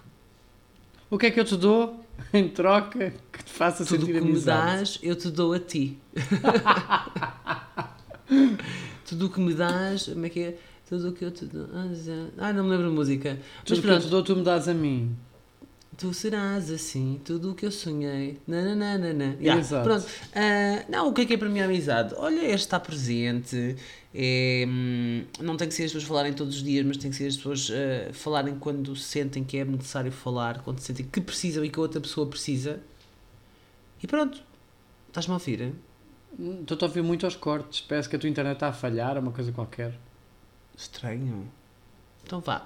O 1.09 1.17
que 1.17 1.25
é 1.25 1.31
que 1.31 1.39
eu 1.39 1.45
te 1.45 1.57
dou 1.57 2.05
em 2.31 2.47
troca 2.47 3.11
que 3.33 3.43
te 3.43 3.51
faça 3.51 3.83
Tudo 3.83 4.03
o 4.03 4.05
sentir 4.05 4.13
que 4.13 4.21
me 4.21 4.29
amizade? 4.33 4.77
dás, 4.77 4.99
eu 5.01 5.15
te 5.15 5.31
dou 5.31 5.51
a 5.53 5.59
ti. 5.59 5.97
Tudo 9.07 9.25
o 9.25 9.29
que 9.31 9.39
me 9.39 9.55
dás, 9.55 10.05
como 10.07 10.27
é 10.27 10.29
que 10.29 10.39
é? 10.41 10.59
Tudo 10.89 11.09
o 11.09 11.13
que 11.13 11.23
eu 11.23 11.31
te 11.31 11.45
dou. 11.45 11.67
Ah, 12.39 12.51
não 12.51 12.63
me 12.63 12.71
lembro 12.71 12.87
a 12.87 12.91
música. 12.91 13.37
Tudo 13.63 13.69
Mas 13.69 13.79
o 13.79 13.81
que 13.81 13.87
eu 13.87 13.99
te 13.99 14.01
pronto, 14.01 14.07
dou, 14.09 14.23
tu 14.23 14.35
me 14.35 14.43
dás 14.43 14.67
a 14.67 14.73
mim. 14.73 15.15
tu 15.95 16.13
serás 16.13 16.71
assim, 16.71 17.19
tudo 17.23 17.51
o 17.51 17.55
que 17.55 17.65
eu 17.65 17.71
sonhei. 17.71 18.39
Nananana. 18.47 19.35
Yeah, 19.39 19.59
Exato. 19.61 19.83
Pronto. 19.87 20.05
Ah, 20.33 20.83
não, 20.89 21.09
o 21.09 21.13
que 21.13 21.21
é 21.21 21.25
que 21.25 21.33
é 21.33 21.37
para 21.37 21.47
mim 21.49 21.59
a 21.59 21.65
amizade? 21.65 22.15
Olha, 22.17 22.39
é 22.41 22.53
estar 22.55 22.79
presente. 22.79 23.75
É, 24.15 24.65
hum, 24.67 25.25
não 25.39 25.55
tem 25.57 25.67
que 25.67 25.73
ser 25.75 25.83
as 25.83 25.89
pessoas 25.91 26.05
falarem 26.05 26.33
todos 26.33 26.55
os 26.55 26.63
dias, 26.63 26.83
mas 26.85 26.97
tem 26.97 27.11
que 27.11 27.17
ser 27.17 27.27
as 27.27 27.37
pessoas 27.37 27.69
ah, 27.71 28.11
falarem 28.13 28.55
quando 28.57 28.95
sentem 28.95 29.43
que 29.43 29.57
é 29.57 29.65
necessário 29.65 30.11
falar, 30.11 30.63
quando 30.63 30.79
sentem 30.79 31.05
que 31.05 31.21
precisam 31.21 31.63
e 31.63 31.69
que 31.69 31.77
a 31.77 31.81
outra 31.83 32.01
pessoa 32.01 32.25
precisa. 32.25 32.79
E 34.01 34.07
pronto. 34.07 34.41
Estás-me 35.09 35.33
a 35.33 35.35
ouvir? 35.35 35.73
Hum, 36.39 36.61
Estou-te 36.61 36.83
a 36.83 36.87
ouvir 36.87 37.03
muito 37.03 37.25
aos 37.27 37.35
cortes. 37.35 37.81
Parece 37.81 38.09
que 38.09 38.15
a 38.15 38.19
tua 38.19 38.29
internet 38.29 38.55
está 38.55 38.69
a 38.69 38.73
falhar, 38.73 39.17
uma 39.19 39.31
coisa 39.31 39.51
qualquer. 39.51 39.93
Estranho. 40.79 41.51
Então 42.25 42.39
vá. 42.39 42.63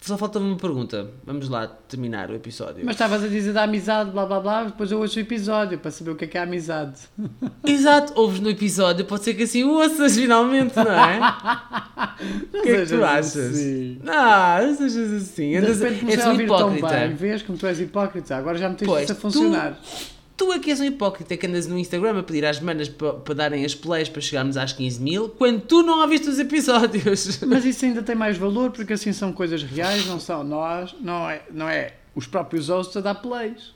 Só 0.00 0.16
falta-me 0.16 0.46
uma 0.46 0.56
pergunta. 0.56 1.10
Vamos 1.24 1.48
lá 1.48 1.66
terminar 1.66 2.30
o 2.30 2.34
episódio. 2.36 2.84
Mas 2.84 2.94
estavas 2.94 3.24
a 3.24 3.26
dizer 3.26 3.52
da 3.52 3.64
amizade, 3.64 4.12
blá 4.12 4.24
blá 4.24 4.38
blá, 4.38 4.64
depois 4.64 4.92
eu 4.92 5.00
ouço 5.00 5.18
o 5.18 5.20
episódio 5.20 5.76
para 5.80 5.90
saber 5.90 6.12
o 6.12 6.14
que 6.14 6.26
é 6.26 6.28
que 6.28 6.38
é 6.38 6.40
a 6.42 6.44
amizade. 6.44 7.00
Exato, 7.66 8.12
ouves 8.14 8.38
no 8.38 8.48
episódio, 8.48 9.04
pode 9.04 9.24
ser 9.24 9.34
que 9.34 9.42
assim 9.42 9.64
o 9.64 9.72
ouças 9.72 10.14
finalmente, 10.14 10.76
não 10.76 10.92
é? 10.92 11.18
O 12.54 12.62
que 12.62 12.68
é 12.70 12.86
que 12.86 12.86
tu 12.86 13.04
achas? 13.04 13.36
assim. 13.36 13.98
Não, 14.02 14.66
não 14.66 14.74
sejas 14.76 15.12
assim. 15.22 15.60
De 15.60 15.72
repente 15.72 16.00
comecei 16.00 16.20
és 16.20 16.20
a 16.24 16.28
um 16.28 16.32
ouvir 16.32 16.46
tão 16.48 16.68
bem, 16.68 16.78
hipócrita. 16.78 17.14
vês 17.14 17.42
como 17.42 17.58
tu 17.58 17.66
és 17.66 17.80
hipócrita, 17.80 18.36
agora 18.36 18.56
já 18.58 18.68
me 18.68 18.76
tens 18.76 18.86
Pois, 18.86 19.10
a 19.10 19.14
funcionar. 19.14 19.74
Tu 19.74 20.15
é 20.52 20.58
que 20.58 20.70
és 20.70 20.80
um 20.80 20.84
hipócrita 20.84 21.36
que 21.36 21.46
andas 21.46 21.66
no 21.66 21.78
Instagram 21.78 22.18
a 22.18 22.22
pedir 22.22 22.44
às 22.44 22.60
manas 22.60 22.88
para, 22.88 23.14
para 23.14 23.34
darem 23.34 23.64
as 23.64 23.74
plays 23.74 24.08
para 24.08 24.20
chegarmos 24.20 24.56
às 24.56 24.72
15 24.72 25.02
mil, 25.02 25.28
quando 25.30 25.62
tu 25.62 25.82
não 25.82 26.00
ouviste 26.00 26.28
os 26.28 26.38
episódios. 26.38 27.40
Mas 27.46 27.64
isso 27.64 27.84
ainda 27.84 28.02
tem 28.02 28.14
mais 28.14 28.36
valor 28.36 28.70
porque 28.70 28.92
assim 28.92 29.12
são 29.12 29.32
coisas 29.32 29.62
reais, 29.62 30.06
não 30.06 30.20
são 30.20 30.44
nós, 30.44 30.94
não 31.00 31.28
é, 31.28 31.42
não 31.50 31.68
é 31.68 31.94
os 32.14 32.26
próprios 32.26 32.68
hosts 32.68 32.96
a 32.96 33.00
dar 33.00 33.14
plays. 33.14 33.74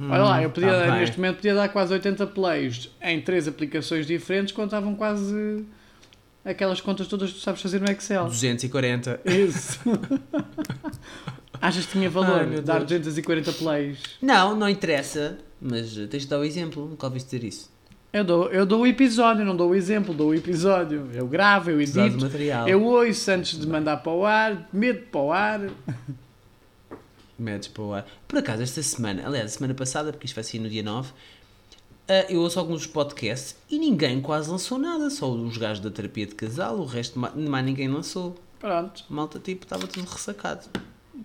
Olha 0.00 0.22
lá, 0.22 0.42
eu 0.42 0.50
podia, 0.50 0.70
tá 0.70 0.96
neste 0.96 1.16
momento 1.16 1.36
podia 1.36 1.54
dar 1.56 1.68
quase 1.70 1.92
80 1.92 2.24
plays 2.28 2.88
em 3.02 3.20
três 3.20 3.48
aplicações 3.48 4.06
diferentes 4.06 4.54
quando 4.54 4.68
estavam 4.68 4.94
quase 4.94 5.66
aquelas 6.44 6.80
contas 6.80 7.08
todas 7.08 7.30
que 7.30 7.38
tu 7.38 7.42
sabes 7.42 7.60
fazer 7.60 7.80
no 7.80 7.90
Excel. 7.90 8.26
240. 8.26 9.20
Isso. 9.24 9.80
Achas 11.60 11.86
que 11.86 11.92
tinha 11.92 12.08
valor 12.08 12.46
Ai, 12.48 12.60
dar 12.60 12.84
Deus. 12.84 13.00
240 13.00 13.52
plays? 13.54 13.98
Não, 14.22 14.54
não 14.54 14.68
interessa, 14.68 15.38
mas 15.60 15.96
eh, 15.98 16.06
tens 16.06 16.22
de 16.24 16.28
dar 16.28 16.38
o 16.38 16.44
exemplo, 16.44 16.86
nunca 16.88 17.06
ouviste 17.06 17.30
dizer 17.36 17.46
isso. 17.46 17.70
Eu 18.12 18.24
dou, 18.24 18.48
eu 18.50 18.64
dou 18.64 18.80
o 18.82 18.86
episódio, 18.86 19.44
não 19.44 19.54
dou 19.54 19.70
o 19.70 19.74
exemplo, 19.74 20.14
dou 20.14 20.28
o 20.30 20.34
episódio. 20.34 21.08
Eu 21.12 21.26
gravo, 21.26 21.70
eu 21.70 21.80
edito, 21.80 21.98
eu 22.68 22.82
ouço 22.82 23.30
antes 23.30 23.58
de 23.58 23.66
mandar 23.66 23.98
para 23.98 24.12
o 24.12 24.24
ar, 24.24 24.68
medo 24.72 25.02
para 25.10 25.20
o 25.20 25.32
ar. 25.32 25.60
Medes 27.38 27.68
para 27.68 27.82
o 27.82 27.92
ar. 27.94 28.06
Por 28.26 28.38
acaso, 28.38 28.62
esta 28.62 28.82
semana, 28.82 29.24
aliás, 29.26 29.52
a 29.52 29.54
semana 29.56 29.74
passada, 29.74 30.10
porque 30.12 30.26
isto 30.26 30.34
vai 30.34 30.42
sair 30.42 30.58
no 30.58 30.68
dia 30.68 30.82
9, 30.82 31.12
ah, 32.08 32.26
eu 32.28 32.40
ouço 32.40 32.58
alguns 32.58 32.86
podcasts 32.86 33.54
e 33.70 33.78
ninguém 33.78 34.20
quase 34.20 34.50
lançou 34.50 34.76
nada, 34.78 35.08
só 35.10 35.30
os 35.30 35.56
gajos 35.56 35.80
da 35.84 35.90
terapia 35.90 36.26
de 36.26 36.34
casal, 36.34 36.78
o 36.78 36.84
resto 36.84 37.18
ma- 37.18 37.30
mais 37.30 37.64
ninguém 37.64 37.86
lançou. 37.88 38.34
Pronto. 38.58 39.04
Malta, 39.08 39.38
tipo, 39.38 39.64
estava 39.64 39.86
tudo 39.86 40.08
ressacado. 40.08 40.66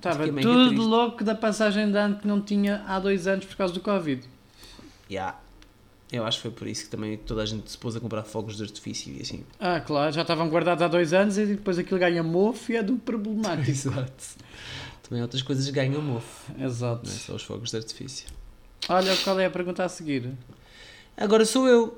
Estava 0.09 0.27
tudo 0.27 0.67
triste. 0.67 0.75
louco 0.75 1.23
da 1.23 1.33
passagem 1.33 1.89
de 1.89 1.97
ano 1.97 2.17
que 2.17 2.27
não 2.27 2.41
tinha 2.41 2.83
há 2.85 2.99
dois 2.99 3.25
anos 3.25 3.45
por 3.45 3.55
causa 3.55 3.73
do 3.73 3.79
Covid. 3.79 4.21
Yeah. 5.09 5.39
Eu 6.11 6.25
acho 6.25 6.37
que 6.39 6.41
foi 6.43 6.51
por 6.51 6.67
isso 6.67 6.83
que 6.83 6.89
também 6.89 7.17
toda 7.17 7.41
a 7.41 7.45
gente 7.45 7.71
se 7.71 7.77
pôs 7.77 7.95
a 7.95 7.99
comprar 8.01 8.23
fogos 8.23 8.57
de 8.57 8.63
artifício 8.63 9.15
e 9.15 9.21
assim. 9.21 9.43
Ah, 9.59 9.79
claro, 9.79 10.11
já 10.11 10.21
estavam 10.21 10.49
guardados 10.49 10.83
há 10.83 10.87
dois 10.89 11.13
anos 11.13 11.37
e 11.37 11.45
depois 11.45 11.79
aquilo 11.79 11.99
ganha 11.99 12.21
mofo 12.21 12.71
e 12.71 12.75
é 12.75 12.83
do 12.83 12.97
problemático. 12.97 13.69
Exato. 13.71 14.23
Também 15.01 15.21
outras 15.21 15.41
coisas 15.41 15.67
ganham 15.69 16.01
mofo, 16.01 16.51
Exato. 16.59 17.07
não 17.07 17.15
é 17.15 17.17
só 17.17 17.35
os 17.35 17.43
fogos 17.43 17.71
de 17.71 17.77
artifício. 17.77 18.27
Olha 18.89 19.15
qual 19.23 19.39
é 19.39 19.45
a 19.45 19.49
pergunta 19.49 19.85
a 19.85 19.89
seguir. 19.89 20.31
Agora 21.15 21.45
sou 21.45 21.67
eu, 21.67 21.97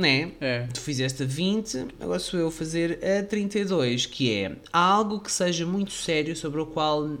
né? 0.00 0.32
É. 0.40 0.66
Tu 0.72 0.80
fizeste 0.80 1.22
a 1.22 1.26
20, 1.26 1.86
agora 2.00 2.18
sou 2.18 2.40
eu 2.40 2.48
a 2.48 2.52
fazer 2.52 2.98
a 3.04 3.22
32, 3.22 4.06
que 4.06 4.32
é 4.34 4.52
algo 4.72 5.20
que 5.20 5.30
seja 5.30 5.64
muito 5.66 5.92
sério 5.92 6.34
sobre 6.34 6.60
o 6.60 6.66
qual 6.66 7.16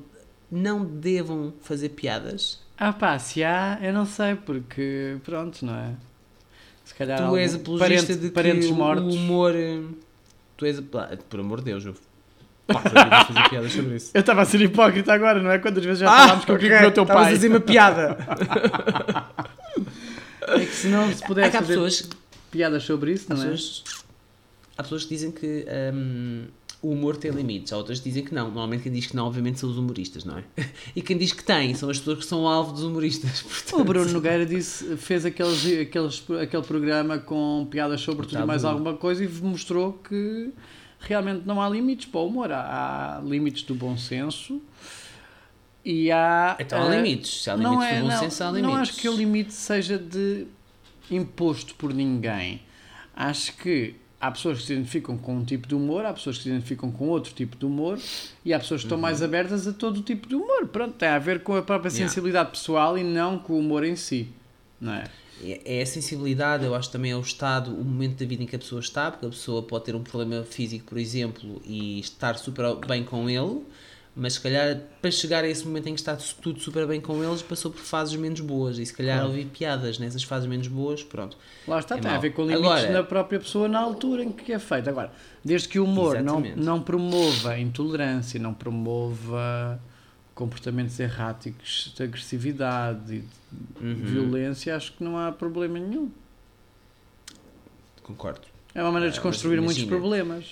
não 0.50 0.84
devam 0.84 1.52
fazer 1.62 1.90
piadas. 1.90 2.58
Ah 2.76 2.92
pá, 2.92 3.18
se 3.18 3.44
há, 3.44 3.78
eu 3.82 3.92
não 3.92 4.06
sei, 4.06 4.34
porque 4.34 5.16
pronto, 5.24 5.64
não 5.64 5.74
é? 5.76 5.92
Se 6.84 6.94
calhar 6.94 7.18
tu 7.28 7.36
és 7.36 7.54
apologista 7.54 8.06
parente- 8.06 8.14
de 8.20 8.28
que 8.28 8.34
parentes 8.34 8.70
mortos. 8.70 9.14
o 9.14 9.18
humor. 9.18 9.54
eh, 9.54 9.80
Tu 10.56 10.66
és. 10.66 10.78
a- 10.78 11.16
Por 11.28 11.40
amor 11.40 11.58
de 11.58 11.64
Deus, 11.66 11.84
eu. 11.86 11.94
Eu 14.14 14.20
estava 14.20 14.42
a 14.42 14.44
ser 14.44 14.60
hipócrita 14.60 15.12
agora, 15.12 15.42
não 15.42 15.50
é? 15.50 15.58
Quantas 15.58 15.84
vezes 15.84 16.00
já 16.00 16.08
Ah, 16.08 16.18
falámos 16.26 16.44
que 16.44 16.52
eu 16.52 16.58
queria 16.58 16.86
o 16.88 16.90
teu 16.92 17.02
estavas 17.02 17.22
pai? 17.24 17.32
a 17.32 17.34
dizer 17.34 17.48
uma 17.48 17.60
piada. 17.60 18.16
É 20.48 20.58
que 20.60 20.72
se 20.74 20.88
não 20.88 21.12
se 21.12 21.22
pudesse 21.24 21.52
cá 21.52 21.58
fazer 21.60 21.74
pessoas, 21.74 22.08
piadas 22.50 22.82
sobre 22.82 23.12
isso, 23.12 23.32
há, 23.32 23.36
não 23.36 23.42
é? 23.42 23.50
pessoas, 23.50 23.84
há 24.76 24.82
pessoas 24.82 25.04
que 25.04 25.10
dizem 25.10 25.30
que 25.30 25.66
hum, 25.94 26.46
o 26.82 26.92
humor 26.92 27.16
tem 27.16 27.30
limites, 27.30 27.72
há 27.72 27.76
outras 27.76 27.98
que 28.00 28.08
dizem 28.08 28.24
que 28.24 28.34
não. 28.34 28.46
Normalmente 28.46 28.82
quem 28.84 28.92
diz 28.92 29.06
que 29.06 29.14
não, 29.14 29.26
obviamente, 29.26 29.58
são 29.58 29.68
os 29.68 29.76
humoristas, 29.76 30.24
não 30.24 30.38
é? 30.38 30.44
E 30.96 31.02
quem 31.02 31.16
diz 31.16 31.32
que 31.32 31.44
tem 31.44 31.74
são 31.74 31.90
as 31.90 31.98
pessoas 31.98 32.18
que 32.20 32.24
são 32.24 32.48
alvo 32.48 32.72
dos 32.72 32.82
humoristas. 32.82 33.42
Portanto, 33.42 33.80
O 33.80 33.84
Bruno 33.84 34.10
Nogueira 34.12 34.46
disse, 34.46 34.96
fez 34.96 35.26
aqueles, 35.26 35.64
aqueles, 35.80 36.24
aquele 36.40 36.62
programa 36.62 37.18
com 37.18 37.66
piadas 37.70 38.00
sobre 38.00 38.26
tudo 38.26 38.42
e 38.42 38.46
mais 38.46 38.64
alguma 38.64 38.94
coisa 38.94 39.22
e 39.24 39.28
mostrou 39.28 39.92
que 39.92 40.50
realmente 41.00 41.42
não 41.46 41.60
há 41.60 41.68
limites 41.68 42.06
para 42.06 42.20
o 42.20 42.26
humor. 42.26 42.50
Há, 42.50 43.18
há 43.18 43.20
limites 43.20 43.62
do 43.64 43.74
bom 43.74 43.96
senso 43.98 44.60
e 45.84 46.10
há. 46.10 46.56
Então 46.58 46.82
há 46.82 46.94
eh, 46.94 46.96
limites. 46.96 47.42
Se 47.42 47.50
há 47.50 47.56
não 47.56 47.72
limites 47.72 47.92
é, 47.92 47.96
do 47.96 48.02
bom 48.02 48.08
não, 48.08 48.18
senso, 48.18 48.44
há 48.44 48.46
limites. 48.46 48.70
Não 48.70 48.76
acho 48.76 48.96
que 48.96 49.08
o 49.08 49.16
limite 49.16 49.52
seja 49.52 49.98
de 49.98 50.46
imposto 51.10 51.74
por 51.74 51.92
ninguém. 51.92 52.60
Acho 53.14 53.56
que 53.56 53.94
há 54.20 54.30
pessoas 54.30 54.58
que 54.58 54.66
se 54.66 54.72
identificam 54.74 55.16
com 55.16 55.36
um 55.36 55.44
tipo 55.44 55.66
de 55.66 55.74
humor, 55.74 56.04
há 56.04 56.12
pessoas 56.12 56.36
que 56.36 56.44
se 56.44 56.48
identificam 56.50 56.90
com 56.90 57.08
outro 57.08 57.32
tipo 57.32 57.56
de 57.56 57.64
humor 57.64 57.98
e 58.44 58.52
há 58.52 58.58
pessoas 58.58 58.82
que 58.82 58.86
estão 58.86 58.98
mais 58.98 59.22
abertas 59.22 59.66
a 59.66 59.72
todo 59.72 60.02
tipo 60.02 60.28
de 60.28 60.34
humor. 60.34 60.68
Pronto, 60.68 60.94
tem 60.94 61.08
a 61.08 61.18
ver 61.18 61.42
com 61.42 61.54
a 61.56 61.62
própria 61.62 61.90
Yeah. 61.90 62.08
sensibilidade 62.08 62.50
pessoal 62.50 62.96
e 62.98 63.02
não 63.02 63.38
com 63.38 63.54
o 63.54 63.58
humor 63.58 63.84
em 63.84 63.96
si. 63.96 64.28
Não 64.80 64.92
é? 64.92 65.04
É 65.42 65.78
é 65.78 65.82
a 65.82 65.86
sensibilidade, 65.86 66.64
eu 66.66 66.74
acho 66.74 66.90
também 66.90 67.12
é 67.12 67.16
o 67.16 67.20
estado, 67.20 67.70
o 67.74 67.82
momento 67.84 68.18
da 68.18 68.26
vida 68.26 68.42
em 68.42 68.46
que 68.46 68.54
a 68.56 68.58
pessoa 68.58 68.80
está, 68.80 69.10
porque 69.10 69.24
a 69.24 69.30
pessoa 69.30 69.62
pode 69.62 69.86
ter 69.86 69.94
um 69.94 70.02
problema 70.02 70.44
físico, 70.44 70.84
por 70.84 70.98
exemplo, 70.98 71.62
e 71.64 71.98
estar 71.98 72.36
super 72.36 72.74
bem 72.86 73.02
com 73.02 73.28
ele, 73.28 73.62
mas 74.16 74.34
se 74.34 74.40
calhar 74.40 74.76
para 75.00 75.10
chegar 75.10 75.44
a 75.44 75.48
esse 75.48 75.64
momento 75.64 75.86
em 75.88 75.94
que 75.94 76.00
está 76.00 76.16
tudo 76.16 76.58
super 76.60 76.86
bem 76.86 77.00
com 77.00 77.22
eles, 77.24 77.42
passou 77.42 77.70
por 77.70 77.80
fases 77.80 78.14
menos 78.16 78.40
boas 78.40 78.78
e 78.78 78.84
se 78.84 78.92
calhar 78.92 79.18
Claro. 79.18 79.30
ouvir 79.30 79.46
piadas 79.46 79.98
nessas 79.98 80.22
fases 80.24 80.48
menos 80.48 80.66
boas, 80.68 81.02
pronto. 81.02 81.36
Lá 81.66 81.78
está, 81.78 81.96
É 81.96 82.00
tem 82.00 82.10
a 82.10 82.14
mau. 82.14 82.20
ver 82.22 82.30
com 82.30 82.42
limites 82.42 82.66
Agora- 82.66 82.92
da 82.92 83.04
própria 83.04 83.38
pessoa 83.38 83.68
na 83.68 83.78
altura 83.78 84.24
em 84.24 84.32
que 84.32 84.52
é 84.52 84.58
feito. 84.58 84.90
Agora, 84.90 85.12
desde 85.44 85.68
que 85.68 85.78
o 85.78 85.84
humor 85.84 86.16
não, 86.22 86.40
Exatamente. 86.40 86.58
não 86.60 86.82
promova 86.82 87.58
intolerância, 87.58 88.38
não 88.40 88.52
promova 88.52 89.80
comportamentos 90.34 90.98
erráticos 90.98 91.92
de 91.96 92.02
agressividade 92.02 93.14
e 93.14 93.18
de 93.20 93.84
Uhum. 93.86 93.94
violência, 94.04 94.74
acho 94.74 94.92
que 94.94 95.04
não 95.04 95.16
há 95.18 95.30
problema 95.32 95.78
nenhum. 95.78 96.10
concordo. 98.02 98.40
É 98.74 98.82
uma 98.82 98.90
maneira 98.92 99.12
de 99.12 99.18
Ah, 99.18 99.22
construir 99.22 99.56
mas 99.56 99.66
muitos 99.66 99.84
problemas. 99.84 100.44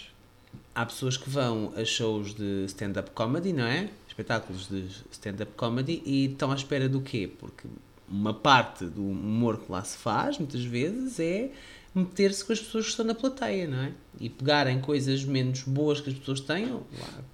Há 0.80 0.86
pessoas 0.86 1.16
que 1.16 1.28
vão 1.28 1.72
a 1.76 1.84
shows 1.84 2.34
de 2.34 2.64
stand-up 2.66 3.10
comedy, 3.10 3.52
não 3.52 3.64
é? 3.64 3.88
Espetáculos 4.06 4.68
de 4.68 4.86
stand-up 5.10 5.50
comedy 5.56 6.02
e 6.06 6.26
estão 6.26 6.52
à 6.52 6.54
espera 6.54 6.88
do 6.88 7.00
quê? 7.00 7.28
Porque 7.38 7.66
uma 8.08 8.32
parte 8.32 8.84
do 8.84 9.02
humor 9.02 9.58
que 9.58 9.72
lá 9.72 9.82
se 9.82 9.96
faz, 9.98 10.38
muitas 10.38 10.62
vezes, 10.62 11.18
é 11.18 11.50
meter-se 11.94 12.44
com 12.44 12.52
as 12.52 12.60
pessoas 12.60 12.84
que 12.84 12.90
estão 12.92 13.04
na 13.04 13.14
plateia, 13.14 13.66
não 13.66 13.78
é? 13.78 13.92
E 14.20 14.28
pegarem 14.30 14.80
coisas 14.80 15.24
menos 15.24 15.62
boas 15.64 16.00
que 16.00 16.10
as 16.10 16.16
pessoas 16.16 16.40
tenham, 16.40 16.82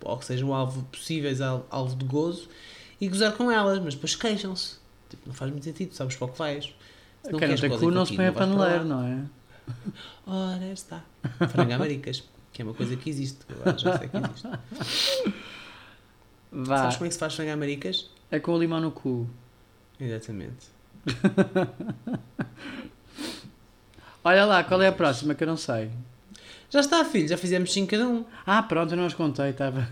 ou 0.02 0.16
que 0.18 0.24
sejam 0.24 0.54
alvo, 0.54 0.82
possíveis 0.90 1.40
al- 1.42 1.66
alvo 1.70 1.94
de 1.96 2.04
gozo, 2.06 2.48
e 2.98 3.08
gozar 3.08 3.32
com 3.36 3.50
elas, 3.50 3.78
mas 3.80 3.94
depois 3.94 4.16
queixam-se. 4.16 4.76
Tipo, 5.10 5.22
não 5.26 5.34
faz 5.34 5.50
muito 5.50 5.64
sentido, 5.64 5.92
sabes 5.92 6.16
para 6.16 6.24
o 6.26 6.28
que 6.32 6.38
vais. 6.38 6.64
Se 6.64 6.72
Quem 7.24 7.32
não 7.32 7.38
queres 7.40 7.60
tem 7.60 7.68
gozem 7.70 7.88
cu 7.90 7.94
não 7.94 8.06
se 8.06 8.16
põe 8.16 8.26
a 8.26 8.32
paneleiro, 8.32 8.84
não 8.86 9.02
é? 9.06 9.22
Ora, 10.26 10.72
está. 10.72 11.04
Frangamaricas, 11.50 12.22
que 12.54 12.62
é 12.62 12.64
uma 12.64 12.72
coisa 12.72 12.96
que 12.96 13.10
existe. 13.10 13.40
Agora 13.50 13.76
já 13.76 13.98
sei 13.98 14.08
que 14.08 14.16
existe. 14.16 14.48
Vá, 16.50 16.76
Sabes 16.78 16.96
como 16.96 17.06
é 17.06 17.08
que 17.08 17.14
se 17.14 17.20
faz 17.20 17.34
frangamaricas? 17.34 18.08
é 18.30 18.38
com 18.40 18.52
o 18.52 18.58
limão 18.58 18.80
no 18.80 18.90
cu. 18.90 19.28
Exatamente. 20.00 20.66
Olha 24.24 24.44
lá, 24.46 24.64
qual 24.64 24.80
é 24.80 24.88
a 24.88 24.92
próxima 24.92 25.34
que 25.34 25.42
eu 25.44 25.48
não 25.48 25.56
sei? 25.56 25.90
Já 26.70 26.80
está, 26.80 27.04
filho, 27.04 27.28
já 27.28 27.36
fizemos 27.36 27.72
5 27.72 27.90
cada 27.90 28.08
um. 28.08 28.24
Ah, 28.46 28.62
pronto, 28.62 28.92
eu 28.92 28.96
não 28.96 29.06
os 29.06 29.14
contei, 29.14 29.50
estava 29.50 29.88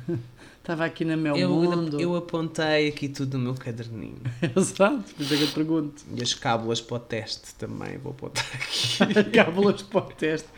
estava 0.59 0.85
aqui 0.85 1.05
na 1.05 1.17
meu 1.17 1.37
Eu, 1.37 1.51
mundo. 1.51 2.01
eu 2.01 2.17
apontei 2.17 2.89
aqui 2.89 3.09
tudo 3.09 3.37
no 3.37 3.45
meu 3.45 3.55
caderninho. 3.55 4.21
Exato, 4.57 5.15
por 5.15 5.23
isso 5.23 5.35
é 5.35 5.37
que 5.37 5.43
eu 5.43 5.49
te 5.49 5.55
pergunto. 5.55 6.03
E 6.17 6.23
as 6.23 6.33
cábulas 6.35 6.81
para 6.81 6.97
o 6.97 7.01
teste 7.01 7.55
também 7.57 7.99
vou 7.99 8.13
apontar 8.13 8.45
aqui. 8.55 9.31
Cábulas 9.35 9.83
para 9.83 9.99
o 10.01 10.03
teste. 10.13 10.49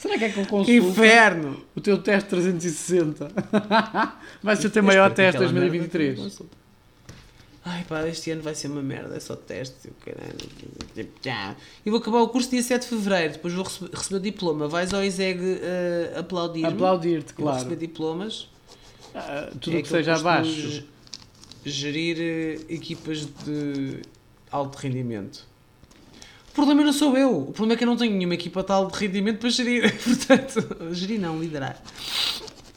Será 0.00 0.18
que 0.18 0.24
é 0.24 0.28
que 0.30 0.44
consulta? 0.46 0.70
inferno! 0.72 1.62
O 1.76 1.80
teu 1.80 1.98
teste 1.98 2.28
360. 2.30 3.30
Vai 4.42 4.56
ser 4.56 4.66
o 4.68 4.70
teu 4.70 4.80
Eu 4.80 4.86
maior 4.86 5.10
que 5.10 5.16
teste 5.16 5.36
aquela 5.36 5.52
merda 5.52 5.68
2023. 5.68 6.14
tenha 6.16 6.28
consulta. 6.30 6.60
Ai 7.62 7.84
pá, 7.86 8.08
este 8.08 8.30
ano 8.30 8.40
vai 8.40 8.54
ser 8.54 8.68
uma 8.68 8.80
merda, 8.82 9.14
é 9.14 9.20
só 9.20 9.36
teste. 9.36 9.88
Eu, 9.88 9.92
caralho. 10.02 10.34
Tipo. 10.94 11.28
Eu 11.84 11.92
vou 11.92 12.00
acabar 12.00 12.20
o 12.22 12.28
curso 12.28 12.48
dia 12.48 12.62
7 12.62 12.80
de 12.82 12.88
Fevereiro, 12.88 13.34
depois 13.34 13.52
vou 13.52 13.64
receber, 13.64 13.90
receber 13.94 14.16
o 14.16 14.20
diploma. 14.20 14.66
Vais 14.66 14.94
ao 14.94 15.04
ISEG 15.04 15.40
uh, 15.42 16.18
aplaudir-me. 16.18 16.66
Aplaudir-te, 16.72 17.34
Eu 17.38 17.44
Vou 17.44 17.52
receber 17.52 17.76
claro. 17.76 17.80
diplomas. 17.86 18.48
Ah, 19.14 19.50
tudo 19.60 19.74
o 19.76 19.78
É 19.78 19.82
que 19.82 19.88
aquele 19.88 20.04
seja 20.04 20.14
abaixo. 20.16 20.50
ge- 20.70 20.84
Gerir 21.62 22.16
eh, 22.18 22.60
equipas 22.74 23.26
de 23.44 24.00
alto 24.50 24.76
rendimento. 24.78 25.46
O 26.50 26.52
problema 26.52 26.82
não 26.84 26.92
sou 26.92 27.16
eu. 27.16 27.38
O 27.42 27.52
problema 27.52 27.74
é 27.74 27.76
que 27.76 27.84
eu 27.84 27.86
não 27.86 27.96
tenho 27.96 28.12
nenhuma 28.12 28.34
equipa 28.34 28.62
de 28.62 28.72
alto 28.72 28.94
rendimento 28.96 29.38
para 29.38 29.50
gerir. 29.50 29.94
Portanto, 30.02 30.94
gerir 30.94 31.20
não, 31.20 31.38
liderar. 31.40 31.80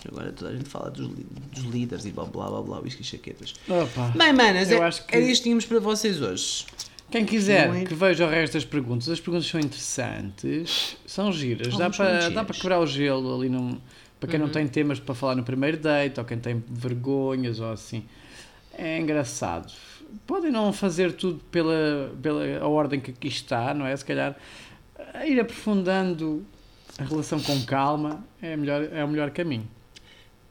Agora 0.07 0.32
toda 0.34 0.51
a 0.51 0.53
gente 0.55 0.69
fala 0.69 0.91
dos, 0.91 1.07
dos 1.07 1.63
líderes 1.63 2.05
e 2.05 2.11
blá 2.11 2.26
blá 2.26 2.49
blá 2.49 2.61
blá, 2.61 2.80
whisky 2.80 3.01
e 3.01 3.05
chaquetas. 3.05 3.53
Opa. 3.67 4.11
Bem, 4.15 4.34
manas, 4.34 4.69
Eu 4.69 4.84
é, 4.84 4.86
acho 4.88 5.05
que- 5.05 5.15
era 5.15 5.24
isto 5.26 5.41
que 5.41 5.43
tínhamos 5.43 5.65
para 5.65 5.80
vocês 5.80 6.21
hoje. 6.21 6.65
Quem 7.09 7.26
quiser 7.26 7.67
Não 7.69 7.76
é? 7.76 7.84
que 7.86 7.93
veja 7.93 8.26
o 8.26 8.30
resto 8.30 8.53
das 8.53 8.65
perguntas, 8.65 9.07
as 9.07 9.19
perguntas 9.19 9.47
são 9.47 9.59
interessantes, 9.59 10.97
são 11.05 11.32
giras, 11.32 11.78
dá 11.78 11.89
para, 11.89 12.30
dá 12.30 12.43
para 12.43 12.55
quebrar 12.55 12.80
o 12.80 12.88
gelo 12.88 13.36
ali 13.39 13.49
num, 13.49 13.78
para 14.19 14.30
quem 14.30 14.39
não 14.39 14.47
Uhum. 14.47 14.51
tem 14.51 14.67
temas 14.67 14.99
para 14.99 15.13
falar 15.13 15.36
no 15.36 15.43
primeiro 15.43 15.78
date, 15.78 16.19
ou 16.19 16.26
quem 16.26 16.39
tem 16.39 16.63
vergonhas 16.67 17.59
ou 17.59 17.71
assim. 17.71 18.03
É 18.76 18.99
engraçado. 18.99 19.71
Podem 20.26 20.51
não 20.51 20.72
fazer 20.72 21.14
tudo 21.14 21.39
pela, 21.51 22.14
pela 22.22 22.59
a 22.59 22.68
ordem 22.68 22.99
que 22.99 23.11
aqui 23.11 23.28
está, 23.28 23.74
não 23.74 23.86
é? 23.86 23.95
Se 23.95 24.05
calhar 24.05 24.38
a 25.14 25.26
ir 25.26 25.39
aprofundando 25.39 26.45
a 26.97 27.03
relação 27.03 27.39
com 27.39 27.61
calma 27.66 28.24
é, 28.41 28.55
melhor, 28.55 28.84
é 28.91 29.03
o 29.03 29.07
melhor 29.07 29.32
caminho. 29.32 29.68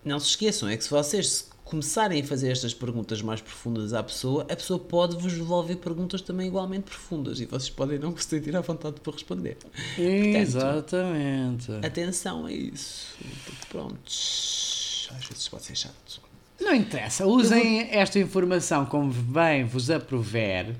Não 0.04 0.18
se 0.18 0.28
esqueçam, 0.28 0.68
é 0.68 0.76
que 0.76 0.84
se 0.84 0.90
vocês 0.90 1.50
começarem 1.64 2.20
a 2.20 2.24
fazer 2.24 2.50
estas 2.50 2.74
perguntas 2.74 3.22
mais 3.22 3.40
profundas 3.40 3.94
à 3.94 4.02
pessoa, 4.02 4.42
a 4.42 4.56
pessoa 4.56 4.78
pode 4.78 5.16
vos 5.16 5.32
devolver 5.32 5.76
perguntas 5.78 6.20
também 6.20 6.48
igualmente 6.48 6.84
profundas 6.84 7.40
e 7.40 7.46
vocês 7.46 7.70
podem 7.70 7.98
não 7.98 8.16
se 8.16 8.24
sentir 8.24 8.54
à 8.54 8.60
vontade 8.60 9.00
para 9.00 9.12
responder. 9.12 9.56
Exatamente. 9.96 11.72
Atenção 11.84 12.46
a 12.46 12.52
isso. 12.52 13.16
Prontos. 13.70 15.08
Às 15.16 15.24
vezes 15.26 15.48
pode 15.48 15.64
ser 15.64 15.76
chato. 15.76 16.31
Não 16.62 16.74
interessa, 16.74 17.26
usem 17.26 17.88
esta 17.90 18.18
informação 18.20 18.86
como 18.86 19.12
bem 19.12 19.64
vos 19.64 19.90
aprover. 19.90 20.74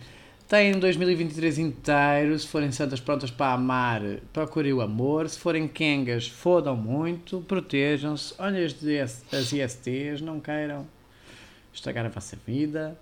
Têm 0.48 0.78
2023 0.78 1.58
inteiro, 1.58 2.38
se 2.38 2.46
forem 2.46 2.70
santas 2.70 3.00
prontas 3.00 3.30
para 3.30 3.54
amar, 3.54 4.00
procurem 4.32 4.72
o 4.72 4.80
amor. 4.80 5.28
Se 5.28 5.38
forem 5.38 5.66
kengas, 5.66 6.28
fodam 6.28 6.76
muito, 6.76 7.40
protejam-se. 7.48 8.34
Olhem 8.38 8.64
as, 8.64 9.52
ISTs, 9.52 10.20
não 10.20 10.38
queiram 10.38 10.86
estragar 11.72 12.06
a 12.06 12.10
vossa 12.10 12.38
vida. 12.46 12.96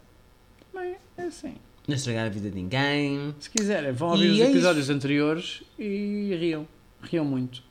Bem, 0.72 0.96
é 1.18 1.22
assim. 1.24 1.56
Não 1.86 1.96
estragar 1.96 2.26
a 2.26 2.28
vida 2.28 2.48
de 2.48 2.54
ninguém. 2.54 3.34
Se 3.40 3.50
quiserem, 3.50 3.92
vão 3.92 4.10
ouvir 4.10 4.26
E 4.26 4.30
os 4.30 4.40
é 4.40 4.50
episódios 4.50 4.88
anteriores 4.88 5.62
e 5.78 6.36
riam. 6.38 6.66
Riam 7.02 7.24
muito. 7.24 7.62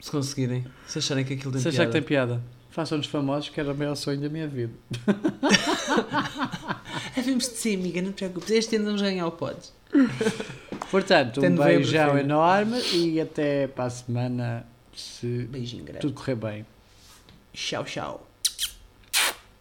Se 0.00 0.10
conseguirem. 0.10 0.64
Se 0.86 0.98
acharem 0.98 1.24
que 1.24 1.34
aquilo 1.34 1.52
tem 1.52 1.60
Se 1.60 1.70
piada. 1.70 1.86
que 1.86 1.92
tem 1.92 2.02
piada, 2.02 2.42
façam-nos 2.76 3.06
famosos, 3.06 3.48
que 3.48 3.58
era 3.58 3.72
o 3.72 3.74
maior 3.74 3.94
sonho 3.94 4.20
da 4.20 4.28
minha 4.28 4.46
vida. 4.46 4.74
Havemos 7.16 7.48
de 7.48 7.56
ser, 7.56 7.74
amiga, 7.74 8.02
não 8.02 8.12
te 8.12 8.16
preocupes. 8.16 8.50
Este 8.50 8.76
ano 8.76 8.84
vamos 8.84 9.00
ganhar 9.00 9.26
o 9.26 9.32
podes. 9.32 9.72
Portanto, 10.90 11.40
um 11.42 11.56
beijão 11.56 12.18
enorme 12.18 12.78
e 12.92 13.18
até 13.18 13.66
para 13.66 13.86
a 13.86 13.90
semana, 13.90 14.66
se 14.94 15.48
Beijinho 15.50 15.86
tudo 16.00 16.12
correr 16.12 16.34
bem. 16.34 16.66
Tchau, 17.54 17.84
tchau. 17.84 18.25